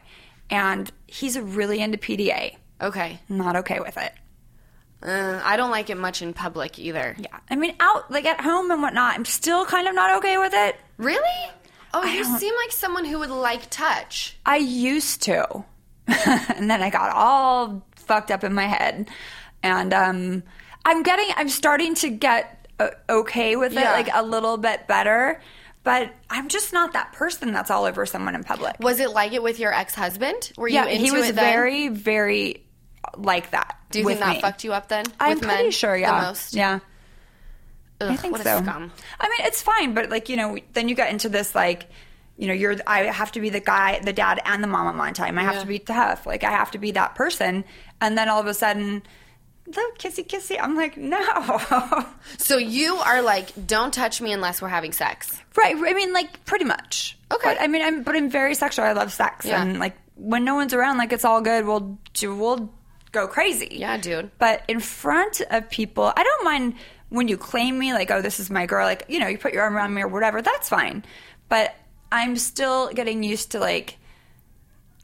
and 0.50 0.90
he's 1.06 1.38
really 1.38 1.82
into 1.82 1.98
PDA. 1.98 2.56
Okay. 2.82 3.20
Not 3.28 3.58
okay 3.58 3.80
with 3.82 3.98
it. 3.98 4.14
Uh, 5.02 5.40
I 5.44 5.58
don't 5.58 5.72
like 5.72 5.90
it 5.90 5.98
much 5.98 6.22
in 6.22 6.34
public 6.34 6.80
either. 6.80 7.16
Yeah. 7.20 7.40
I 7.50 7.56
mean, 7.56 7.76
out 7.80 8.10
like 8.10 8.26
at 8.26 8.42
home 8.42 8.72
and 8.72 8.82
whatnot, 8.82 9.16
I'm 9.16 9.26
still 9.26 9.66
kind 9.66 9.88
of 9.88 9.96
not 9.96 10.18
okay 10.18 10.38
with 10.38 10.54
it. 10.54 10.76
Really? 10.98 11.52
Oh, 11.94 12.04
you 12.04 12.24
don't- 12.24 12.40
seem 12.40 12.56
like 12.56 12.72
someone 12.72 13.06
who 13.06 13.20
would 13.20 13.30
like 13.30 13.70
touch. 13.70 14.38
I 14.46 14.58
used 14.58 15.22
to. 15.24 15.66
and 16.08 16.70
then 16.70 16.82
I 16.82 16.90
got 16.90 17.14
all 17.16 17.86
fucked 17.96 18.32
up 18.32 18.44
in 18.44 18.54
my 18.54 18.66
head. 18.66 19.10
And 19.62 19.94
um 19.94 20.44
I'm 20.86 21.04
getting, 21.04 21.28
I'm 21.36 21.50
starting 21.50 21.96
to 21.96 22.10
get 22.10 22.68
uh, 22.80 22.90
okay 23.10 23.58
with 23.58 23.74
it, 23.74 23.84
like 23.84 24.08
a 24.14 24.24
little 24.24 24.56
bit 24.56 24.88
better. 24.88 25.42
But 25.84 26.14
I'm 26.30 26.48
just 26.48 26.74
not 26.74 26.94
that 26.94 27.14
person 27.14 27.52
that's 27.52 27.70
all 27.72 27.86
over 27.86 28.06
someone 28.06 28.36
in 28.36 28.44
public. 28.44 28.78
Was 28.80 29.00
it 29.00 29.12
like 29.12 29.34
it 29.34 29.44
with 29.44 29.60
your 29.60 29.74
ex 29.74 29.96
husband? 29.96 30.52
Were 30.58 30.68
yeah, 30.68 30.86
you 30.86 30.92
into 30.92 31.06
he 31.06 31.12
was 31.12 31.32
very, 31.32 31.88
very 31.90 32.67
like 33.16 33.52
that. 33.52 33.78
Do 33.92 34.00
you 34.00 34.06
think 34.08 34.20
that 34.20 34.36
me. 34.36 34.42
fucked 34.42 34.64
you 34.64 34.74
up 34.74 34.90
then? 34.90 35.06
I'm 35.20 35.36
with 35.36 35.44
pretty 35.44 35.64
men 35.64 35.72
sure. 35.72 35.94
the 35.96 36.02
Yeah, 36.02 36.22
most? 36.28 36.54
yeah. 36.54 36.80
Ugh, 38.02 38.12
I 38.12 38.16
think 38.16 38.34
what 38.34 38.44
so. 38.44 38.62
Scum. 38.62 38.92
I 39.20 39.30
mean, 39.30 39.40
it's 39.48 39.62
fine, 39.62 39.94
but 39.94 40.10
like 40.10 40.30
you 40.30 40.36
know, 40.38 40.58
then 40.74 40.88
you 40.90 40.96
get 40.96 41.10
into 41.12 41.30
this 41.30 41.56
like, 41.56 41.90
you 42.38 42.48
know, 42.48 42.54
you're 42.54 42.76
I 42.86 43.04
have 43.06 43.32
to 43.34 43.40
be 43.40 43.50
the 43.50 43.60
guy, 43.60 44.00
the 44.00 44.14
dad, 44.14 44.40
and 44.46 44.64
the 44.64 44.68
mom 44.68 44.88
at 44.88 44.96
one 44.96 45.14
time. 45.14 45.38
I 45.40 45.44
have 45.44 45.56
Yeah. 45.56 45.62
to 45.62 45.68
be 45.68 45.80
tough. 45.80 46.26
Like 46.28 46.44
I 46.44 46.52
have 46.52 46.72
to 46.72 46.78
be 46.78 46.92
that 46.92 47.16
person, 47.16 47.64
and 48.02 48.18
then 48.18 48.30
all 48.30 48.40
of 48.40 48.46
a 48.46 48.54
sudden, 48.54 49.02
little 49.66 49.92
kissy 49.98 50.26
kissy. 50.28 50.60
I'm 50.62 50.76
like, 50.76 50.96
no. 50.98 51.18
So 52.38 52.58
you 52.58 52.96
are 52.98 53.22
like, 53.24 53.50
don't 53.68 53.94
touch 53.94 54.22
me 54.22 54.32
unless 54.32 54.62
we're 54.62 54.68
having 54.70 54.92
sex. 54.92 55.42
right. 55.58 55.76
I 55.76 55.94
mean, 55.94 56.14
like 56.14 56.46
pretty 56.46 56.66
much. 56.66 57.18
Okay. 57.32 57.56
But, 57.56 57.62
I 57.62 57.68
mean, 57.68 57.82
I'm 57.82 58.04
but 58.04 58.16
I'm 58.16 58.30
very 58.30 58.54
sexual. 58.54 58.86
I 58.86 58.92
love 58.92 59.12
sex, 59.12 59.44
Yeah. 59.46 59.62
and 59.62 59.80
like 59.80 59.98
when 60.16 60.44
no 60.46 60.54
one's 60.56 60.74
around, 60.76 60.98
like 61.00 61.12
it's 61.14 61.26
all 61.26 61.42
good. 61.42 61.66
We'll 61.66 61.98
do. 62.14 62.36
We'll 62.36 62.72
go 63.12 63.28
crazy. 63.28 63.70
Yeah, 63.72 63.98
dude. 63.98 64.32
But 64.38 64.64
in 64.68 64.80
front 64.80 65.42
of 65.50 65.70
people, 65.70 66.12
I 66.16 66.24
don't 66.24 66.44
mind 66.46 66.76
when 67.10 67.28
you 67.28 67.38
claim 67.38 67.80
me, 67.80 67.94
like, 67.94 68.12
oh, 68.12 68.22
this 68.22 68.40
is 68.40 68.50
my 68.50 68.66
girl. 68.66 68.86
Like, 68.86 69.06
you 69.08 69.20
know, 69.20 69.28
you 69.28 69.38
put 69.38 69.54
your 69.54 69.64
arm 69.64 69.76
around 69.76 69.94
me 69.94 70.02
or 70.02 70.08
whatever. 70.08 70.42
That's 70.42 70.68
fine. 70.70 71.06
But 71.50 71.74
I'm 72.12 72.36
still 72.38 72.90
getting 72.90 73.24
used 73.24 73.52
to 73.52 73.60
like 73.60 73.98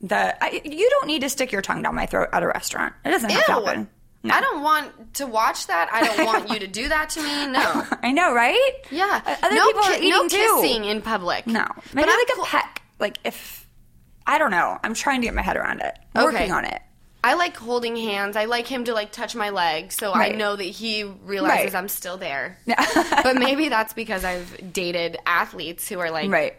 the. 0.02 0.44
I, 0.44 0.62
you 0.66 0.90
don't 0.90 1.08
need 1.08 1.22
to 1.22 1.30
stick 1.30 1.52
your 1.52 1.62
tongue 1.62 1.82
down 1.82 1.96
my 1.96 2.06
throat 2.06 2.30
at 2.34 2.44
a 2.44 2.48
restaurant. 2.48 2.94
It 3.06 3.10
doesn't 3.10 3.30
have 3.30 3.46
to 3.46 3.52
happen. 3.54 3.90
I 4.26 4.40
don't 4.40 4.64
want 4.64 5.16
to 5.16 5.28
watch 5.28 5.68
that. 5.68 5.90
I 5.92 6.06
don't 6.06 6.26
want 6.26 6.50
you 6.50 6.60
to 6.60 6.68
do 6.68 6.88
that 6.88 7.10
to 7.12 7.22
me. 7.22 7.48
No. 7.48 7.86
I 8.04 8.14
know, 8.14 8.34
right? 8.34 8.72
Yeah. 8.90 9.22
Other 9.44 9.54
no, 9.56 9.68
people 9.68 9.84
are 9.84 10.00
ki- 10.00 10.10
no 10.10 10.28
too. 10.30 10.38
kissing 10.62 10.86
in 10.86 11.02
public. 11.02 11.46
No, 11.46 11.66
But 11.68 11.94
maybe 11.94 12.10
I'm 12.10 12.18
like 12.18 12.28
cool- 12.34 12.46
a 12.46 12.48
peck. 12.48 12.82
Like 13.00 13.18
if 13.26 13.68
I 14.26 14.38
don't 14.38 14.52
know. 14.52 14.80
I'm 14.82 14.94
trying 14.94 15.20
to 15.22 15.28
get 15.28 15.34
my 15.34 15.42
head 15.42 15.58
around 15.58 15.82
it. 15.82 15.98
Okay. 16.16 16.24
Working 16.24 16.52
on 16.54 16.64
it. 16.66 16.82
I 17.24 17.36
like 17.36 17.56
holding 17.56 17.96
hands. 17.96 18.36
I 18.36 18.46
like 18.46 18.68
him 18.68 18.84
to 18.86 18.94
like 18.94 19.12
touch 19.12 19.34
my 19.36 19.50
leg, 19.52 19.92
so 19.94 20.12
I 20.14 20.30
know 20.34 20.56
that 20.56 20.64
he 20.64 21.04
realizes 21.04 21.74
Right. 21.74 21.76
I'm 21.80 21.88
still 21.88 22.18
there. 22.18 22.58
but 22.66 23.36
maybe 23.38 23.70
that's 23.70 23.94
because 23.94 24.26
I've 24.26 24.74
dated 24.74 25.18
athletes 25.26 25.88
who 25.88 26.00
are 26.00 26.12
like, 26.12 26.30
Right. 26.30 26.56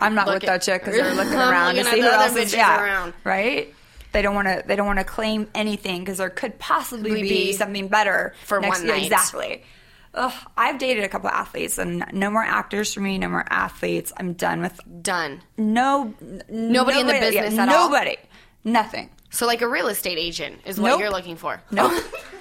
I'm 0.00 0.14
not 0.14 0.26
with 0.26 0.36
at- 0.36 0.42
that 0.42 0.62
chick 0.62 0.82
because 0.84 1.00
they're 1.00 1.14
looking 1.24 1.34
around 1.38 1.76
to 1.76 1.84
see 1.84 2.00
who 2.00 2.06
other 2.06 2.16
else 2.24 2.36
is 2.36 2.52
bitches 2.52 2.56
yeah, 2.56 2.82
around. 2.82 3.14
Right. 3.24 3.74
They 4.12 4.20
don't 4.20 4.34
want 4.34 4.48
to. 4.48 4.62
They 4.66 4.76
don't 4.76 4.86
want 4.86 4.98
to 4.98 5.04
claim 5.06 5.48
anything 5.54 6.00
because 6.00 6.18
there 6.18 6.28
could 6.28 6.58
possibly 6.58 7.22
Be 7.22 7.28
be, 7.28 7.52
something 7.54 7.88
better 7.88 8.34
for 8.44 8.60
next 8.60 8.80
one 8.80 8.88
night. 8.88 9.04
Exactly. 9.04 9.62
Ugh, 10.14 10.32
I've 10.58 10.78
dated 10.78 11.04
a 11.04 11.08
couple 11.08 11.30
athletes, 11.30 11.78
and 11.78 12.04
no 12.12 12.28
more 12.28 12.42
actors 12.42 12.92
for 12.92 13.00
me. 13.00 13.16
No 13.16 13.30
more 13.30 13.46
athletes. 13.48 14.12
I'm 14.18 14.34
done 14.34 14.60
with 14.60 14.78
done. 15.02 15.40
no 15.56 16.12
n- 16.20 16.42
Nobody 16.50 17.00
in 17.00 17.06
the 17.06 17.14
business 17.14 17.54
yeah, 17.54 17.62
at 17.62 17.68
all? 17.70 17.88
Nobody. 17.88 18.16
Nothing. 18.64 19.10
So 19.30 19.46
like 19.46 19.62
a 19.62 19.68
real 19.68 19.88
estate 19.88 20.18
agent 20.18 20.60
is 20.66 20.78
what 20.78 20.88
Nope. 20.90 21.00
you're 21.00 21.10
looking 21.10 21.36
for. 21.36 21.62
Nope. 21.70 21.92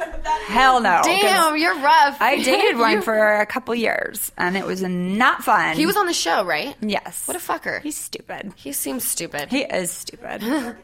Hell 0.47 0.81
no. 0.81 1.01
Damn, 1.03 1.57
you're 1.57 1.75
rough. 1.79 2.17
I 2.21 2.41
dated 2.43 2.77
one 2.77 3.01
for 3.07 3.39
a 3.39 3.45
couple 3.45 3.73
years, 3.75 4.31
and 4.37 4.57
it 4.57 4.65
was 4.65 4.81
not 4.83 5.43
fun. 5.43 5.75
He 5.77 5.85
was 5.85 5.95
on 5.95 6.05
the 6.05 6.13
show, 6.13 6.43
right? 6.43 6.75
Yes. 6.81 7.27
What 7.27 7.37
a 7.37 7.39
fucker. 7.39 7.81
He's 7.81 7.97
stupid. 7.97 8.51
He 8.55 8.73
seems 8.73 9.07
stupid. 9.07 9.49
He 9.49 9.61
is 9.61 9.89
stupid. 9.89 10.41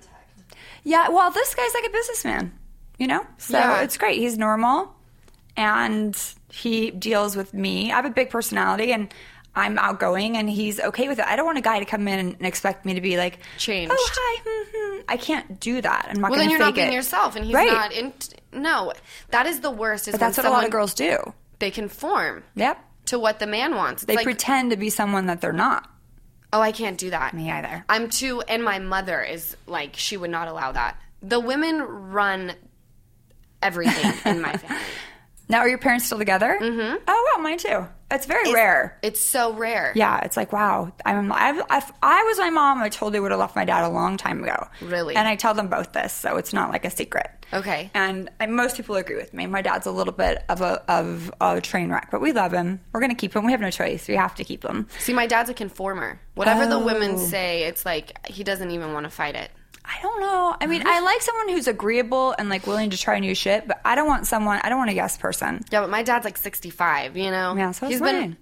yeah, 0.84 1.10
well, 1.10 1.30
this 1.32 1.54
guy's 1.54 1.74
like 1.74 1.86
a 1.86 1.90
businessman, 1.92 2.54
you 2.98 3.08
know? 3.08 3.26
So 3.38 3.58
Yeah. 3.58 3.82
it's 3.82 3.98
great. 3.98 4.18
He's 4.20 4.38
normal 4.38 4.96
and 5.58 6.18
he 6.52 6.92
deals 6.92 7.36
with 7.36 7.54
me. 7.54 7.92
I 7.92 7.96
have 7.98 8.06
a 8.06 8.10
big 8.12 8.30
personality 8.30 8.92
and 8.94 9.14
I'm 9.58 9.78
outgoing 9.80 10.38
and 10.38 10.50
he's 10.50 10.80
okay 10.80 11.08
with 11.08 11.20
it. 11.20 11.26
I 11.26 11.36
don't 11.36 11.46
want 11.46 11.58
a 11.58 11.62
guy 11.62 11.80
to 11.80 11.86
come 11.86 12.08
in 12.08 12.20
and 12.38 12.46
expect 12.46 12.86
me 12.86 12.94
to 12.94 13.02
be 13.02 13.18
like, 13.18 13.40
Changed. 13.58 13.92
Oh, 13.96 14.10
hi. 14.14 14.42
hmm, 14.46 14.68
hmm." 14.74 15.02
I 15.10 15.18
can't 15.18 15.60
do 15.60 15.82
that. 15.82 16.08
I'm 16.10 16.22
not 16.22 16.32
well, 16.32 16.40
then 16.40 16.50
you're 16.50 16.60
not 16.60 16.76
being 16.76 16.90
it. 16.90 16.94
yourself, 16.94 17.36
and 17.36 17.44
he's 17.46 17.54
Right. 17.54 17.68
not. 17.72 17.92
In, 17.92 18.14
no, 18.52 18.94
that 19.30 19.46
is 19.48 19.62
the 19.62 19.72
worst. 19.72 20.08
Is 20.08 20.12
But 20.14 20.20
that's 20.20 20.38
what 20.38 20.46
a 20.46 20.50
lot 20.50 20.64
of 20.66 20.70
girls 20.72 20.94
do. 20.94 21.18
They 21.60 21.72
conform 21.72 22.44
Yep. 22.56 22.78
to 23.06 23.18
what 23.18 23.40
the 23.40 23.48
man 23.48 23.76
wants. 23.76 24.04
It's 24.04 24.08
They 24.08 24.16
like, 24.18 24.26
pretend 24.26 24.72
to 24.72 24.78
be 24.78 24.90
someone 24.90 25.26
that 25.28 25.42
they're 25.42 25.54
not. 25.54 25.90
oh, 26.54 26.62
I 26.62 26.72
can't 26.72 26.98
do 26.98 27.10
that. 27.10 27.34
Me 27.34 27.50
either. 27.52 27.84
I'm 27.90 28.10
too, 28.10 28.42
and 28.42 28.64
my 28.64 28.80
mother 28.80 29.22
is 29.22 29.58
like, 29.66 29.96
she 29.96 30.18
would 30.18 30.30
not 30.30 30.48
allow 30.48 30.72
that. 30.74 30.98
The 31.22 31.40
women 31.40 31.82
run 31.82 32.54
everything 33.62 34.14
in 34.32 34.42
my 34.42 34.54
family. 34.58 34.84
Now, 35.50 35.60
are 35.60 35.70
your 35.70 35.78
parents 35.78 36.06
still 36.06 36.18
together? 36.18 36.58
Mm-hmm. 36.62 36.98
Oh, 37.08 37.32
wow, 37.38 37.42
mine 37.42 37.58
too. 37.58 37.88
It's 38.10 38.26
very 38.26 38.54
rare. 38.54 38.98
It's 39.02 39.20
so 39.20 39.52
rare. 39.54 39.92
Yeah, 39.94 40.22
it's 40.24 40.38
like 40.38 40.54
wow. 40.54 40.94
I'm, 41.06 41.30
I've, 41.32 41.58
if 41.58 41.92
I 42.02 42.24
was 42.24 42.38
my 42.38 42.50
mom, 42.50 42.82
I 42.82 42.88
totally 42.88 43.20
would 43.20 43.32
have 43.32 43.40
left 43.40 43.56
my 43.56 43.66
dad 43.66 43.84
a 43.84 43.90
long 43.90 44.16
time 44.16 44.42
ago. 44.44 44.68
Really? 44.82 45.16
And 45.18 45.28
I 45.28 45.36
tell 45.36 45.54
them 45.54 45.68
both 45.68 45.92
this, 45.92 46.14
so 46.14 46.38
it's 46.38 46.54
not 46.54 46.70
like 46.70 46.86
a 46.86 46.90
secret. 46.90 47.30
Okay. 47.52 47.92
And, 47.94 48.30
and 48.40 48.56
most 48.56 48.78
people 48.78 48.96
agree 48.96 49.18
with 49.18 49.34
me. 49.34 49.46
My 49.46 49.62
dad's 49.62 49.88
a 49.88 49.92
little 49.92 50.14
bit 50.14 50.44
of 50.48 50.62
a 50.62 50.84
of 50.90 51.32
a 51.42 51.60
train 51.60 51.90
wreck, 51.90 52.08
but 52.12 52.22
we 52.22 52.32
love 52.32 52.54
him. 52.54 52.80
We're 52.94 53.02
gonna 53.02 53.14
keep 53.16 53.36
him. 53.36 53.46
We 53.46 53.52
have 53.52 53.62
no 53.62 53.72
choice. 53.72 54.08
We 54.08 54.16
have 54.16 54.36
to 54.36 54.46
keep 54.46 54.64
him. 54.64 54.88
See, 55.00 55.14
my 55.14 55.28
dad's 55.28 55.50
a 55.50 55.54
conformer. 55.54 56.22
Whatever 56.36 56.66
the 56.66 56.80
women 56.80 57.16
Oh. 57.16 57.18
say, 57.18 57.64
it's 57.64 57.86
like 57.86 58.26
he 58.28 58.44
doesn't 58.44 58.72
even 58.72 58.94
want 58.94 59.04
to 59.06 59.10
fight 59.10 59.36
it. 59.36 59.52
I 59.90 60.02
don't 60.02 60.20
know. 60.20 60.56
I 60.60 60.66
mean, 60.68 60.84
I 60.86 61.00
like 61.00 61.22
someone 61.22 61.50
who's 61.50 61.68
agreeable 61.68 62.36
and 62.38 62.50
like 62.50 62.68
willing 62.68 62.90
to 62.90 62.98
try 62.98 63.20
new 63.20 63.34
shit, 63.34 63.68
but 63.68 63.80
I 63.86 63.96
don't 63.96 64.08
want 64.08 64.28
someone. 64.28 64.60
I 64.64 64.70
don't 64.70 64.78
want 64.78 64.90
a 64.90 64.94
yes 64.94 65.18
person. 65.18 65.64
Yeah, 65.72 65.82
but 65.82 65.90
my 65.90 66.04
dad's 66.04 66.26
like 66.26 66.38
65, 66.38 67.16
you 67.16 67.32
know? 67.32 67.56
Yeah, 67.56 67.72
so 67.72 67.88
He's 67.88 68.02
mine. 68.02 68.14
been 68.14 68.38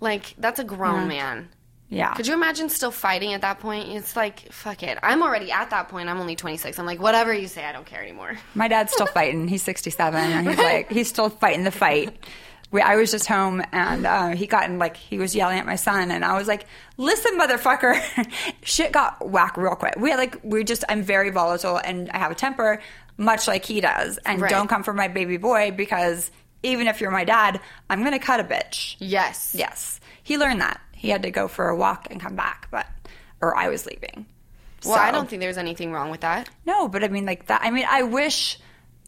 like 0.00 0.34
that's 0.38 0.58
a 0.58 0.64
grown 0.64 1.02
Yeah. 1.02 1.06
man. 1.08 1.48
Yeah. 1.88 2.14
Could 2.14 2.26
you 2.26 2.32
imagine 2.32 2.70
still 2.70 2.90
fighting 2.90 3.34
at 3.34 3.42
that 3.42 3.60
point? 3.60 3.90
It's 3.90 4.16
like, 4.16 4.50
fuck 4.50 4.82
it. 4.82 4.98
I'm 5.02 5.22
already 5.22 5.52
at 5.52 5.68
that 5.70 5.88
point. 5.90 6.08
I'm 6.08 6.18
only 6.18 6.34
26. 6.36 6.78
I'm 6.78 6.86
like, 6.86 7.00
whatever 7.02 7.34
you 7.34 7.46
say, 7.48 7.66
I 7.66 7.72
don't 7.72 7.84
care 7.84 8.00
anymore. 8.02 8.38
My 8.54 8.66
dad's 8.66 8.92
still 8.94 9.04
fighting. 9.06 9.46
He's 9.46 9.62
67, 9.62 10.18
and 10.18 10.48
he's 10.48 10.56
like, 10.70 10.90
he's 10.90 11.08
still 11.08 11.28
fighting 11.28 11.64
the 11.64 11.70
fight. 11.70 12.16
We, 12.72 12.80
I 12.80 12.96
was 12.96 13.10
just 13.10 13.26
home, 13.26 13.62
and 13.70 14.06
uh, 14.06 14.28
he 14.30 14.46
got 14.46 14.64
in, 14.68 14.78
like, 14.78 14.96
he 14.96 15.18
was 15.18 15.36
yelling 15.36 15.58
at 15.58 15.66
my 15.66 15.76
son, 15.76 16.10
and 16.10 16.24
I 16.24 16.36
was 16.38 16.48
like, 16.48 16.64
listen, 16.96 17.38
motherfucker. 17.38 18.00
Shit 18.62 18.92
got 18.92 19.28
whacked 19.28 19.56
real 19.58 19.74
quick. 19.76 19.94
We 19.98 20.10
had, 20.10 20.16
like, 20.16 20.38
we 20.42 20.64
just, 20.64 20.82
I'm 20.88 21.02
very 21.02 21.30
volatile, 21.30 21.76
and 21.76 22.10
I 22.10 22.18
have 22.18 22.32
a 22.32 22.34
temper, 22.34 22.80
much 23.18 23.46
like 23.46 23.64
he 23.64 23.80
does. 23.80 24.18
And 24.24 24.40
Right. 24.40 24.50
don't 24.50 24.68
come 24.68 24.82
for 24.82 24.94
my 24.94 25.08
baby 25.08 25.36
boy, 25.36 25.70
because 25.70 26.30
even 26.62 26.86
if 26.88 27.00
you're 27.00 27.10
my 27.10 27.24
dad, 27.24 27.60
I'm 27.90 28.00
going 28.00 28.12
to 28.12 28.18
cut 28.18 28.40
a 28.40 28.44
bitch. 28.44 28.96
Yes. 28.98 29.54
Yes. 29.56 30.00
He 30.22 30.38
learned 30.38 30.60
that. 30.62 30.80
He 30.94 31.10
had 31.10 31.22
to 31.24 31.30
go 31.30 31.48
for 31.48 31.68
a 31.68 31.76
walk 31.76 32.06
and 32.10 32.20
come 32.20 32.36
back, 32.36 32.68
but, 32.70 32.86
or 33.42 33.54
I 33.56 33.68
was 33.68 33.84
leaving. 33.84 34.24
Well, 34.84 34.94
I 34.94 35.10
don't 35.12 35.28
think 35.28 35.40
there's 35.40 35.58
anything 35.58 35.92
wrong 35.92 36.10
with 36.10 36.22
that. 36.22 36.48
no, 36.66 36.88
but 36.88 37.04
I 37.04 37.08
mean, 37.08 37.26
like 37.26 37.46
that. 37.46 37.60
I 37.62 37.70
mean, 37.70 37.86
I 37.88 38.02
wish 38.02 38.58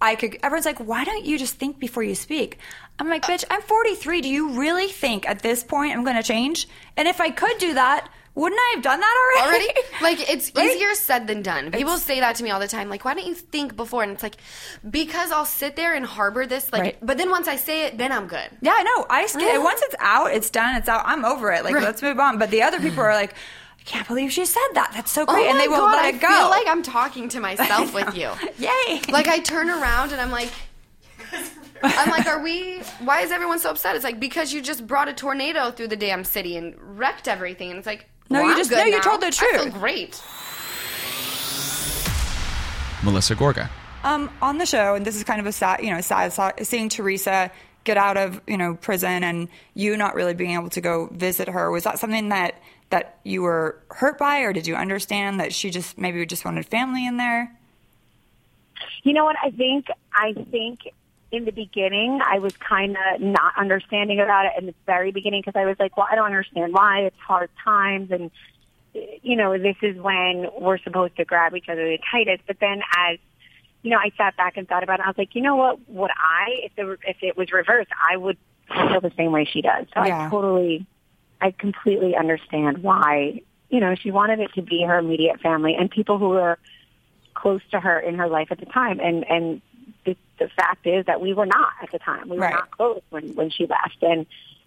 I 0.00 0.14
could. 0.16 0.36
Everyone's 0.42 0.66
like, 0.66 0.78
why 0.78 1.04
don't 1.04 1.24
you 1.24 1.36
just 1.38 1.54
think 1.56 1.78
before 1.80 2.02
you 2.04 2.14
speak? 2.14 2.58
I'm 2.98 3.08
like, 3.08 3.22
bitch, 3.22 3.44
I'm 3.50 3.60
43. 3.62 4.20
Do 4.20 4.28
you 4.28 4.50
really 4.50 4.86
think 4.88 5.28
at 5.28 5.40
this 5.40 5.64
point 5.64 5.96
I'm 5.96 6.04
going 6.04 6.16
to 6.16 6.22
change? 6.22 6.68
And 6.96 7.08
if 7.08 7.20
I 7.20 7.30
could 7.30 7.58
do 7.58 7.74
that, 7.74 8.08
wouldn't 8.36 8.60
I 8.60 8.72
have 8.74 8.82
done 8.84 9.00
that 9.00 9.16
already? 9.46 9.66
Already? 9.68 9.80
Like, 10.00 10.30
it's 10.30 10.52
Right? 10.56 10.70
easier 10.70 10.94
said 10.94 11.26
than 11.26 11.42
done. 11.42 11.66
People 11.72 11.92
It's- 11.94 12.02
say 12.04 12.20
that 12.20 12.36
to 12.36 12.44
me 12.44 12.50
all 12.50 12.60
the 12.60 12.68
time. 12.68 12.88
Like, 12.88 13.04
why 13.04 13.14
don't 13.14 13.26
you 13.26 13.34
think 13.34 13.76
before? 13.76 14.02
And 14.02 14.12
it's 14.12 14.22
like, 14.22 14.36
because 14.88 15.32
I'll 15.32 15.44
sit 15.44 15.76
there 15.76 15.94
and 15.94 16.04
harbor 16.06 16.46
this. 16.46 16.72
Like, 16.72 16.82
Right. 16.82 16.98
but 17.02 17.18
then 17.18 17.30
once 17.30 17.46
I 17.48 17.56
say 17.56 17.86
it, 17.86 17.98
then 17.98 18.10
I'm 18.12 18.26
good. 18.28 18.48
Yeah, 18.60 18.74
I 18.76 18.82
know. 18.84 19.06
I 19.10 19.26
skip. 19.26 19.62
Once 19.62 19.82
it's 19.82 19.94
out, 19.98 20.32
it's 20.32 20.50
done. 20.50 20.76
It's 20.76 20.88
out. 20.88 21.02
I'm 21.04 21.24
over 21.24 21.52
it. 21.52 21.64
Like, 21.64 21.74
Right. 21.74 21.84
let's 21.84 22.02
move 22.02 22.18
on. 22.20 22.38
But 22.38 22.50
the 22.50 22.62
other 22.62 22.80
people 22.80 23.00
are 23.04 23.14
like, 23.14 23.32
I 23.32 23.82
can't 23.84 24.06
believe 24.08 24.32
she 24.32 24.46
said 24.46 24.62
that. 24.74 24.92
That's 24.94 25.10
so 25.12 25.22
oh 25.22 25.26
great, 25.26 25.46
oh 25.46 25.50
and 25.50 25.60
they 25.60 25.68
won't 25.68 25.82
God, 25.92 25.96
let 26.02 26.14
it 26.14 26.20
go. 26.20 26.28
feel 26.28 26.48
like 26.50 26.66
I'm 26.68 26.82
talking 26.82 27.28
to 27.30 27.40
myself 27.48 27.92
with 27.92 28.16
you. 28.16 28.30
Yay! 28.58 29.00
Like 29.10 29.28
I 29.28 29.40
turn 29.40 29.68
around 29.68 30.12
and 30.12 30.20
I'm 30.20 30.30
like, 30.30 30.50
I'm 31.84 32.10
like, 32.10 32.26
are 32.26 32.42
we? 32.42 32.78
Why 33.00 33.20
is 33.20 33.30
everyone 33.30 33.58
so 33.58 33.70
upset? 33.70 33.94
It's 33.96 34.04
like 34.04 34.18
because 34.20 34.52
you 34.52 34.60
just 34.62 34.86
brought 34.86 35.08
a 35.08 35.12
tornado 35.12 35.70
through 35.70 35.88
the 35.88 35.96
damn 35.96 36.24
city 36.24 36.56
and 36.56 36.74
wrecked 36.98 37.28
everything, 37.28 37.70
and 37.70 37.78
it's 37.78 37.86
like, 37.86 38.06
No, 38.30 38.38
well, 38.40 38.46
you 38.46 38.52
I'm 38.52 38.58
just- 38.58 38.70
good 38.70 38.78
no, 38.78 38.84
you 38.84 39.00
told 39.02 39.20
the 39.20 39.26
I 39.26 39.30
feel 39.30 39.62
truth. 39.62 39.74
great. 39.74 40.22
Melissa 43.02 43.34
Gorga. 43.36 43.68
um, 44.02 44.30
on 44.40 44.56
the 44.58 44.64
show, 44.66 44.94
and 44.94 45.04
this 45.04 45.14
is 45.16 45.24
kind 45.24 45.40
of 45.40 45.46
a 45.46 45.52
sad, 45.52 45.80
you 45.82 45.90
know, 45.90 46.00
sad, 46.00 46.32
sad 46.32 46.66
seeing 46.66 46.88
Teresa 46.88 47.50
get 47.84 47.98
out 47.98 48.16
of 48.16 48.40
you 48.46 48.56
know 48.56 48.74
prison 48.76 49.22
and 49.22 49.46
you 49.74 49.94
not 49.98 50.14
really 50.14 50.32
being 50.32 50.52
able 50.52 50.70
to 50.70 50.80
go 50.80 51.08
visit 51.12 51.48
her. 51.48 51.70
Was 51.70 51.84
that 51.84 51.98
something 51.98 52.30
that 52.30 52.54
that 52.90 53.18
you 53.24 53.42
were 53.42 53.78
hurt 53.90 54.16
by, 54.18 54.38
or 54.40 54.52
did 54.54 54.66
you 54.66 54.74
understand 54.74 55.38
that 55.40 55.52
she 55.52 55.68
just 55.70 55.98
maybe 55.98 56.24
just 56.24 56.44
wanted 56.46 56.64
family 56.66 57.06
in 57.06 57.18
there? 57.18 57.52
You 59.02 59.12
know 59.12 59.24
what? 59.26 59.36
I 59.42 59.50
think 59.50 59.86
I 60.14 60.32
think 60.50 60.80
in 61.36 61.44
the 61.44 61.52
beginning 61.52 62.20
I 62.24 62.38
was 62.38 62.56
kind 62.56 62.96
of 62.96 63.20
not 63.20 63.54
understanding 63.58 64.20
about 64.20 64.46
it 64.46 64.52
in 64.58 64.66
the 64.66 64.74
very 64.86 65.10
beginning 65.10 65.42
because 65.44 65.58
I 65.58 65.66
was 65.66 65.76
like, 65.78 65.96
well, 65.96 66.06
I 66.10 66.14
don't 66.14 66.26
understand 66.26 66.72
why 66.72 67.00
it's 67.00 67.18
hard 67.18 67.50
times 67.62 68.10
and 68.10 68.30
you 69.22 69.36
know 69.36 69.58
this 69.58 69.76
is 69.82 69.96
when 69.96 70.46
we're 70.58 70.78
supposed 70.78 71.16
to 71.16 71.24
grab 71.24 71.54
each 71.56 71.68
other 71.68 71.84
the 71.84 71.98
tightest. 72.10 72.42
But 72.46 72.58
then 72.60 72.82
as 72.96 73.18
you 73.82 73.90
know, 73.90 73.98
I 73.98 74.10
sat 74.16 74.36
back 74.36 74.56
and 74.56 74.66
thought 74.66 74.82
about 74.82 75.00
it. 75.00 75.04
I 75.04 75.08
was 75.08 75.18
like, 75.18 75.34
you 75.34 75.42
know 75.42 75.56
what? 75.56 75.78
Would 75.90 76.10
I, 76.10 76.46
if 76.64 76.74
the 76.74 76.96
if 77.06 77.18
it 77.22 77.36
was 77.36 77.52
reversed, 77.52 77.90
I 78.10 78.16
would 78.16 78.38
feel 78.68 79.00
the 79.00 79.12
same 79.16 79.30
way 79.30 79.44
she 79.44 79.60
does. 79.60 79.86
So 79.94 80.04
Yeah. 80.04 80.26
I 80.26 80.30
totally, 80.30 80.86
I 81.40 81.50
completely 81.50 82.16
understand 82.16 82.78
why. 82.78 83.42
You 83.68 83.80
know, 83.80 83.94
she 83.94 84.10
wanted 84.10 84.40
it 84.40 84.52
to 84.54 84.62
be 84.62 84.84
her 84.84 84.98
immediate 84.98 85.40
family 85.40 85.74
and 85.74 85.90
people 85.90 86.18
who 86.18 86.30
were 86.30 86.58
close 87.34 87.60
to 87.72 87.80
her 87.80 87.98
in 88.00 88.14
her 88.14 88.28
life 88.28 88.48
at 88.50 88.58
the 88.58 88.66
time. 88.66 89.00
And 89.00 89.28
and 89.28 89.60
the, 90.04 90.16
the 90.38 90.48
fact 90.56 90.86
is 90.86 91.06
that 91.06 91.20
we 91.20 91.32
were 91.34 91.46
not 91.46 91.70
at 91.82 91.90
the 91.92 91.98
time. 91.98 92.28
We 92.28 92.36
were 92.36 92.42
Right. 92.42 92.54
not 92.54 92.70
close 92.70 93.00
when 93.10 93.34
when 93.34 93.50
she 93.50 93.66
left, 93.66 94.02
and 94.02 94.26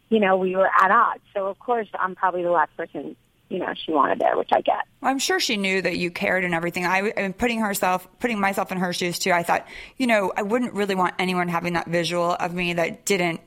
you 0.10 0.20
know, 0.20 0.38
we 0.38 0.56
were 0.56 0.68
at 0.68 0.90
odds. 0.92 1.22
So 1.34 1.48
of 1.48 1.60
course, 1.60 1.88
I'm 2.00 2.16
probably 2.16 2.44
the 2.44 2.52
last 2.52 2.76
person. 2.78 3.16
You 3.50 3.60
know, 3.60 3.74
she 3.86 3.94
wanted 3.94 4.20
there, 4.20 4.38
which 4.38 4.50
I 4.52 4.60
get. 4.60 4.84
I'm 5.02 5.20
sure 5.20 5.40
she 5.40 5.56
knew 5.56 5.82
that 5.82 5.98
you 5.98 6.12
cared 6.12 6.44
and 6.44 6.54
everything. 6.54 6.86
I, 6.86 7.14
I 7.16 7.22
mean, 7.22 7.32
putting 7.34 7.62
herself, 7.62 8.06
putting 8.20 8.42
myself 8.42 8.74
in 8.74 8.78
her 8.78 8.92
shoes 8.92 9.20
too. 9.20 9.32
I 9.32 9.44
thought, 9.44 9.66
you 9.96 10.06
know, 10.06 10.34
I 10.36 10.42
wouldn't 10.42 10.74
really 10.74 10.96
want 10.96 11.14
anyone 11.18 11.48
having 11.48 11.72
that 11.74 11.88
visual 11.88 12.32
of 12.34 12.54
me 12.54 12.74
that 12.74 13.06
didn't 13.06 13.40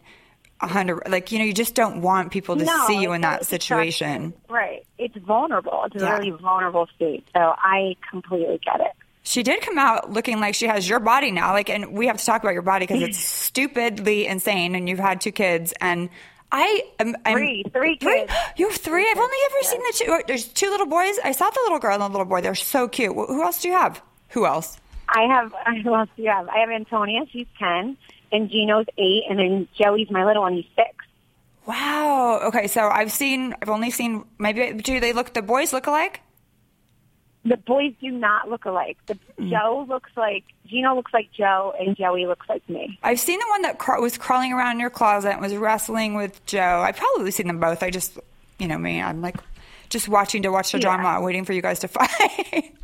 a 0.62 0.66
hundred. 0.66 1.02
Like, 1.06 1.32
you 1.32 1.38
know, 1.38 1.44
you 1.44 1.52
just 1.52 1.74
don't 1.74 2.00
want 2.00 2.30
people 2.32 2.56
to 2.56 2.64
No, 2.64 2.84
see 2.86 2.98
you 3.02 3.12
in 3.12 3.20
that 3.22 3.44
situation. 3.44 4.32
Right. 4.48 4.86
It's 4.98 5.16
vulnerable. 5.18 5.82
It's 5.84 5.96
a 5.96 5.98
Yeah. 6.00 6.16
really 6.16 6.30
vulnerable 6.30 6.86
state. 6.96 7.26
So 7.34 7.54
I 7.58 7.96
completely 8.10 8.58
get 8.64 8.80
it. 8.80 8.92
She 9.22 9.42
did 9.42 9.60
come 9.60 9.78
out 9.78 10.10
looking 10.10 10.40
like 10.40 10.54
she 10.54 10.66
has 10.66 10.88
your 10.88 11.00
body 11.00 11.30
now. 11.30 11.52
Like, 11.52 11.68
and 11.68 11.92
we 11.92 12.06
have 12.06 12.16
to 12.16 12.24
talk 12.24 12.42
about 12.42 12.54
your 12.54 12.62
body 12.62 12.86
because 12.86 13.02
it's 13.02 13.18
stupidly 13.18 14.26
insane, 14.26 14.74
and 14.74 14.88
you've 14.88 14.98
had 14.98 15.20
two 15.20 15.32
kids. 15.32 15.74
And 15.80 16.08
I 16.50 16.84
am 16.98 17.14
I'm, 17.24 17.36
Three. 17.36 17.64
Three 17.72 17.96
kids. 17.96 18.32
You 18.56 18.68
have 18.68 18.76
three. 18.78 19.08
I've 19.10 19.18
only 19.18 19.36
ever 19.46 19.62
seen 19.62 19.80
the 19.80 19.92
two. 19.96 20.04
Oh, 20.08 20.22
there's 20.26 20.48
two 20.48 20.70
little 20.70 20.86
boys. 20.86 21.18
I 21.24 21.32
saw 21.32 21.48
the 21.50 21.60
little 21.64 21.78
girl 21.78 21.94
and 21.94 22.02
the 22.02 22.08
little 22.08 22.24
boy. 22.24 22.40
They're 22.40 22.54
so 22.54 22.88
cute. 22.88 23.14
Who 23.14 23.42
else 23.42 23.62
do 23.62 23.68
you 23.68 23.74
have? 23.74 24.02
Who 24.30 24.46
else? 24.46 24.78
I 25.08 25.22
have, 25.22 25.54
who 25.84 25.94
else 25.94 26.08
do 26.16 26.22
you 26.22 26.30
have? 26.30 26.48
I 26.48 26.58
have 26.58 26.70
Antonia. 26.70 27.20
She's 27.30 27.46
10. 27.58 27.96
And 28.32 28.50
Gino's 28.50 28.86
8. 28.96 29.22
And 29.28 29.38
then 29.38 29.68
Joey's 29.78 30.10
my 30.10 30.24
little 30.24 30.42
one. 30.42 30.54
He's 30.54 30.66
6. 30.76 30.88
Wow. 31.66 32.40
Okay, 32.44 32.66
so 32.66 32.88
I've 32.88 33.12
seen. 33.12 33.54
I've 33.60 33.68
only 33.68 33.90
seen. 33.90 34.24
Maybe 34.38 34.72
do 34.72 34.98
they 34.98 35.12
look? 35.12 35.32
The 35.34 35.42
boys 35.42 35.72
look 35.72 35.86
alike? 35.86 36.20
The 37.44 37.56
boys 37.56 37.94
do 38.00 38.10
not 38.10 38.50
look 38.50 38.66
alike. 38.66 38.98
The 39.06 39.18
hmm. 39.38 39.48
Joe 39.50 39.86
looks 39.88 40.10
like, 40.16 40.44
Gino 40.66 40.94
looks 40.94 41.12
like 41.14 41.32
Joe, 41.32 41.74
and 41.78 41.96
Joey 41.96 42.26
looks 42.26 42.46
like 42.48 42.68
me. 42.68 42.98
I've 43.02 43.20
seen 43.20 43.38
the 43.38 43.46
one 43.48 43.62
that 43.62 43.78
cra- 43.78 44.00
was 44.00 44.18
crawling 44.18 44.52
around 44.52 44.72
in 44.72 44.80
your 44.80 44.90
closet 44.90 45.32
and 45.32 45.40
was 45.40 45.54
wrestling 45.56 46.14
with 46.14 46.44
Joe. 46.46 46.82
I've 46.84 46.96
probably 46.96 47.30
seen 47.30 47.46
them 47.46 47.58
both. 47.58 47.82
I 47.82 47.90
just, 47.90 48.18
you 48.58 48.68
know 48.68 48.78
me. 48.78 49.00
I'm 49.00 49.22
like 49.22 49.36
just 49.88 50.08
watching 50.08 50.42
to 50.42 50.50
watch 50.50 50.72
the 50.72 50.78
Yeah. 50.78 50.96
drama, 50.96 51.20
waiting 51.22 51.44
for 51.44 51.52
you 51.52 51.62
guys 51.62 51.78
to 51.80 51.88
fight. 51.88 52.74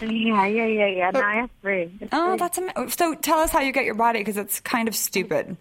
Yeah, 0.00 0.46
yeah, 0.46 0.66
yeah, 0.66 0.86
yeah. 0.86 1.10
No, 1.10 1.20
I 1.20 1.34
have 1.36 1.50
three. 1.60 1.92
It's 2.00 2.10
oh, 2.12 2.36
that's 2.36 2.58
so. 2.94 3.14
Tell 3.16 3.38
us 3.40 3.50
how 3.50 3.60
you 3.60 3.72
get 3.72 3.84
your 3.84 3.96
body 3.96 4.20
because 4.20 4.36
it's 4.36 4.60
kind 4.60 4.86
of 4.86 4.94
stupid. 4.94 5.56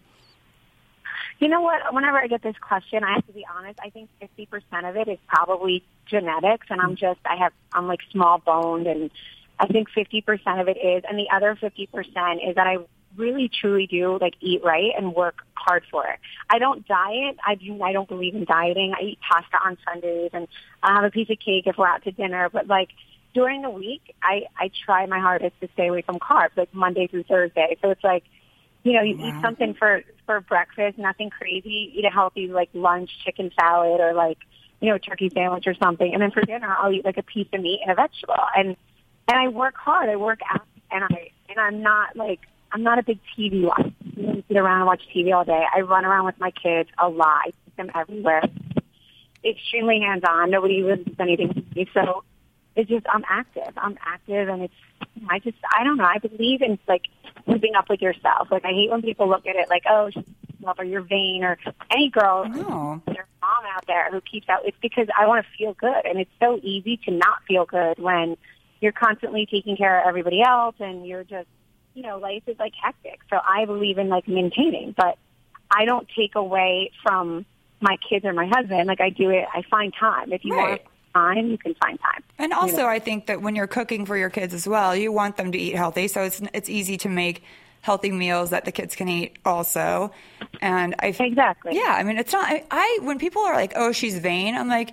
You 1.39 1.49
know 1.49 1.61
what? 1.61 1.93
Whenever 1.93 2.17
I 2.17 2.27
get 2.27 2.41
this 2.41 2.55
question, 2.59 3.03
I 3.03 3.13
have 3.13 3.27
to 3.27 3.33
be 3.33 3.45
honest. 3.45 3.79
I 3.83 3.89
think 3.89 4.09
fifty 4.19 4.45
percent 4.47 4.85
of 4.85 4.95
it 4.95 5.07
is 5.07 5.19
probably 5.27 5.83
genetics, 6.07 6.67
and 6.69 6.81
I'm 6.81 6.95
just 6.95 7.19
I 7.25 7.35
have 7.35 7.53
I'm 7.73 7.87
like 7.87 7.99
small 8.11 8.39
boned, 8.39 8.87
and 8.87 9.11
I 9.59 9.67
think 9.67 9.89
fifty 9.89 10.21
percent 10.21 10.59
of 10.59 10.67
it 10.67 10.77
is, 10.77 11.03
and 11.07 11.17
the 11.17 11.27
other 11.33 11.55
fifty 11.55 11.85
percent 11.85 12.41
is 12.47 12.55
that 12.55 12.65
I 12.65 12.77
really 13.15 13.49
truly 13.49 13.87
do 13.87 14.17
like 14.19 14.33
eat 14.41 14.61
right 14.63 14.91
and 14.97 15.13
work 15.13 15.35
hard 15.53 15.83
for 15.91 16.07
it. 16.07 16.19
I 16.49 16.57
don't 16.59 16.87
diet. 16.87 17.37
I 17.45 17.55
do. 17.55 17.81
I 17.83 17.91
don't 17.91 18.09
believe 18.09 18.33
in 18.33 18.45
dieting. 18.45 18.93
I 18.99 19.03
eat 19.03 19.19
pasta 19.19 19.57
on 19.63 19.77
Sundays, 19.85 20.31
and 20.33 20.47
I 20.81 20.95
have 20.95 21.03
a 21.03 21.11
piece 21.11 21.29
of 21.29 21.37
cake 21.37 21.67
if 21.67 21.77
we're 21.77 21.87
out 21.87 22.03
to 22.05 22.11
dinner. 22.11 22.49
But 22.51 22.65
like 22.65 22.89
during 23.35 23.61
the 23.61 23.69
week, 23.69 24.15
I 24.23 24.45
I 24.59 24.71
try 24.85 25.05
my 25.05 25.19
hardest 25.19 25.59
to 25.61 25.69
stay 25.73 25.87
away 25.87 26.01
from 26.01 26.17
carbs, 26.17 26.57
like 26.57 26.73
Monday 26.73 27.05
through 27.05 27.23
Thursday. 27.23 27.77
So 27.81 27.91
it's 27.91 28.03
like 28.03 28.23
you 28.83 28.93
know, 28.93 29.01
you 29.01 29.15
eat 29.15 29.41
something 29.41 29.73
for 29.73 30.01
for 30.27 30.39
breakfast, 30.41 30.99
nothing 30.99 31.31
crazy. 31.31 31.91
Eat 31.95 32.05
a 32.05 32.11
healthy 32.11 32.47
like 32.47 32.69
lunch, 32.73 33.09
chicken 33.25 33.49
salad, 33.59 33.99
or 33.99 34.13
like 34.13 34.37
you 34.79 34.91
know, 34.91 34.99
turkey 34.99 35.31
sandwich 35.33 35.65
or 35.65 35.73
something. 35.73 36.13
And 36.13 36.21
then 36.21 36.29
for 36.29 36.41
dinner, 36.41 36.75
I'll 36.77 36.91
eat 36.91 37.03
like 37.03 37.17
a 37.17 37.23
piece 37.23 37.47
of 37.51 37.61
meat 37.61 37.79
and 37.81 37.91
a 37.91 37.95
vegetable. 37.95 38.35
And 38.55 38.75
and 39.27 39.39
I 39.39 39.47
work 39.47 39.75
hard. 39.75 40.09
I 40.09 40.15
work 40.17 40.39
out, 40.53 40.67
and 40.91 41.03
I 41.03 41.31
and 41.49 41.59
I'm 41.59 41.81
not 41.81 42.15
like 42.15 42.41
I'm 42.71 42.83
not 42.83 42.99
a 42.99 43.03
big 43.03 43.19
TV 43.35 43.63
watcher. 43.63 43.91
Know, 44.15 44.43
sit 44.47 44.57
around 44.57 44.81
and 44.81 44.85
watch 44.85 45.01
TV 45.15 45.35
all 45.35 45.45
day. 45.45 45.63
I 45.75 45.81
run 45.81 46.05
around 46.05 46.25
with 46.25 46.39
my 46.39 46.51
kids 46.51 46.89
a 46.99 47.09
lot. 47.09 47.41
I 47.45 47.45
take 47.45 47.75
them 47.77 47.91
everywhere. 47.95 48.43
Extremely 49.43 49.99
hands 50.01 50.23
on. 50.27 50.51
Nobody 50.51 50.83
anything 51.19 51.53
to 51.53 51.63
me. 51.75 51.89
So 51.93 52.23
it's 52.77 52.89
just 52.89 53.05
I'm 53.11 53.25
active. 53.27 53.73
I'm 53.75 53.97
active, 54.05 54.47
and 54.47 54.61
it's 54.61 54.73
I 55.29 55.39
just 55.39 55.57
I 55.75 55.83
don't 55.83 55.97
know. 55.97 56.05
I 56.05 56.19
believe 56.19 56.61
in 56.61 56.79
like 56.87 57.03
keeping 57.45 57.75
up 57.75 57.89
with 57.89 58.01
yourself. 58.01 58.49
Like 58.51 58.63
I 58.63 58.69
hate 58.69 58.91
when 58.91 59.01
people 59.01 59.27
look 59.27 59.45
at 59.47 59.55
it 59.55 59.67
like 59.69 59.83
oh 59.89 60.09
she's 60.13 60.23
or 60.77 60.83
you're 60.83 61.01
vain 61.01 61.43
or 61.43 61.57
any 61.91 62.09
girl 62.09 62.43
their 63.05 63.25
mom 63.41 63.63
out 63.73 63.85
there 63.87 64.11
who 64.11 64.21
keeps 64.21 64.47
out. 64.49 64.61
It's 64.65 64.77
because 64.81 65.07
I 65.17 65.27
want 65.27 65.45
to 65.45 65.57
feel 65.57 65.73
good, 65.73 66.05
and 66.05 66.19
it's 66.19 66.31
so 66.39 66.59
easy 66.61 66.97
to 67.05 67.11
not 67.11 67.37
feel 67.47 67.65
good 67.65 67.99
when 67.99 68.37
you're 68.79 68.91
constantly 68.91 69.47
taking 69.49 69.75
care 69.75 70.01
of 70.01 70.07
everybody 70.07 70.41
else, 70.41 70.75
and 70.79 71.05
you're 71.05 71.23
just 71.23 71.47
you 71.95 72.03
know 72.03 72.17
life 72.19 72.43
is 72.47 72.59
like 72.59 72.73
hectic. 72.81 73.19
So 73.29 73.37
I 73.37 73.65
believe 73.65 73.97
in 73.97 74.07
like 74.09 74.27
maintaining, 74.27 74.93
but 74.95 75.17
I 75.71 75.85
don't 75.85 76.07
take 76.15 76.35
away 76.35 76.91
from 77.01 77.45
my 77.81 77.97
kids 78.09 78.25
or 78.25 78.33
my 78.33 78.47
husband. 78.47 78.87
Like 78.87 79.01
I 79.01 79.09
do 79.09 79.31
it. 79.31 79.45
I 79.51 79.63
find 79.69 79.93
time. 79.99 80.31
If 80.31 80.45
you 80.45 80.53
Right. 80.53 80.69
want 80.69 80.81
time, 81.17 81.43
you 81.53 81.57
can 81.57 81.73
find 81.75 81.97
time. 81.99 82.23
And 82.37 82.51
You 82.51 82.57
also, 82.59 82.77
know? 82.83 82.87
I 82.87 82.99
think 82.99 83.27
that 83.27 83.41
when 83.41 83.55
you're 83.55 83.73
cooking 83.79 84.05
for 84.05 84.15
your 84.17 84.29
kids 84.29 84.53
as 84.53 84.67
well, 84.67 84.95
you 84.95 85.11
want 85.11 85.37
them 85.37 85.51
to 85.51 85.57
eat 85.57 85.75
healthy. 85.75 86.07
So 86.07 86.19
it's 86.27 86.41
it's 86.53 86.69
easy 86.69 86.97
to 87.05 87.09
make 87.09 87.43
healthy 87.81 88.11
meals 88.11 88.49
that 88.49 88.65
the 88.65 88.71
kids 88.71 88.95
can 88.95 89.07
eat 89.07 89.37
also. 89.45 90.11
And 90.61 90.95
I 90.99 91.07
exactly. 91.07 91.71
Yeah, 91.75 91.95
I 91.99 92.03
mean, 92.03 92.17
it's 92.17 92.33
not. 92.33 92.45
I, 92.47 92.63
I 92.69 92.99
when 93.03 93.17
people 93.19 93.41
are 93.43 93.55
like, 93.55 93.73
"Oh, 93.75 93.91
she's 93.91 94.17
vain," 94.19 94.55
I'm 94.55 94.67
like, 94.67 94.91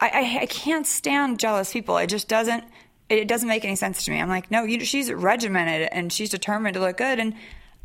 I, 0.00 0.08
I 0.08 0.38
I 0.42 0.46
can't 0.46 0.86
stand 0.86 1.38
jealous 1.38 1.72
people. 1.72 1.98
It 1.98 2.08
just 2.08 2.28
doesn't. 2.28 2.64
It 3.08 3.28
doesn't 3.28 3.48
make 3.48 3.64
any 3.64 3.76
sense 3.76 4.04
to 4.04 4.10
me. 4.12 4.20
I'm 4.20 4.28
like, 4.28 4.52
no, 4.52 4.62
you, 4.62 4.84
she's 4.84 5.12
regimented 5.12 5.88
and 5.90 6.12
she's 6.12 6.30
determined 6.30 6.74
to 6.74 6.80
look 6.80 6.96
good. 6.96 7.18
And 7.18 7.34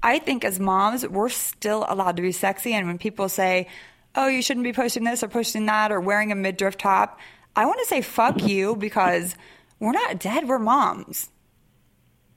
I 0.03 0.19
think 0.19 0.45
as 0.45 0.59
moms, 0.59 1.07
we're 1.07 1.29
still 1.29 1.83
allowed 1.89 2.15
to 2.17 2.21
be 2.21 2.31
sexy. 2.31 2.73
And 2.73 2.85
when 2.87 2.99
people 2.99 3.27
say, 3.27 3.67
"Oh, 4.13 4.27
you 4.27 4.41
shouldn't 4.41 4.63
be 4.63 4.73
posting 4.73 5.03
this 5.03 5.23
or 5.23 5.27
posting 5.27 5.65
that 5.65 5.91
or 5.91 5.99
wearing 5.99 6.31
a 6.31 6.35
midriff 6.35 6.77
top," 6.77 7.19
I 7.55 7.65
want 7.65 7.79
to 7.79 7.85
say, 7.85 8.01
"Fuck 8.01 8.43
you," 8.43 8.75
because 8.75 9.35
we're 9.79 9.91
not 9.93 10.19
dead. 10.19 10.47
We're 10.47 10.59
moms. 10.59 11.29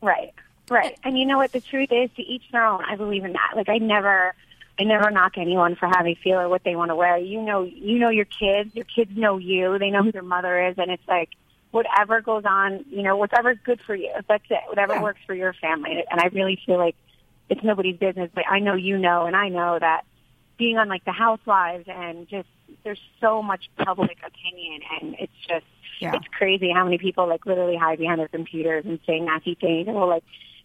Right, 0.00 0.32
right. 0.70 0.96
And 1.04 1.18
you 1.18 1.26
know 1.26 1.38
what? 1.38 1.52
The 1.52 1.60
truth 1.60 1.90
is, 1.90 2.10
to 2.16 2.22
each 2.22 2.44
their 2.52 2.64
own. 2.64 2.84
I 2.84 2.96
believe 2.96 3.24
in 3.24 3.32
that. 3.32 3.52
Like 3.56 3.68
I 3.68 3.78
never, 3.78 4.34
I 4.78 4.84
never 4.84 5.10
knock 5.10 5.32
anyone 5.36 5.74
for 5.76 5.86
how 5.88 6.02
they 6.02 6.14
feel 6.14 6.38
or 6.38 6.48
what 6.48 6.62
they 6.64 6.76
want 6.76 6.90
to 6.90 6.96
wear. 6.96 7.16
You 7.18 7.42
know, 7.42 7.62
you 7.64 7.98
know 7.98 8.10
your 8.10 8.26
kids. 8.26 8.74
Your 8.74 8.84
kids 8.84 9.10
know 9.16 9.38
you. 9.38 9.78
They 9.78 9.90
know 9.90 10.02
who 10.02 10.12
their 10.12 10.22
mother 10.22 10.68
is, 10.68 10.76
and 10.78 10.90
it's 10.90 11.06
like 11.08 11.30
whatever 11.72 12.20
goes 12.20 12.44
on. 12.46 12.84
You 12.88 13.02
know, 13.02 13.16
whatever's 13.16 13.58
good 13.64 13.80
for 13.84 13.94
you. 13.94 14.12
That's 14.28 14.44
it. 14.50 14.60
Whatever 14.68 14.94
Yeah. 14.94 15.02
works 15.02 15.20
for 15.26 15.34
your 15.34 15.52
family. 15.54 16.04
And 16.10 16.20
I 16.20 16.26
really 16.28 16.60
feel 16.64 16.78
like 16.78 16.94
it's 17.48 17.62
nobody's 17.64 17.96
business. 17.96 18.30
But 18.32 18.44
I 18.48 18.60
know 18.60 18.74
you 18.74 18.98
know, 18.98 19.26
and 19.26 19.34
I 19.34 19.48
know 19.48 19.78
that 19.78 20.04
being 20.58 20.76
on 20.78 20.88
like 20.88 21.04
the 21.04 21.12
Housewives 21.12 21.86
and 21.88 22.28
just 22.28 22.48
there's 22.84 23.00
so 23.20 23.42
much 23.42 23.70
public 23.84 24.18
opinion, 24.26 24.80
and 25.00 25.16
it's 25.18 25.32
just 25.48 25.64
Yeah. 26.00 26.14
it's 26.16 26.26
crazy 26.36 26.70
how 26.74 26.84
many 26.84 26.98
people 26.98 27.26
like 27.28 27.46
literally 27.46 27.76
hide 27.76 27.98
behind 27.98 28.20
their 28.20 28.28
computers 28.28 28.84
and 28.84 28.98
say 29.06 29.18
nasty 29.20 29.54
things 29.54 29.88
and 29.88 29.96
will 29.96 30.08
like 30.08 30.24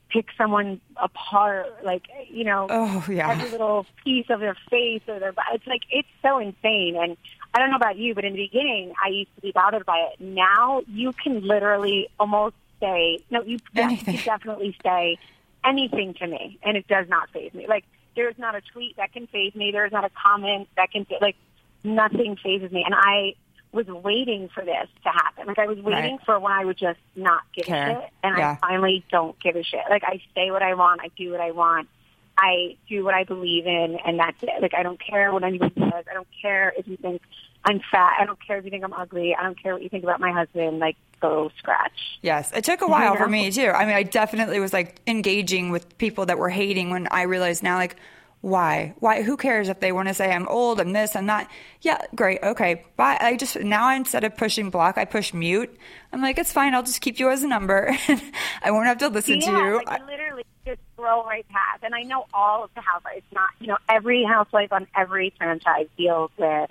pick 0.09 0.27
someone 0.37 0.79
apart, 0.97 1.83
like 1.83 2.03
you 2.29 2.43
know, 2.43 2.67
Oh, 2.69 3.05
yeah. 3.09 3.31
every 3.31 3.49
little 3.49 3.85
piece 4.03 4.25
of 4.29 4.39
their 4.39 4.55
face 4.69 5.01
or 5.07 5.19
their. 5.19 5.33
It's 5.53 5.65
like 5.67 5.81
it's 5.89 6.07
so 6.21 6.37
insane. 6.39 6.95
And 7.01 7.17
I 7.53 7.59
don't 7.59 7.69
know 7.69 7.77
about 7.77 7.97
you, 7.97 8.13
but 8.15 8.25
in 8.25 8.33
the 8.33 8.43
beginning, 8.47 8.93
I 9.03 9.09
used 9.09 9.33
to 9.35 9.41
be 9.41 9.51
bothered 9.51 9.85
by 9.85 10.09
it. 10.11 10.21
Now 10.21 10.81
you 10.87 11.13
can 11.13 11.41
literally 11.47 12.09
almost 12.19 12.55
say 12.79 13.19
no. 13.31 13.41
You, 13.43 13.57
you 13.73 14.17
definitely 14.23 14.75
say 14.83 15.17
anything 15.65 16.13
to 16.15 16.27
me, 16.27 16.59
and 16.63 16.75
it 16.77 16.87
does 16.87 17.07
not 17.07 17.29
faze 17.31 17.53
me. 17.53 17.65
Like 17.67 17.85
there's 18.15 18.37
not 18.37 18.55
a 18.55 18.61
tweet 18.61 18.97
that 18.97 19.11
can 19.13 19.27
faze 19.27 19.55
me. 19.55 19.71
There's 19.71 19.91
not 19.91 20.05
a 20.05 20.09
comment 20.09 20.67
that 20.75 20.91
can 20.91 21.05
like 21.21 21.35
nothing 21.83 22.37
fazes 22.41 22.71
me. 22.71 22.83
And 22.85 22.93
I 22.95 23.35
was 23.71 23.87
waiting 23.87 24.49
for 24.53 24.63
this 24.63 24.87
to 25.03 25.09
happen. 25.09 25.47
Like 25.47 25.57
I 25.59 25.65
was 25.65 25.77
waiting 25.79 26.17
Right. 26.17 26.25
for 26.25 26.39
when 26.39 26.51
I 26.51 26.63
would 26.63 26.77
just 26.77 26.99
not 27.15 27.41
give 27.55 27.65
Care. 27.65 27.89
a 27.89 28.01
shit, 28.01 28.09
and 28.23 28.37
Yeah. 28.37 28.51
I 28.51 28.55
finally 28.67 29.03
don't 29.11 29.37
give 29.39 29.55
a 29.55 29.63
shit. 29.63 29.81
Like 29.89 30.03
I 30.03 30.21
say 30.35 30.51
what 30.51 30.61
I 30.61 30.75
want, 30.75 31.01
I 31.01 31.09
do 31.17 31.31
what 31.31 31.41
I 31.41 31.51
want, 31.51 31.89
I 32.37 32.77
do 32.87 33.03
what 33.03 33.13
I 33.15 33.23
believe 33.23 33.65
in, 33.65 33.97
and 34.05 34.19
that's 34.19 34.41
it. 34.43 34.61
Like 34.61 34.73
I 34.75 34.83
don't 34.83 34.99
care 34.99 35.33
what 35.33 35.43
anybody 35.43 35.73
says. 35.79 36.05
I 36.09 36.13
don't 36.13 36.27
care 36.41 36.71
if 36.77 36.87
you 36.87 36.97
think 36.97 37.21
I'm 37.65 37.81
fat. 37.91 38.17
I 38.19 38.25
don't 38.25 38.39
care 38.45 38.57
if 38.57 38.65
you 38.65 38.71
think 38.71 38.83
I'm 38.83 38.93
ugly. 38.93 39.35
I 39.35 39.43
don't 39.43 39.61
care 39.61 39.73
what 39.73 39.81
you 39.81 39.89
think 39.89 40.03
about 40.03 40.19
my 40.19 40.31
husband. 40.31 40.79
Like 40.79 40.97
go 41.21 41.49
scratch. 41.57 42.19
Yes, 42.21 42.51
it 42.53 42.63
took 42.65 42.81
a 42.81 42.87
while 42.87 43.15
for 43.15 43.27
know? 43.27 43.31
me 43.31 43.51
too. 43.51 43.69
I 43.69 43.85
mean, 43.85 43.95
I 43.95 44.03
definitely 44.03 44.59
was 44.59 44.73
like 44.73 44.99
engaging 45.07 45.71
with 45.71 45.97
people 45.97 46.25
that 46.25 46.37
were 46.37 46.49
hating 46.49 46.89
when 46.89 47.07
I 47.09 47.23
realized 47.23 47.63
now, 47.63 47.77
like, 47.77 47.95
why? 48.41 48.93
Why? 48.99 49.21
Who 49.21 49.37
cares 49.37 49.69
if 49.69 49.79
they 49.79 49.93
want 49.93 50.09
to 50.09 50.13
say 50.13 50.29
I'm 50.29 50.49
old, 50.49 50.81
I'm 50.81 50.91
this, 50.91 51.15
I'm 51.15 51.27
that? 51.27 51.49
Yeah, 51.81 52.01
great, 52.13 52.43
okay. 52.43 52.83
But 52.97 53.21
I 53.21 53.37
just 53.37 53.57
now 53.57 53.95
instead 53.95 54.25
of 54.25 54.35
pushing 54.35 54.69
block, 54.69 54.97
I 54.97 55.05
push 55.05 55.33
mute. 55.33 55.73
I'm 56.11 56.21
like, 56.21 56.37
it's 56.37 56.51
fine. 56.51 56.75
I'll 56.75 56.83
just 56.83 56.99
keep 56.99 57.19
you 57.19 57.29
as 57.29 57.41
a 57.43 57.47
number. 57.47 57.95
I 58.61 58.71
won't 58.71 58.87
have 58.87 58.97
to 58.97 59.07
listen 59.07 59.39
yeah, 59.39 59.45
to 59.45 59.57
you. 59.63 59.75
Like 59.77 60.01
I 60.01 60.05
literally 60.05 60.43
just 60.65 60.81
scroll 60.93 61.23
right 61.23 61.47
past. 61.47 61.83
And 61.83 61.95
I 61.95 62.01
know 62.03 62.25
all 62.33 62.65
of 62.65 62.69
the 62.75 62.81
housewives. 62.81 63.23
Not 63.31 63.49
you 63.61 63.67
know 63.67 63.77
every 63.87 64.25
housewife 64.25 64.73
on 64.73 64.87
every 64.93 65.33
franchise 65.37 65.87
deals 65.97 66.31
with 66.37 66.69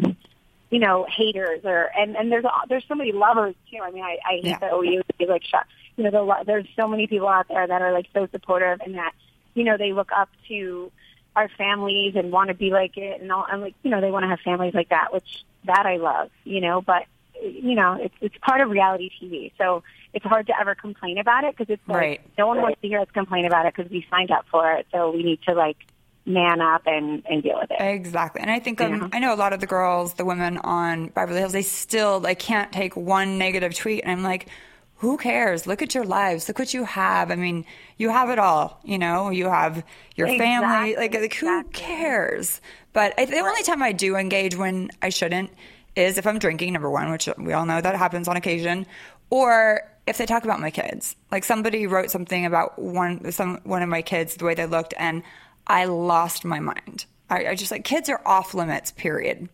you 0.73 0.79
know 0.79 1.07
haters 1.15 1.61
or 1.65 1.91
and 1.97 2.17
and 2.17 2.33
there's 2.33 2.45
there's 2.69 2.85
so 2.89 2.95
many 2.95 3.13
lovers 3.13 3.55
too. 3.71 3.79
I 3.81 3.91
mean, 3.91 4.03
I, 4.03 4.17
I 4.27 4.33
hate 4.37 4.45
Yeah. 4.47 4.59
the 4.59 4.75
OU 4.75 5.03
is 5.21 5.29
like 5.29 5.45
shut. 5.45 5.67
You 5.97 6.05
know, 6.05 6.11
the, 6.11 6.45
there's 6.47 6.67
so 6.75 6.89
many 6.89 7.07
people 7.07 7.29
out 7.29 7.47
there 7.49 7.67
that 7.67 7.83
are 7.83 7.93
like 7.93 8.07
so 8.15 8.27
supportive 8.33 8.81
and 8.81 8.95
that 8.95 9.13
you 9.55 9.65
know 9.65 9.77
they 9.77 9.93
look 9.93 10.11
up 10.17 10.31
to 10.49 10.91
our 11.37 11.49
families 11.57 12.15
and 12.17 12.33
want 12.33 12.49
to 12.49 12.55
be 12.55 12.71
like 12.71 12.97
it 12.97 13.21
and 13.21 13.31
all. 13.31 13.47
And 13.49 13.61
like 13.61 13.75
you 13.83 13.91
know 13.91 14.01
they 14.01 14.11
want 14.11 14.23
to 14.25 14.29
have 14.29 14.41
families 14.41 14.73
like 14.75 14.89
that, 14.89 15.13
which 15.13 15.45
that 15.67 15.85
I 15.85 15.99
love. 15.99 16.31
You 16.45 16.63
know, 16.63 16.81
but 16.81 17.05
you 17.43 17.75
know 17.75 17.99
it's 18.01 18.15
it's 18.23 18.37
part 18.39 18.63
of 18.63 18.71
reality 18.71 19.11
TV, 19.23 19.53
so 19.59 19.83
it's 20.15 20.25
hard 20.25 20.47
to 20.47 20.59
ever 20.59 20.75
complain 20.75 21.19
about 21.19 21.45
it 21.45 21.55
because 21.55 21.71
it's 21.73 21.87
like 21.87 21.97
Right. 21.97 22.21
no 22.39 22.47
one 22.47 22.63
wants 22.63 22.81
to 22.81 22.89
hear 22.89 23.01
us 23.01 23.09
complain 23.13 23.45
about 23.45 23.67
it 23.67 23.75
because 23.77 23.91
we 23.91 24.07
signed 24.11 24.31
up 24.31 24.47
for 24.51 24.73
it, 24.73 24.87
so 24.91 25.11
we 25.11 25.23
need 25.23 25.41
to 25.49 25.55
like 25.55 25.77
man 26.25 26.61
up 26.61 26.83
and 26.87 27.23
and 27.29 27.43
deal 27.43 27.59
with 27.61 27.71
it. 27.71 27.81
Exactly. 27.81 28.41
And 28.41 28.51
I 28.51 28.61
think 28.61 28.81
um, 28.81 29.11
I 29.13 29.19
know 29.19 29.35
a 29.35 29.37
lot 29.37 29.53
of 29.53 29.61
the 29.61 29.67
girls, 29.67 30.15
the 30.15 30.25
women 30.25 30.59
on 30.59 31.09
Beverly 31.09 31.41
Hills, 31.41 31.53
they 31.53 31.63
still 31.63 32.21
like 32.21 32.39
can't 32.39 32.73
take 32.73 32.97
one 32.97 33.39
negative 33.39 33.75
tweet 33.75 34.03
and 34.03 34.13
I'm 34.13 34.23
like, 34.23 34.49
who 35.03 35.17
cares? 35.17 35.67
Look 35.67 35.83
at 35.83 35.97
your 35.97 36.05
lives. 36.05 36.47
Look 36.47 36.61
what 36.61 36.73
you 36.73 36.85
have. 36.85 37.33
I 37.33 37.35
mean, 37.35 37.65
you 37.97 38.11
have 38.11 38.31
it 38.31 38.39
all, 38.39 38.79
you 38.85 38.99
know? 38.99 39.31
You 39.31 39.47
have 39.47 39.85
your 40.15 40.29
family. 40.29 40.95
Like, 40.95 41.13
like 41.13 41.35
who 41.35 41.65
cares? 41.73 42.61
But 42.93 43.13
I, 43.19 43.25
the 43.25 43.41
only 43.41 43.65
time 43.65 43.83
I 43.83 43.91
do 43.91 44.15
engage 44.15 44.55
when 44.55 44.91
I 45.03 45.09
shouldn't 45.09 45.51
is 45.97 46.19
if 46.19 46.27
I'm 46.27 46.39
drinking, 46.39 46.73
number 46.73 46.89
one, 46.89 47.11
which 47.11 47.29
we 47.37 47.53
all 47.53 47.67
know 47.67 47.81
that 47.81 47.97
happens 47.97 48.29
on 48.29 48.37
occasion, 48.37 48.87
or 49.29 49.81
if 50.07 50.19
they 50.19 50.27
talk 50.27 50.45
about 50.45 50.61
my 50.61 50.71
kids. 50.71 51.17
Like 51.33 51.43
somebody 51.43 51.87
wrote 51.89 52.13
something 52.13 52.47
about 52.47 52.79
one 52.79 53.33
some 53.33 53.61
one 53.65 53.83
of 53.83 53.89
my 53.89 54.03
kids, 54.03 54.37
the 54.37 54.45
way 54.45 54.55
they 54.55 54.67
looked, 54.67 54.95
and 54.99 55.23
I 55.67 55.85
lost 55.87 56.45
my 56.45 56.61
mind. 56.61 57.07
I, 57.31 57.47
I 57.49 57.55
just 57.55 57.71
like 57.71 57.85
kids 57.85 58.09
are 58.09 58.21
off 58.27 58.55
limits. 58.55 58.93
Period. 58.93 59.49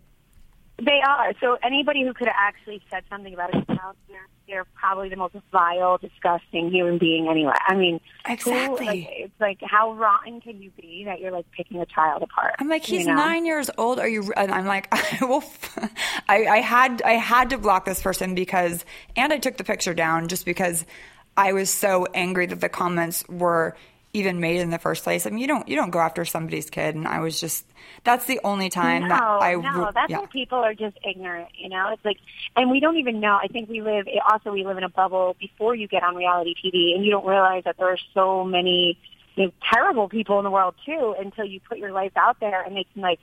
They 0.80 1.00
are. 1.04 1.32
So 1.40 1.58
anybody 1.62 2.04
who 2.04 2.14
could 2.14 2.28
have 2.28 2.36
actually 2.38 2.80
said 2.88 3.02
something 3.10 3.34
about 3.34 3.50
a 3.52 3.64
child, 3.64 3.96
they're, 4.08 4.28
they're 4.46 4.64
probably 4.76 5.08
the 5.08 5.16
most 5.16 5.34
vile, 5.50 5.98
disgusting 5.98 6.70
human 6.70 6.98
being 6.98 7.26
anyway. 7.28 7.52
I 7.66 7.74
mean, 7.74 8.00
who- 8.24 8.32
Exactly. 8.32 8.86
like, 8.86 9.08
it's 9.10 9.40
like, 9.40 9.58
how 9.62 9.94
rotten 9.94 10.40
can 10.40 10.62
you 10.62 10.70
be 10.80 11.02
that 11.06 11.18
you're 11.18 11.32
like 11.32 11.50
picking 11.50 11.80
a 11.80 11.86
child 11.86 12.22
apart? 12.22 12.54
I'm 12.60 12.68
like, 12.68 12.84
he's 12.84 13.00
you 13.00 13.06
know? 13.08 13.16
nine 13.16 13.44
years 13.44 13.68
old. 13.76 13.98
Are 13.98 14.06
you? 14.08 14.32
And 14.36 14.52
I'm 14.52 14.66
like, 14.66 14.86
I 14.92 15.24
will. 15.24 15.38
f- 15.42 15.90
I, 16.28 16.46
I 16.46 16.58
had 16.60 17.02
I 17.02 17.14
had 17.14 17.50
to 17.50 17.58
block 17.58 17.84
this 17.84 18.00
person 18.00 18.36
because, 18.36 18.84
and 19.16 19.32
I 19.32 19.38
took 19.38 19.56
the 19.56 19.64
picture 19.64 19.94
down 19.94 20.28
just 20.28 20.44
because 20.46 20.86
I 21.36 21.52
was 21.54 21.70
so 21.70 22.06
angry 22.14 22.46
that 22.46 22.60
the 22.60 22.68
comments 22.68 23.24
were 23.28 23.76
even 24.18 24.40
made 24.40 24.60
in 24.60 24.70
the 24.70 24.78
first 24.78 25.04
place. 25.04 25.26
I 25.26 25.30
mean, 25.30 25.38
you 25.38 25.46
don't 25.46 25.66
you 25.68 25.76
don't 25.76 25.90
go 25.90 25.98
after 25.98 26.24
somebody's 26.24 26.70
kid, 26.70 26.94
and 26.94 27.06
I 27.06 27.20
was 27.20 27.40
just 27.40 27.64
that's 28.04 28.26
the 28.26 28.40
only 28.44 28.68
time 28.68 29.02
no, 29.02 29.08
that 29.08 29.22
I 29.22 29.54
no, 29.54 29.90
that's 29.94 30.10
yeah. 30.10 30.20
why 30.20 30.26
people 30.26 30.58
are 30.58 30.74
just 30.74 30.96
ignorant. 31.08 31.48
You 31.56 31.68
know, 31.68 31.90
it's 31.92 32.04
like, 32.04 32.18
and 32.56 32.70
we 32.70 32.80
don't 32.80 32.96
even 32.98 33.20
know. 33.20 33.38
I 33.42 33.48
think 33.48 33.68
we 33.68 33.82
live. 33.82 34.06
Also, 34.30 34.52
we 34.52 34.64
live 34.64 34.78
in 34.78 34.84
a 34.84 34.88
bubble 34.88 35.36
before 35.40 35.74
you 35.74 35.88
get 35.88 36.02
on 36.02 36.14
reality 36.14 36.54
TV, 36.54 36.94
and 36.94 37.04
you 37.04 37.10
don't 37.10 37.26
realize 37.26 37.64
that 37.64 37.76
there 37.78 37.88
are 37.88 37.98
so 38.14 38.44
many 38.44 38.98
you 39.36 39.46
know, 39.46 39.52
terrible 39.72 40.08
people 40.08 40.38
in 40.38 40.44
the 40.44 40.50
world 40.50 40.74
too 40.84 41.14
until 41.18 41.44
you 41.44 41.60
put 41.60 41.78
your 41.78 41.92
life 41.92 42.12
out 42.16 42.40
there, 42.40 42.62
and 42.62 42.76
they 42.76 42.84
can 42.92 43.02
like 43.02 43.20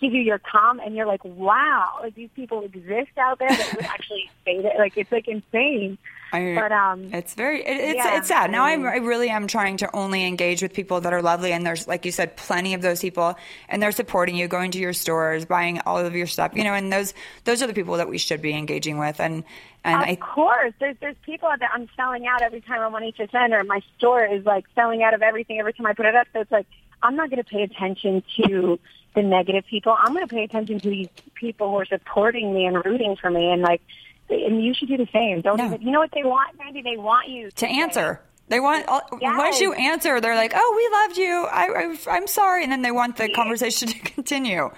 give 0.00 0.12
you 0.12 0.20
your 0.20 0.38
com, 0.38 0.80
and 0.80 0.94
you're 0.94 1.06
like, 1.06 1.24
wow, 1.24 1.98
like 2.02 2.14
these 2.14 2.30
people 2.34 2.64
exist 2.64 3.16
out 3.18 3.38
there 3.38 3.48
that 3.48 3.74
would 3.76 3.84
actually 3.84 4.30
say 4.44 4.62
that. 4.62 4.78
Like 4.78 4.96
it's 4.96 5.12
like 5.12 5.28
insane. 5.28 5.98
I, 6.34 6.54
but 6.54 6.72
um, 6.72 7.12
it's 7.12 7.34
very 7.34 7.60
it, 7.60 7.76
it's 7.76 7.96
yeah, 7.96 8.18
it's 8.18 8.28
sad. 8.28 8.50
Now 8.50 8.64
I 8.64 8.72
I'm, 8.72 8.80
mean- 8.80 8.88
I 8.88 8.96
really 8.96 9.28
am 9.28 9.46
trying 9.46 9.76
to 9.78 9.94
only 9.94 10.26
engage 10.26 10.62
with 10.62 10.72
people 10.72 11.00
that 11.02 11.12
are 11.12 11.22
lovely, 11.22 11.52
and 11.52 11.66
there's 11.66 11.86
like 11.86 12.04
you 12.04 12.12
said, 12.12 12.36
plenty 12.36 12.74
of 12.74 12.82
those 12.82 13.00
people, 13.00 13.36
and 13.68 13.82
they're 13.82 13.92
supporting 13.92 14.36
you, 14.36 14.48
going 14.48 14.70
to 14.72 14.78
your 14.78 14.92
stores, 14.92 15.44
buying 15.44 15.80
all 15.80 15.98
of 15.98 16.14
your 16.14 16.26
stuff, 16.26 16.52
you 16.54 16.64
know, 16.64 16.74
and 16.74 16.92
those 16.92 17.14
those 17.44 17.62
are 17.62 17.66
the 17.66 17.74
people 17.74 17.96
that 17.96 18.08
we 18.08 18.18
should 18.18 18.42
be 18.42 18.52
engaging 18.54 18.98
with, 18.98 19.20
and 19.20 19.44
and 19.84 20.02
of 20.02 20.08
I 20.08 20.16
course, 20.16 20.72
there's 20.80 20.96
there's 21.00 21.16
people 21.24 21.48
that. 21.48 21.70
I'm 21.74 21.88
selling 21.96 22.26
out 22.26 22.42
every 22.42 22.60
time 22.60 22.80
I'm 22.80 22.94
on 22.94 23.02
HSN, 23.02 23.50
or 23.50 23.64
my 23.64 23.80
store 23.98 24.24
is 24.24 24.44
like 24.44 24.64
selling 24.74 25.02
out 25.02 25.12
of 25.12 25.22
everything 25.22 25.58
every 25.58 25.72
time 25.72 25.86
I 25.86 25.92
put 25.92 26.06
it 26.06 26.14
up. 26.14 26.26
So 26.32 26.40
it's 26.40 26.52
like 26.52 26.66
I'm 27.02 27.16
not 27.16 27.30
going 27.30 27.42
to 27.42 27.48
pay 27.48 27.62
attention 27.62 28.22
to 28.42 28.78
the 29.14 29.22
negative 29.22 29.64
people. 29.68 29.94
I'm 29.96 30.14
going 30.14 30.26
to 30.26 30.34
pay 30.34 30.44
attention 30.44 30.80
to 30.80 30.88
these 30.88 31.08
people 31.34 31.70
who 31.70 31.76
are 31.76 31.84
supporting 31.84 32.52
me 32.54 32.64
and 32.64 32.82
rooting 32.84 33.16
for 33.16 33.30
me, 33.30 33.50
and 33.50 33.62
like, 33.62 33.82
and 34.30 34.64
you 34.64 34.74
should 34.74 34.88
do 34.88 34.96
the 34.96 35.08
same. 35.12 35.40
Don't 35.40 35.60
even, 35.60 35.82
you 35.82 35.90
know 35.90 36.00
what 36.00 36.10
they 36.12 36.24
want, 36.24 36.58
Mandy? 36.58 36.82
They 36.82 36.96
want 36.96 37.28
you 37.28 37.50
to 37.52 37.66
answer. 37.66 38.20
They 38.48 38.60
want 38.60 38.86
Yes. 39.20 39.38
once 39.38 39.60
you 39.60 39.72
answer, 39.72 40.20
they're 40.20 40.34
like, 40.34 40.52
"Oh, 40.54 40.74
we 40.76 40.98
loved 40.98 41.16
you. 41.16 41.46
I, 41.50 41.66
I 41.66 42.14
I'm 42.14 42.26
sorry," 42.26 42.62
and 42.62 42.70
then 42.70 42.82
they 42.82 42.90
want 42.90 43.16
the 43.16 43.30
conversation 43.30 43.88
to 43.88 43.98
continue. 44.00 44.70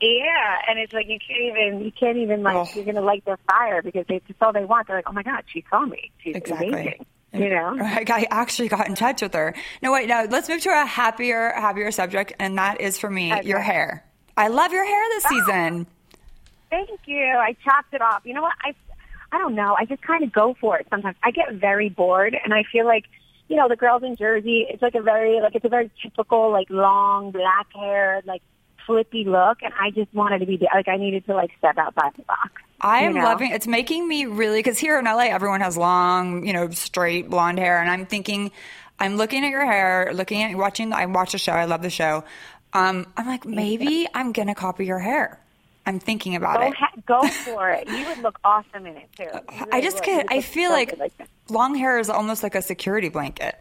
Yeah, 0.00 0.56
and 0.68 0.78
it's 0.78 0.92
like 0.92 1.06
you 1.08 1.18
can't 1.26 1.40
even 1.40 1.84
you 1.84 1.92
can't 1.92 2.18
even 2.18 2.42
like 2.42 2.74
you're 2.74 2.84
going 2.84 2.96
to 2.96 3.00
light 3.00 3.24
their 3.24 3.38
fire 3.48 3.82
because 3.82 4.04
they, 4.08 4.18
that's 4.18 4.42
all 4.42 4.52
they 4.52 4.64
want. 4.64 4.88
They're 4.88 4.96
like, 4.96 5.08
oh 5.08 5.12
my 5.12 5.22
god, 5.22 5.44
she 5.46 5.64
saw 5.70 5.86
me. 5.86 6.10
She's 6.18 6.36
Exactly. 6.36 6.68
amazing. 6.68 7.06
You 7.32 7.50
know. 7.50 7.76
I, 7.80 8.04
I 8.08 8.26
actually 8.30 8.68
got 8.68 8.88
in 8.88 8.94
touch 8.94 9.22
with 9.22 9.34
her. 9.34 9.54
No, 9.82 9.92
wait, 9.92 10.08
no. 10.08 10.26
Let's 10.28 10.48
move 10.48 10.62
to 10.62 10.70
a 10.70 10.86
happier, 10.86 11.52
happier 11.54 11.90
subject, 11.90 12.32
and 12.38 12.58
that 12.58 12.80
is 12.80 12.98
for 12.98 13.10
me 13.10 13.40
your 13.42 13.60
hair. 13.60 14.04
I 14.36 14.48
love 14.48 14.72
your 14.72 14.84
hair 14.84 15.02
this 15.10 15.24
ah. 15.26 15.28
season. 15.28 15.86
Thank 16.70 17.00
you. 17.06 17.24
I 17.24 17.56
chopped 17.64 17.94
it 17.94 18.02
off. 18.02 18.22
You 18.24 18.34
know 18.34 18.42
what? 18.42 18.54
I 18.62 18.74
I 19.32 19.38
don't 19.38 19.54
know. 19.54 19.76
I 19.78 19.84
just 19.84 20.02
kind 20.02 20.22
of 20.22 20.32
go 20.32 20.56
for 20.60 20.78
it 20.78 20.86
sometimes. 20.88 21.16
I 21.22 21.30
get 21.30 21.52
very 21.54 21.88
bored 21.88 22.36
and 22.42 22.54
I 22.54 22.62
feel 22.70 22.86
like, 22.86 23.04
you 23.48 23.56
know, 23.56 23.68
the 23.68 23.76
girls 23.76 24.02
in 24.02 24.16
Jersey, 24.16 24.66
it's 24.68 24.82
like 24.82 24.94
a 24.94 25.02
very 25.02 25.40
like 25.40 25.54
it's 25.54 25.64
a 25.64 25.68
very 25.68 25.90
typical 26.02 26.50
like 26.50 26.70
long 26.70 27.32
black 27.32 27.66
hair, 27.74 28.22
like 28.24 28.42
flippy 28.86 29.24
look 29.24 29.58
and 29.62 29.72
I 29.80 29.90
just 29.90 30.12
wanted 30.14 30.38
to 30.40 30.46
be 30.46 30.58
like 30.72 30.88
I 30.88 30.96
needed 30.96 31.26
to 31.26 31.34
like 31.34 31.50
step 31.58 31.76
outside 31.76 32.12
the 32.16 32.22
box. 32.22 32.62
I 32.80 33.02
you 33.02 33.06
am 33.08 33.14
know? 33.14 33.24
loving. 33.24 33.50
It's 33.52 33.66
making 33.66 34.06
me 34.06 34.26
really 34.26 34.58
because 34.58 34.78
here 34.78 34.98
in 34.98 35.06
LA, 35.06 35.24
everyone 35.24 35.60
has 35.60 35.76
long, 35.76 36.46
you 36.46 36.52
know, 36.52 36.70
straight 36.70 37.28
blonde 37.30 37.58
hair, 37.58 37.80
and 37.80 37.90
I'm 37.90 38.06
thinking, 38.06 38.52
I'm 38.98 39.16
looking 39.16 39.44
at 39.44 39.50
your 39.50 39.64
hair, 39.64 40.10
looking 40.14 40.42
at 40.42 40.54
watching. 40.56 40.92
I 40.92 41.06
watch 41.06 41.32
the 41.32 41.38
show. 41.38 41.52
I 41.52 41.64
love 41.64 41.82
the 41.82 41.90
show. 41.90 42.24
Um, 42.72 43.06
I'm 43.16 43.26
like, 43.26 43.46
maybe 43.46 44.06
I'm 44.12 44.32
gonna 44.32 44.54
copy 44.54 44.84
your 44.84 44.98
hair. 44.98 45.40
I'm 45.86 46.00
thinking 46.00 46.34
about 46.34 46.60
Go 46.60 46.66
it. 46.66 46.74
ha- 46.74 46.92
go 47.06 47.22
for 47.28 47.70
it. 47.70 47.88
You 47.88 48.06
would 48.08 48.18
look 48.18 48.38
awesome 48.44 48.86
in 48.86 48.96
it 48.96 49.08
too. 49.16 49.24
You 49.56 49.66
I 49.72 49.80
just 49.80 49.96
would. 49.98 50.04
get. 50.04 50.12
You 50.12 50.16
would 50.24 50.32
I 50.32 50.40
feel 50.40 50.70
like 50.70 50.98
like 50.98 51.12
long 51.48 51.74
hair 51.76 51.98
is 51.98 52.10
almost 52.10 52.42
like 52.42 52.54
a 52.56 52.62
security 52.62 53.08
blanket. 53.08 53.54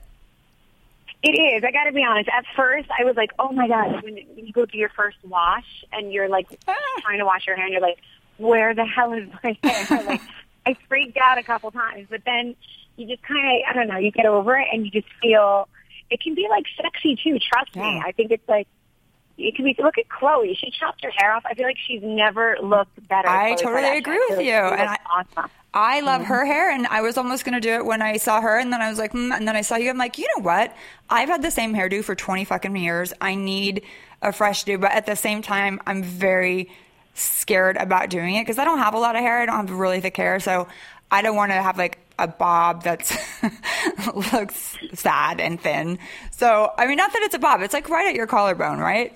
It 1.24 1.30
is. 1.30 1.64
I 1.64 1.72
got 1.72 1.86
to 1.86 1.92
be 1.92 2.04
honest. 2.04 2.30
At 2.30 2.46
first, 2.56 2.88
I 3.00 3.04
was 3.04 3.16
like, 3.16 3.32
"Oh 3.40 3.52
my 3.52 3.68
god!" 3.68 4.04
When 4.04 4.18
you 4.18 4.52
go 4.54 4.66
do 4.66 4.78
your 4.78 4.90
first 4.90 5.18
wash 5.24 5.66
and 5.92 6.12
you're 6.12 6.30
like 6.30 6.48
trying 7.02 7.20
to 7.20 7.26
wash 7.26 7.48
your 7.48 7.56
hair, 7.56 7.66
and 7.66 7.74
you're 7.74 7.82
like, 7.82 7.98
"Where 8.38 8.76
the 8.76 8.86
hell 8.86 9.14
is 9.14 9.28
my 9.44 9.58
hair?" 9.64 10.04
like, 10.06 10.22
I 10.68 10.76
freaked 10.88 11.18
out 11.18 11.38
a 11.38 11.44
couple 11.44 11.72
times, 11.72 12.08
but 12.10 12.22
then 12.26 12.56
you 12.98 13.08
just 13.08 13.24
kind 13.24 13.40
of, 13.40 13.70
I 13.70 13.74
don't 13.74 13.88
know, 13.88 13.98
you 13.98 14.12
get 14.12 14.26
over 14.26 14.56
it, 14.58 14.68
and 14.72 14.86
you 14.86 14.92
just 14.92 15.08
feel 15.22 15.68
it 16.12 16.22
can 16.22 16.36
be 16.36 16.48
like 16.50 16.66
sexy 16.80 17.16
too. 17.24 17.40
Trust 17.40 17.76
me. 17.76 18.02
I 18.06 18.12
think 18.12 18.30
it's 18.32 18.48
like 18.48 18.68
it 19.38 19.56
can. 19.56 19.66
Look 19.66 19.98
at 19.98 20.08
Khloe. 20.08 20.56
She 20.58 20.72
chopped 20.72 21.04
her 21.04 21.12
hair 21.18 21.34
off. 21.34 21.44
I 21.46 21.54
feel 21.54 21.66
like 21.66 21.78
she's 21.86 22.02
never 22.04 22.58
looked 22.62 23.08
better. 23.08 23.28
I 23.28 23.54
Khloe 23.54 23.62
totally 23.62 23.98
agree 23.98 24.24
with 24.30 24.42
you, 24.42 24.54
and 24.54 24.90
looks 24.90 25.04
awesome. 25.36 25.52
I 25.74 26.00
love 26.00 26.24
her 26.24 26.46
hair, 26.46 26.72
and 26.72 26.88
I 26.88 27.02
was 27.02 27.18
almost 27.18 27.44
going 27.44 27.54
to 27.54 27.60
do 27.60 27.74
it 27.74 27.86
when 27.86 28.02
I 28.02 28.16
saw 28.16 28.40
her, 28.40 28.58
and 28.58 28.72
then 28.72 28.82
I 28.82 28.90
was 28.90 28.98
like, 28.98 29.12
mm, 29.12 29.36
and 29.36 29.46
then 29.46 29.58
I 29.58 29.62
saw 29.62 29.76
you. 29.76 29.90
I'm 29.90 29.98
like, 29.98 30.18
you 30.18 30.26
know 30.36 30.44
what? 30.44 30.74
I've 31.10 31.28
had 31.28 31.42
the 31.42 31.52
same 31.52 31.74
hairdo 31.74 32.02
for 32.02 32.16
20 32.16 32.46
fucking 32.46 32.78
years. 32.78 33.14
I 33.20 33.36
need 33.36 33.84
a 34.22 34.32
fresh 34.32 34.64
do, 34.64 34.78
but 34.78 34.94
at 34.94 35.06
the 35.06 35.18
same 35.18 35.42
time, 35.42 35.82
I'm 35.86 36.02
very 36.02 36.70
scared 37.14 37.76
about 37.76 38.10
doing 38.10 38.36
it 38.36 38.44
because 38.44 38.58
I 38.58 38.64
don't 38.64 38.80
have 38.80 38.94
a 38.94 39.00
lot 39.00 39.16
of 39.16 39.22
hair. 39.22 39.40
I 39.40 39.46
don't 39.46 39.68
have 39.68 39.72
really 39.72 40.00
thick 40.00 40.16
hair, 40.16 40.40
so 40.40 40.68
I 41.12 41.22
don't 41.22 41.36
want 41.36 41.52
to 41.52 41.62
have 41.62 41.78
like 41.78 42.00
a 42.18 42.28
bob 42.28 42.84
that's 42.84 43.16
looks 44.34 44.78
sad 44.94 45.40
and 45.40 45.60
thin. 45.60 46.00
So 46.32 46.72
I 46.78 46.88
mean, 46.88 46.98
not 46.98 47.14
that 47.14 47.22
it's 47.24 47.36
a 47.36 47.40
bob; 47.40 47.62
it's 47.62 47.74
like 47.74 47.90
right 47.90 48.08
at 48.08 48.16
your 48.16 48.28
collarbone, 48.28 48.80
right? 48.80 49.16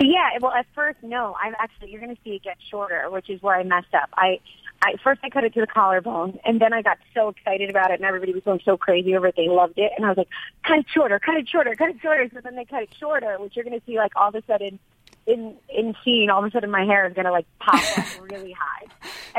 Yeah, 0.00 0.30
well, 0.40 0.52
at 0.52 0.66
first, 0.74 0.98
no. 1.02 1.36
I'm 1.42 1.54
actually 1.58 1.90
you're 1.90 2.00
going 2.00 2.14
to 2.14 2.22
see 2.22 2.36
it 2.36 2.42
get 2.44 2.56
shorter, 2.70 3.10
which 3.10 3.28
is 3.28 3.42
where 3.42 3.56
I 3.56 3.64
messed 3.64 3.94
up. 3.94 4.08
I, 4.16 4.38
I 4.80 4.94
first 5.02 5.20
I 5.24 5.28
cut 5.28 5.42
it 5.42 5.54
to 5.54 5.60
the 5.60 5.66
collarbone, 5.66 6.38
and 6.44 6.60
then 6.60 6.72
I 6.72 6.82
got 6.82 6.98
so 7.14 7.30
excited 7.30 7.68
about 7.68 7.90
it, 7.90 7.94
and 7.94 8.04
everybody 8.04 8.32
was 8.32 8.44
going 8.44 8.60
so 8.64 8.76
crazy 8.76 9.16
over 9.16 9.26
it. 9.26 9.34
They 9.36 9.48
loved 9.48 9.78
it, 9.78 9.90
and 9.96 10.06
I 10.06 10.10
was 10.10 10.18
like, 10.18 10.28
cut 10.64 10.78
it 10.78 10.86
shorter, 10.88 11.18
cut 11.18 11.36
it 11.36 11.48
shorter, 11.48 11.74
cut 11.74 11.90
it 11.90 12.00
shorter. 12.00 12.30
So 12.32 12.40
then 12.40 12.54
they 12.54 12.64
cut 12.64 12.84
it 12.84 12.94
shorter, 12.98 13.36
which 13.40 13.56
you're 13.56 13.64
going 13.64 13.78
to 13.78 13.84
see 13.86 13.96
like 13.96 14.12
all 14.14 14.28
of 14.28 14.36
a 14.36 14.42
sudden, 14.46 14.78
in 15.26 15.56
in 15.68 15.96
scene, 16.04 16.30
all 16.30 16.44
of 16.44 16.48
a 16.48 16.50
sudden 16.52 16.70
my 16.70 16.84
hair 16.84 17.06
is 17.08 17.14
going 17.14 17.26
to 17.26 17.32
like 17.32 17.46
pop 17.58 17.82
up 17.98 18.06
really 18.30 18.52
high. 18.52 18.86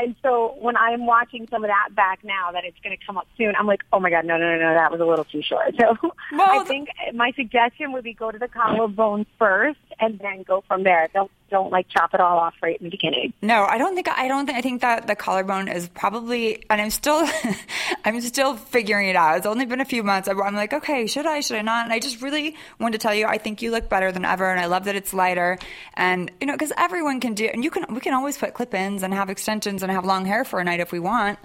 And 0.00 0.16
so 0.22 0.56
when 0.58 0.78
I'm 0.78 1.04
watching 1.04 1.46
some 1.50 1.62
of 1.62 1.68
that 1.68 1.94
back 1.94 2.20
now 2.24 2.52
that 2.52 2.64
it's 2.64 2.78
going 2.82 2.96
to 2.96 3.04
come 3.04 3.18
up 3.18 3.28
soon, 3.36 3.54
I'm 3.54 3.66
like, 3.66 3.82
oh 3.92 4.00
my 4.00 4.08
god, 4.08 4.24
no, 4.24 4.38
no, 4.38 4.56
no, 4.56 4.58
no, 4.58 4.74
that 4.74 4.90
was 4.90 4.98
a 5.00 5.04
little 5.04 5.26
too 5.26 5.42
short. 5.42 5.74
So 5.80 5.96
I 6.38 6.64
think 6.64 6.88
my 7.14 7.32
suggestion 7.32 7.92
would 7.92 8.04
be 8.04 8.14
go 8.14 8.30
to 8.30 8.38
the 8.38 8.48
collarbone 8.48 9.26
first 9.38 9.80
and 9.98 10.18
then 10.18 10.42
go 10.42 10.62
from 10.66 10.84
there. 10.84 11.08
Don't 11.12 11.30
don't 11.50 11.70
like 11.70 11.88
chop 11.88 12.14
it 12.14 12.20
all 12.20 12.38
off 12.38 12.54
right 12.62 12.80
in 12.80 12.84
the 12.84 12.90
beginning. 12.90 13.32
No, 13.42 13.64
I 13.64 13.76
don't 13.76 13.94
think 13.94 14.08
I 14.08 14.28
don't 14.28 14.46
think 14.46 14.56
I 14.56 14.60
think 14.60 14.80
that 14.80 15.06
the 15.06 15.16
collarbone 15.16 15.68
is 15.68 15.88
probably 15.88 16.62
and 16.70 16.80
I'm 16.80 16.90
still 16.90 17.28
I'm 18.04 18.20
still 18.20 18.56
figuring 18.56 19.08
it 19.08 19.16
out. 19.16 19.36
It's 19.36 19.46
only 19.46 19.66
been 19.66 19.80
a 19.80 19.84
few 19.84 20.02
months. 20.02 20.28
I'm 20.28 20.38
like, 20.54 20.72
okay, 20.72 21.06
should 21.06 21.26
I, 21.26 21.40
should 21.40 21.56
I 21.56 21.62
not? 21.62 21.84
And 21.84 21.92
I 21.92 21.98
just 21.98 22.22
really 22.22 22.54
wanted 22.78 23.00
to 23.00 23.02
tell 23.02 23.14
you 23.14 23.26
I 23.26 23.38
think 23.38 23.60
you 23.62 23.70
look 23.70 23.88
better 23.88 24.12
than 24.12 24.24
ever 24.24 24.48
and 24.48 24.60
I 24.60 24.66
love 24.66 24.84
that 24.84 24.94
it's 24.94 25.12
lighter 25.12 25.58
and 25.94 26.30
you 26.40 26.46
know 26.46 26.56
cuz 26.56 26.72
everyone 26.76 27.20
can 27.20 27.34
do 27.34 27.46
and 27.46 27.64
you 27.64 27.70
can 27.70 27.84
we 27.92 28.00
can 28.00 28.14
always 28.14 28.38
put 28.38 28.54
clip-ins 28.54 29.02
and 29.02 29.12
have 29.12 29.28
extensions 29.28 29.82
and 29.82 29.89
have 29.92 30.04
long 30.04 30.24
hair 30.24 30.44
for 30.44 30.60
a 30.60 30.64
night 30.64 30.80
if 30.80 30.92
we 30.92 30.98
want. 30.98 31.38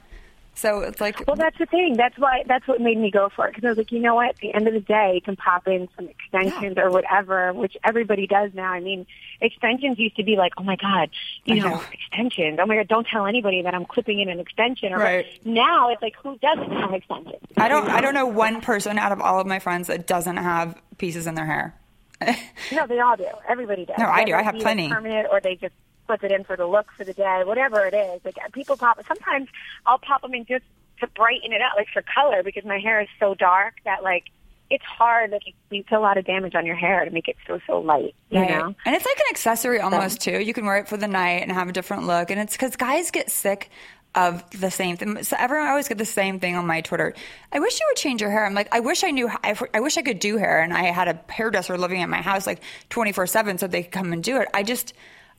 So 0.57 0.79
it's 0.79 1.01
like, 1.01 1.21
well, 1.27 1.35
that's 1.35 1.57
the 1.57 1.65
thing. 1.65 1.97
That's 1.97 2.17
why 2.17 2.43
that's 2.47 2.65
what 2.65 2.79
made 2.79 2.97
me 2.97 3.11
go 3.11 3.29
for 3.35 3.45
it 3.45 3.51
because 3.51 3.65
I 3.65 3.69
was 3.69 3.77
like, 3.77 3.91
you 3.91 3.99
know 3.99 4.15
what? 4.15 4.29
At 4.29 4.37
the 4.37 4.53
end 4.53 4.67
of 4.67 4.73
the 4.73 4.79
day, 4.79 5.11
you 5.15 5.21
can 5.21 5.35
pop 5.35 5.67
in 5.67 5.89
some 5.97 6.07
extensions 6.07 6.75
yeah. 6.77 6.83
or 6.83 6.91
whatever, 6.91 7.51
which 7.51 7.75
everybody 7.83 8.25
does 8.25 8.51
now. 8.53 8.71
I 8.71 8.79
mean, 8.79 9.05
extensions 9.41 9.99
used 9.99 10.15
to 10.15 10.23
be 10.23 10.37
like, 10.37 10.53
oh 10.57 10.63
my 10.63 10.77
god, 10.77 11.09
you 11.43 11.55
know, 11.55 11.71
know, 11.71 11.83
extensions. 11.91 12.57
Oh 12.61 12.65
my 12.65 12.77
god, 12.77 12.87
don't 12.87 13.05
tell 13.05 13.25
anybody 13.25 13.63
that 13.63 13.75
I'm 13.75 13.83
clipping 13.83 14.21
in 14.21 14.29
an 14.29 14.39
extension. 14.39 14.93
Or 14.93 14.99
right. 14.99 15.25
now 15.43 15.89
it's 15.91 16.01
like, 16.01 16.15
who 16.23 16.37
doesn't 16.37 16.71
have 16.71 16.93
extensions? 16.93 17.43
I 17.57 17.67
don't. 17.67 17.89
I 17.89 17.99
don't 17.99 18.13
know 18.13 18.27
one 18.27 18.61
person 18.61 18.97
out 18.97 19.11
of 19.11 19.19
all 19.19 19.41
of 19.41 19.47
my 19.47 19.59
friends 19.59 19.87
that 19.87 20.07
doesn't 20.07 20.37
have 20.37 20.81
pieces 20.97 21.27
in 21.27 21.35
their 21.35 21.45
hair. 21.45 21.75
no, 22.71 22.87
they 22.87 22.99
all 23.01 23.17
do. 23.17 23.27
Everybody 23.47 23.85
does. 23.85 23.97
No, 23.99 24.05
I 24.05 24.23
do. 24.23 24.33
I 24.33 24.41
have 24.41 24.55
plenty. 24.55 24.87
Permanent, 24.87 25.27
or 25.29 25.41
they 25.41 25.55
just 25.55 25.73
put 26.07 26.23
it 26.23 26.31
in 26.31 26.43
for 26.43 26.55
the 26.55 26.65
look 26.65 26.87
for 26.97 27.03
the 27.03 27.13
day, 27.13 27.43
whatever 27.45 27.85
it 27.85 27.93
is. 27.93 28.21
Like 28.23 28.37
people 28.53 28.77
pop. 28.77 28.99
Sometimes 29.07 29.49
I'll 29.85 29.99
pop 29.99 30.21
them 30.21 30.33
in 30.33 30.45
just 30.45 30.65
to 30.99 31.07
brighten 31.07 31.51
it 31.51 31.61
up, 31.61 31.73
like 31.75 31.87
for 31.93 32.01
color, 32.01 32.43
because 32.43 32.65
my 32.65 32.79
hair 32.79 33.01
is 33.01 33.07
so 33.19 33.35
dark 33.35 33.75
that 33.85 34.03
like 34.03 34.25
it's 34.69 34.83
hard. 34.83 35.31
Like 35.31 35.43
you 35.69 35.83
put 35.83 35.97
a 35.97 35.99
lot 35.99 36.17
of 36.17 36.25
damage 36.25 36.55
on 36.55 36.65
your 36.65 36.75
hair 36.75 37.05
to 37.05 37.11
make 37.11 37.27
it 37.27 37.35
so 37.47 37.59
so 37.67 37.79
light. 37.79 38.15
You 38.29 38.39
right. 38.39 38.49
know, 38.49 38.75
and 38.85 38.95
it's 38.95 39.05
like 39.05 39.17
an 39.17 39.25
accessory 39.29 39.79
almost 39.79 40.21
too. 40.21 40.39
You 40.39 40.53
can 40.53 40.65
wear 40.65 40.77
it 40.77 40.87
for 40.87 40.97
the 40.97 41.07
night 41.07 41.43
and 41.43 41.51
have 41.51 41.69
a 41.69 41.73
different 41.73 42.07
look. 42.07 42.31
And 42.31 42.39
it's 42.39 42.53
because 42.53 42.75
guys 42.75 43.11
get 43.11 43.29
sick 43.29 43.69
of 44.15 44.49
the 44.51 44.71
same 44.71 44.95
thing. 44.95 45.23
So 45.23 45.35
everyone 45.37 45.67
I 45.67 45.71
always 45.71 45.89
get 45.89 45.97
the 45.97 46.05
same 46.05 46.39
thing 46.39 46.55
on 46.55 46.65
my 46.65 46.81
Twitter. 46.81 47.13
I 47.51 47.59
wish 47.59 47.79
you 47.79 47.85
would 47.89 47.97
change 47.97 48.21
your 48.21 48.31
hair. 48.31 48.45
I'm 48.45 48.53
like, 48.53 48.73
I 48.73 48.79
wish 48.79 49.03
I 49.03 49.11
knew. 49.11 49.29
I, 49.43 49.55
I 49.73 49.81
wish 49.81 49.97
I 49.97 50.01
could 50.01 50.19
do 50.19 50.37
hair, 50.37 50.61
and 50.61 50.73
I 50.73 50.85
had 50.85 51.07
a 51.07 51.19
hairdresser 51.29 51.77
living 51.77 52.01
at 52.01 52.09
my 52.09 52.21
house 52.21 52.47
like 52.47 52.61
24 52.89 53.27
seven, 53.27 53.57
so 53.57 53.67
they 53.67 53.83
could 53.83 53.91
come 53.91 54.13
and 54.13 54.23
do 54.23 54.37
it. 54.37 54.47
I 54.53 54.63
just 54.63 54.93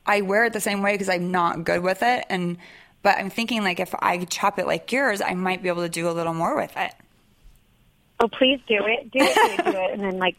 I 0.07 0.21
wear 0.23 0.45
it 0.45 0.53
the 0.53 0.61
same 0.61 0.83
way 0.83 0.93
because 0.93 1.09
I'm 1.09 1.31
not 1.31 1.65
good 1.65 1.83
with 1.83 2.03
it. 2.03 2.25
And 2.29 2.59
but 3.03 3.19
I'm 3.19 3.31
thinking 3.31 3.63
like 3.63 3.81
if 3.81 3.95
I 3.99 4.25
chop 4.25 4.59
it 4.59 4.67
like 4.67 4.91
yours, 4.93 5.21
I 5.21 5.35
might 5.35 5.63
be 5.63 5.69
able 5.69 5.83
to 5.83 5.89
do 5.89 6.09
a 6.09 6.13
little 6.13 6.35
more 6.35 6.57
with 6.57 6.77
it. 6.77 6.93
Oh, 8.21 8.29
please 8.29 8.61
do 8.67 8.85
it. 8.87 9.11
Do 9.11 9.19
it. 9.21 9.65
Do 9.65 9.71
it. 9.71 9.93
And 9.93 10.03
then 10.03 10.19
like 10.19 10.37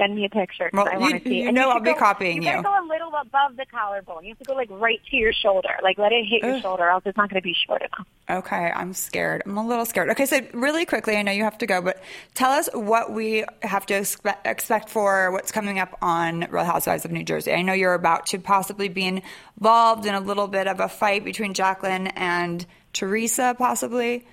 send 0.00 0.14
me 0.14 0.24
a 0.24 0.28
picture 0.28 0.70
well, 0.72 0.88
I 0.90 0.96
want 0.96 1.22
to 1.22 1.28
see. 1.28 1.42
You 1.42 1.48
and 1.48 1.54
know 1.54 1.66
you 1.66 1.70
I'll 1.74 1.80
go, 1.80 1.92
be 1.92 1.98
copying 1.98 2.42
you. 2.42 2.48
You 2.48 2.62
gotta 2.62 2.62
go 2.62 2.86
a 2.86 2.88
little 2.88 3.12
above 3.20 3.56
the 3.56 3.66
collarbone. 3.66 4.24
You 4.24 4.30
have 4.30 4.38
to 4.38 4.44
go 4.44 4.54
like 4.54 4.68
right 4.70 5.00
to 5.10 5.16
your 5.16 5.32
shoulder. 5.32 5.68
Like 5.82 5.98
let 5.98 6.12
it 6.12 6.24
hit 6.24 6.42
Ugh. 6.42 6.50
your 6.50 6.60
shoulder, 6.60 6.88
else 6.88 7.02
it's 7.06 7.16
not 7.16 7.28
going 7.30 7.40
to 7.40 7.44
be 7.44 7.54
short 7.66 7.82
enough. 7.82 8.06
Okay, 8.30 8.72
I'm 8.74 8.92
scared. 8.92 9.42
I'm 9.44 9.58
a 9.58 9.66
little 9.66 9.84
scared. 9.84 10.10
Okay, 10.10 10.26
so 10.26 10.40
really 10.52 10.86
quickly, 10.86 11.16
I 11.16 11.22
know 11.22 11.32
you 11.32 11.44
have 11.44 11.58
to 11.58 11.66
go, 11.66 11.82
but 11.82 12.02
tell 12.34 12.50
us 12.50 12.68
what 12.72 13.12
we 13.12 13.44
have 13.62 13.86
to 13.86 13.94
expect, 13.94 14.46
expect 14.46 14.88
for 14.88 15.30
what's 15.32 15.52
coming 15.52 15.78
up 15.78 15.96
on 16.00 16.46
Real 16.50 16.64
Housewives 16.64 17.04
of 17.04 17.10
New 17.10 17.24
Jersey. 17.24 17.52
I 17.52 17.62
know 17.62 17.72
you're 17.72 17.94
about 17.94 18.26
to 18.26 18.38
possibly 18.38 18.88
be 18.88 19.20
involved 19.58 20.06
in 20.06 20.14
a 20.14 20.20
little 20.20 20.46
bit 20.46 20.66
of 20.66 20.80
a 20.80 20.88
fight 20.88 21.24
between 21.24 21.54
Jacqueline 21.54 22.08
and 22.08 22.64
Teresa, 22.92 23.54
possibly. 23.58 24.26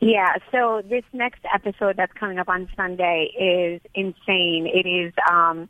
Yeah, 0.00 0.36
so 0.50 0.82
this 0.88 1.04
next 1.12 1.40
episode 1.52 1.96
that's 1.96 2.12
coming 2.12 2.38
up 2.38 2.48
on 2.48 2.68
Sunday 2.76 3.30
is 3.38 3.80
insane. 3.94 4.66
It 4.72 4.88
is 4.88 5.12
um 5.30 5.68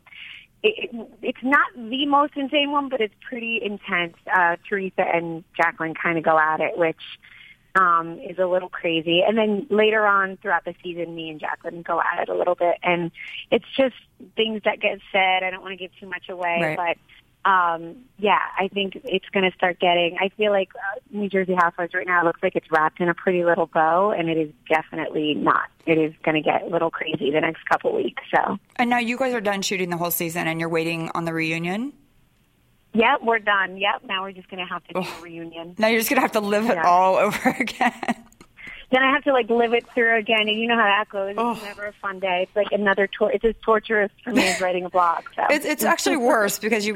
it, 0.63 0.89
it's 1.21 1.43
not 1.43 1.67
the 1.75 2.05
most 2.05 2.33
insane 2.35 2.71
one, 2.71 2.89
but 2.89 3.01
it's 3.01 3.15
pretty 3.27 3.59
intense. 3.63 4.15
Uh 4.33 4.57
Teresa 4.67 5.01
and 5.01 5.43
Jacqueline 5.55 5.93
kind 5.95 6.17
of 6.17 6.23
go 6.23 6.37
at 6.37 6.59
it, 6.59 6.77
which 6.77 7.01
um 7.75 8.19
is 8.19 8.37
a 8.37 8.45
little 8.45 8.69
crazy. 8.69 9.21
And 9.27 9.37
then 9.37 9.67
later 9.69 10.05
on 10.05 10.37
throughout 10.37 10.65
the 10.65 10.75
season 10.83 11.15
me 11.15 11.29
and 11.29 11.39
Jacqueline 11.39 11.81
go 11.81 11.99
at 12.01 12.21
it 12.21 12.29
a 12.29 12.35
little 12.35 12.55
bit 12.55 12.75
and 12.83 13.11
it's 13.49 13.65
just 13.75 13.95
things 14.35 14.61
that 14.65 14.79
get 14.79 14.99
said. 15.11 15.43
I 15.43 15.49
don't 15.49 15.61
want 15.61 15.73
to 15.73 15.77
give 15.77 15.91
too 15.99 16.07
much 16.07 16.29
away, 16.29 16.59
right. 16.61 16.77
but 16.77 16.97
um, 17.43 17.95
yeah, 18.19 18.39
I 18.57 18.67
think 18.67 19.01
it's 19.03 19.27
going 19.29 19.49
to 19.49 19.55
start 19.55 19.79
getting. 19.79 20.17
I 20.19 20.29
feel 20.29 20.51
like 20.51 20.69
uh, 20.75 20.99
New 21.09 21.27
Jersey 21.27 21.55
Housewives 21.55 21.93
right 21.93 22.05
now 22.05 22.23
looks 22.23 22.41
like 22.43 22.55
it's 22.55 22.69
wrapped 22.69 22.99
in 22.99 23.09
a 23.09 23.15
pretty 23.15 23.43
little 23.43 23.65
bow, 23.65 24.11
and 24.11 24.29
it 24.29 24.37
is 24.37 24.51
definitely 24.69 25.33
not. 25.33 25.69
It 25.85 25.97
is 25.97 26.13
going 26.23 26.35
to 26.35 26.41
get 26.41 26.63
a 26.63 26.67
little 26.67 26.91
crazy 26.91 27.31
the 27.31 27.41
next 27.41 27.65
couple 27.65 27.95
weeks. 27.95 28.21
So, 28.33 28.59
and 28.75 28.89
now 28.89 28.99
you 28.99 29.17
guys 29.17 29.33
are 29.33 29.41
done 29.41 29.63
shooting 29.63 29.89
the 29.89 29.97
whole 29.97 30.11
season, 30.11 30.47
and 30.47 30.59
you're 30.59 30.69
waiting 30.69 31.09
on 31.15 31.25
the 31.25 31.33
reunion. 31.33 31.93
Yep, 32.93 33.21
we're 33.23 33.39
done. 33.39 33.77
Yep, 33.77 34.03
now 34.03 34.21
we're 34.23 34.33
just 34.33 34.49
going 34.49 34.65
to 34.65 34.71
have 34.71 34.83
to 34.85 34.93
do 34.93 34.99
a 34.99 35.21
reunion. 35.21 35.75
Now 35.77 35.87
you're 35.87 35.99
just 35.99 36.09
going 36.09 36.17
to 36.17 36.21
have 36.21 36.33
to 36.33 36.41
live 36.41 36.69
it 36.69 36.77
all 36.77 37.15
over 37.17 37.55
again 37.59 38.25
then 38.91 39.03
I 39.03 39.11
have 39.11 39.23
to 39.23 39.31
like 39.31 39.49
live 39.49 39.73
it 39.73 39.87
through 39.93 40.17
again, 40.17 40.41
and 40.41 40.59
you 40.59 40.67
know 40.67 40.75
how 40.75 40.83
that 40.83 41.09
goes. 41.09 41.35
Oh. 41.37 41.53
It's 41.53 41.63
never 41.63 41.87
a 41.87 41.93
fun 41.93 42.19
day. 42.19 42.43
It's 42.43 42.55
like 42.55 42.71
another 42.71 43.07
tour. 43.07 43.31
It's 43.31 43.45
as 43.45 43.55
torturous 43.63 44.11
for 44.23 44.31
me 44.31 44.47
as 44.47 44.59
writing 44.61 44.85
a 44.85 44.89
blog. 44.89 45.23
So. 45.35 45.43
It's 45.49 45.65
it's 45.65 45.83
actually 45.83 46.17
worse 46.17 46.59
because 46.59 46.85
you 46.85 46.95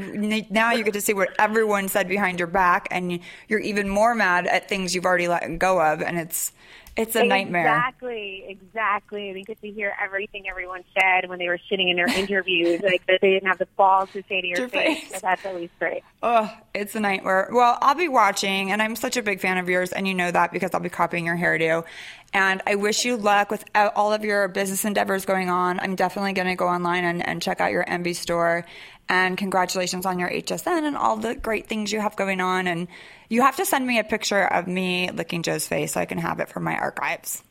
now 0.50 0.74
you 0.74 0.84
get 0.84 0.94
to 0.94 1.02
see 1.02 1.14
what 1.14 1.30
everyone 1.40 1.88
said 1.88 2.08
behind 2.10 2.40
your 2.40 2.48
back, 2.48 2.88
and 2.92 3.20
you're 3.48 3.60
even 3.60 3.88
more 3.88 4.14
mad 4.14 4.46
at 4.46 4.68
things 4.68 4.94
you've 4.94 5.06
already 5.06 5.28
let 5.28 5.58
go 5.58 5.82
of, 5.82 6.02
and 6.02 6.20
it's 6.20 6.52
it's 6.98 7.16
a 7.16 7.24
nightmare. 7.24 7.68
Exactly, 7.68 8.46
exactly. 8.48 9.34
We 9.34 9.44
get 9.44 9.60
to 9.62 9.70
hear 9.70 9.94
everything 10.02 10.48
everyone 10.48 10.84
said 10.94 11.30
when 11.30 11.40
they 11.40 11.48
were 11.48 11.60
sitting 11.70 11.90
in 11.90 11.98
their 11.98 12.08
interviews, 12.08 12.82
like 12.82 13.06
that 13.08 13.20
they 13.22 13.32
didn't 13.32 13.48
have 13.48 13.58
the 13.58 13.68
balls 13.78 14.10
to 14.14 14.24
say 14.30 14.42
to 14.42 14.48
your, 14.48 14.60
your 14.60 14.70
face. 14.70 15.02
face. 15.02 15.12
So 15.12 15.20
that's 15.22 15.46
always 15.46 15.70
great. 15.78 16.04
Oh, 16.24 16.52
it's 16.74 16.96
a 16.96 17.00
nightmare. 17.00 17.50
Well, 17.52 17.78
I'll 17.82 17.96
be 17.96 18.08
watching, 18.08 18.72
and 18.72 18.82
I'm 18.82 18.96
such 18.96 19.18
a 19.18 19.22
big 19.24 19.42
fan 19.42 19.58
of 19.58 19.68
yours, 19.68 19.92
and 19.92 20.08
you 20.08 20.14
know 20.14 20.32
that 20.32 20.52
because 20.52 20.72
I'll 20.74 20.80
be 20.80 20.90
copying 20.90 21.26
your 21.26 21.38
hairdo. 21.38 21.86
And 22.34 22.62
I 22.68 22.76
wish 22.76 23.06
you 23.06 23.16
luck 23.16 23.50
with 23.50 23.64
uh, 23.76 23.92
all 23.96 24.12
of 24.12 24.26
your 24.26 24.48
business 24.50 24.84
endeavors 24.84 25.26
going 25.26 25.50
on. 25.50 25.80
I'm 25.80 25.96
definitely 25.96 26.34
going 26.34 26.48
to 26.48 26.56
go 26.56 26.68
online 26.68 27.06
and, 27.06 27.26
and 27.26 27.42
check 27.42 27.62
out 27.62 27.72
your 27.72 27.90
Envy 27.90 28.14
store. 28.14 28.66
And 29.08 29.38
congratulations 29.38 30.06
on 30.06 30.18
your 30.18 30.30
HSN 30.30 30.84
and 30.84 30.98
all 30.98 31.18
the 31.18 31.36
great 31.36 31.68
things 31.68 31.92
you 31.92 32.00
have 32.00 32.16
going 32.16 32.42
on. 32.42 32.68
And 32.68 32.88
you 33.30 33.42
have 33.42 33.56
to 33.58 33.66
send 33.66 33.86
me 33.86 34.00
a 34.00 34.04
picture 34.04 34.44
of 34.44 34.68
me 34.68 35.12
licking 35.12 35.44
Joe's 35.44 35.68
face 35.68 35.94
so 35.94 36.02
I 36.02 36.06
can 36.06 36.18
have 36.18 36.40
it 36.40 36.50
for 36.50 36.60
my 36.60 36.76
archives. 36.76 37.44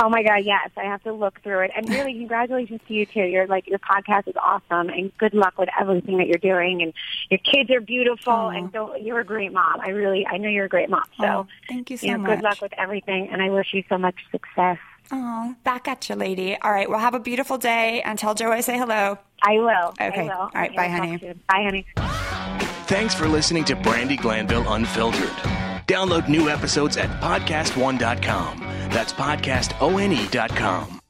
Oh 0.00 0.08
my 0.08 0.22
God, 0.22 0.44
yes. 0.44 0.70
I 0.76 0.84
have 0.84 1.02
to 1.02 1.12
look 1.12 1.42
through 1.42 1.60
it. 1.60 1.72
And 1.76 1.88
really, 1.90 2.14
congratulations 2.14 2.80
to 2.86 2.94
you 2.94 3.06
too. 3.06 3.24
You're 3.24 3.48
like, 3.48 3.66
your 3.66 3.80
podcast 3.80 4.28
is 4.28 4.36
awesome 4.40 4.88
and 4.90 5.16
good 5.18 5.34
luck 5.34 5.58
with 5.58 5.68
everything 5.78 6.18
that 6.18 6.28
you're 6.28 6.38
doing. 6.38 6.82
And 6.82 6.92
your 7.30 7.38
kids 7.38 7.70
are 7.70 7.80
beautiful 7.80 8.32
Aww. 8.32 8.56
and 8.56 8.72
so 8.72 8.94
you're 8.96 9.20
a 9.20 9.24
great 9.24 9.52
mom. 9.52 9.80
I 9.80 9.90
really, 9.90 10.26
I 10.26 10.38
know 10.38 10.48
you're 10.48 10.66
a 10.66 10.68
great 10.68 10.88
mom. 10.88 11.04
So 11.18 11.24
Aww, 11.24 11.46
thank 11.68 11.90
you 11.90 11.96
so 11.96 12.06
you 12.06 12.12
know, 12.12 12.18
much. 12.18 12.36
Good 12.36 12.44
luck 12.44 12.60
with 12.62 12.72
everything. 12.78 13.28
And 13.32 13.42
I 13.42 13.50
wish 13.50 13.68
you 13.72 13.82
so 13.88 13.98
much 13.98 14.16
success. 14.30 14.78
Oh, 15.10 15.54
back 15.64 15.88
at 15.88 16.08
you, 16.08 16.14
lady. 16.14 16.56
All 16.56 16.70
right. 16.70 16.88
Well, 16.88 16.98
have 16.98 17.14
a 17.14 17.20
beautiful 17.20 17.58
day 17.58 18.02
and 18.02 18.18
tell 18.18 18.34
Joe 18.34 18.50
I 18.52 18.60
say 18.60 18.76
hello. 18.78 19.18
I 19.42 19.58
will. 19.58 19.94
Okay. 20.00 20.20
I 20.20 20.22
will. 20.24 20.30
All 20.32 20.50
right. 20.54 20.74
Bye, 20.76 20.88
honey. 20.88 21.16
Bye, 21.48 21.62
honey. 21.62 21.86
Thanks 22.86 23.14
for 23.14 23.28
listening 23.28 23.64
to 23.66 23.76
Brandi 23.76 24.18
Glanville 24.18 24.70
Unfiltered. 24.72 25.28
Download 25.86 26.28
new 26.28 26.48
episodes 26.48 26.96
at 26.96 27.08
podcastone.com. 27.20 28.60
That's 28.90 29.12
podcastone.com. 29.12 31.00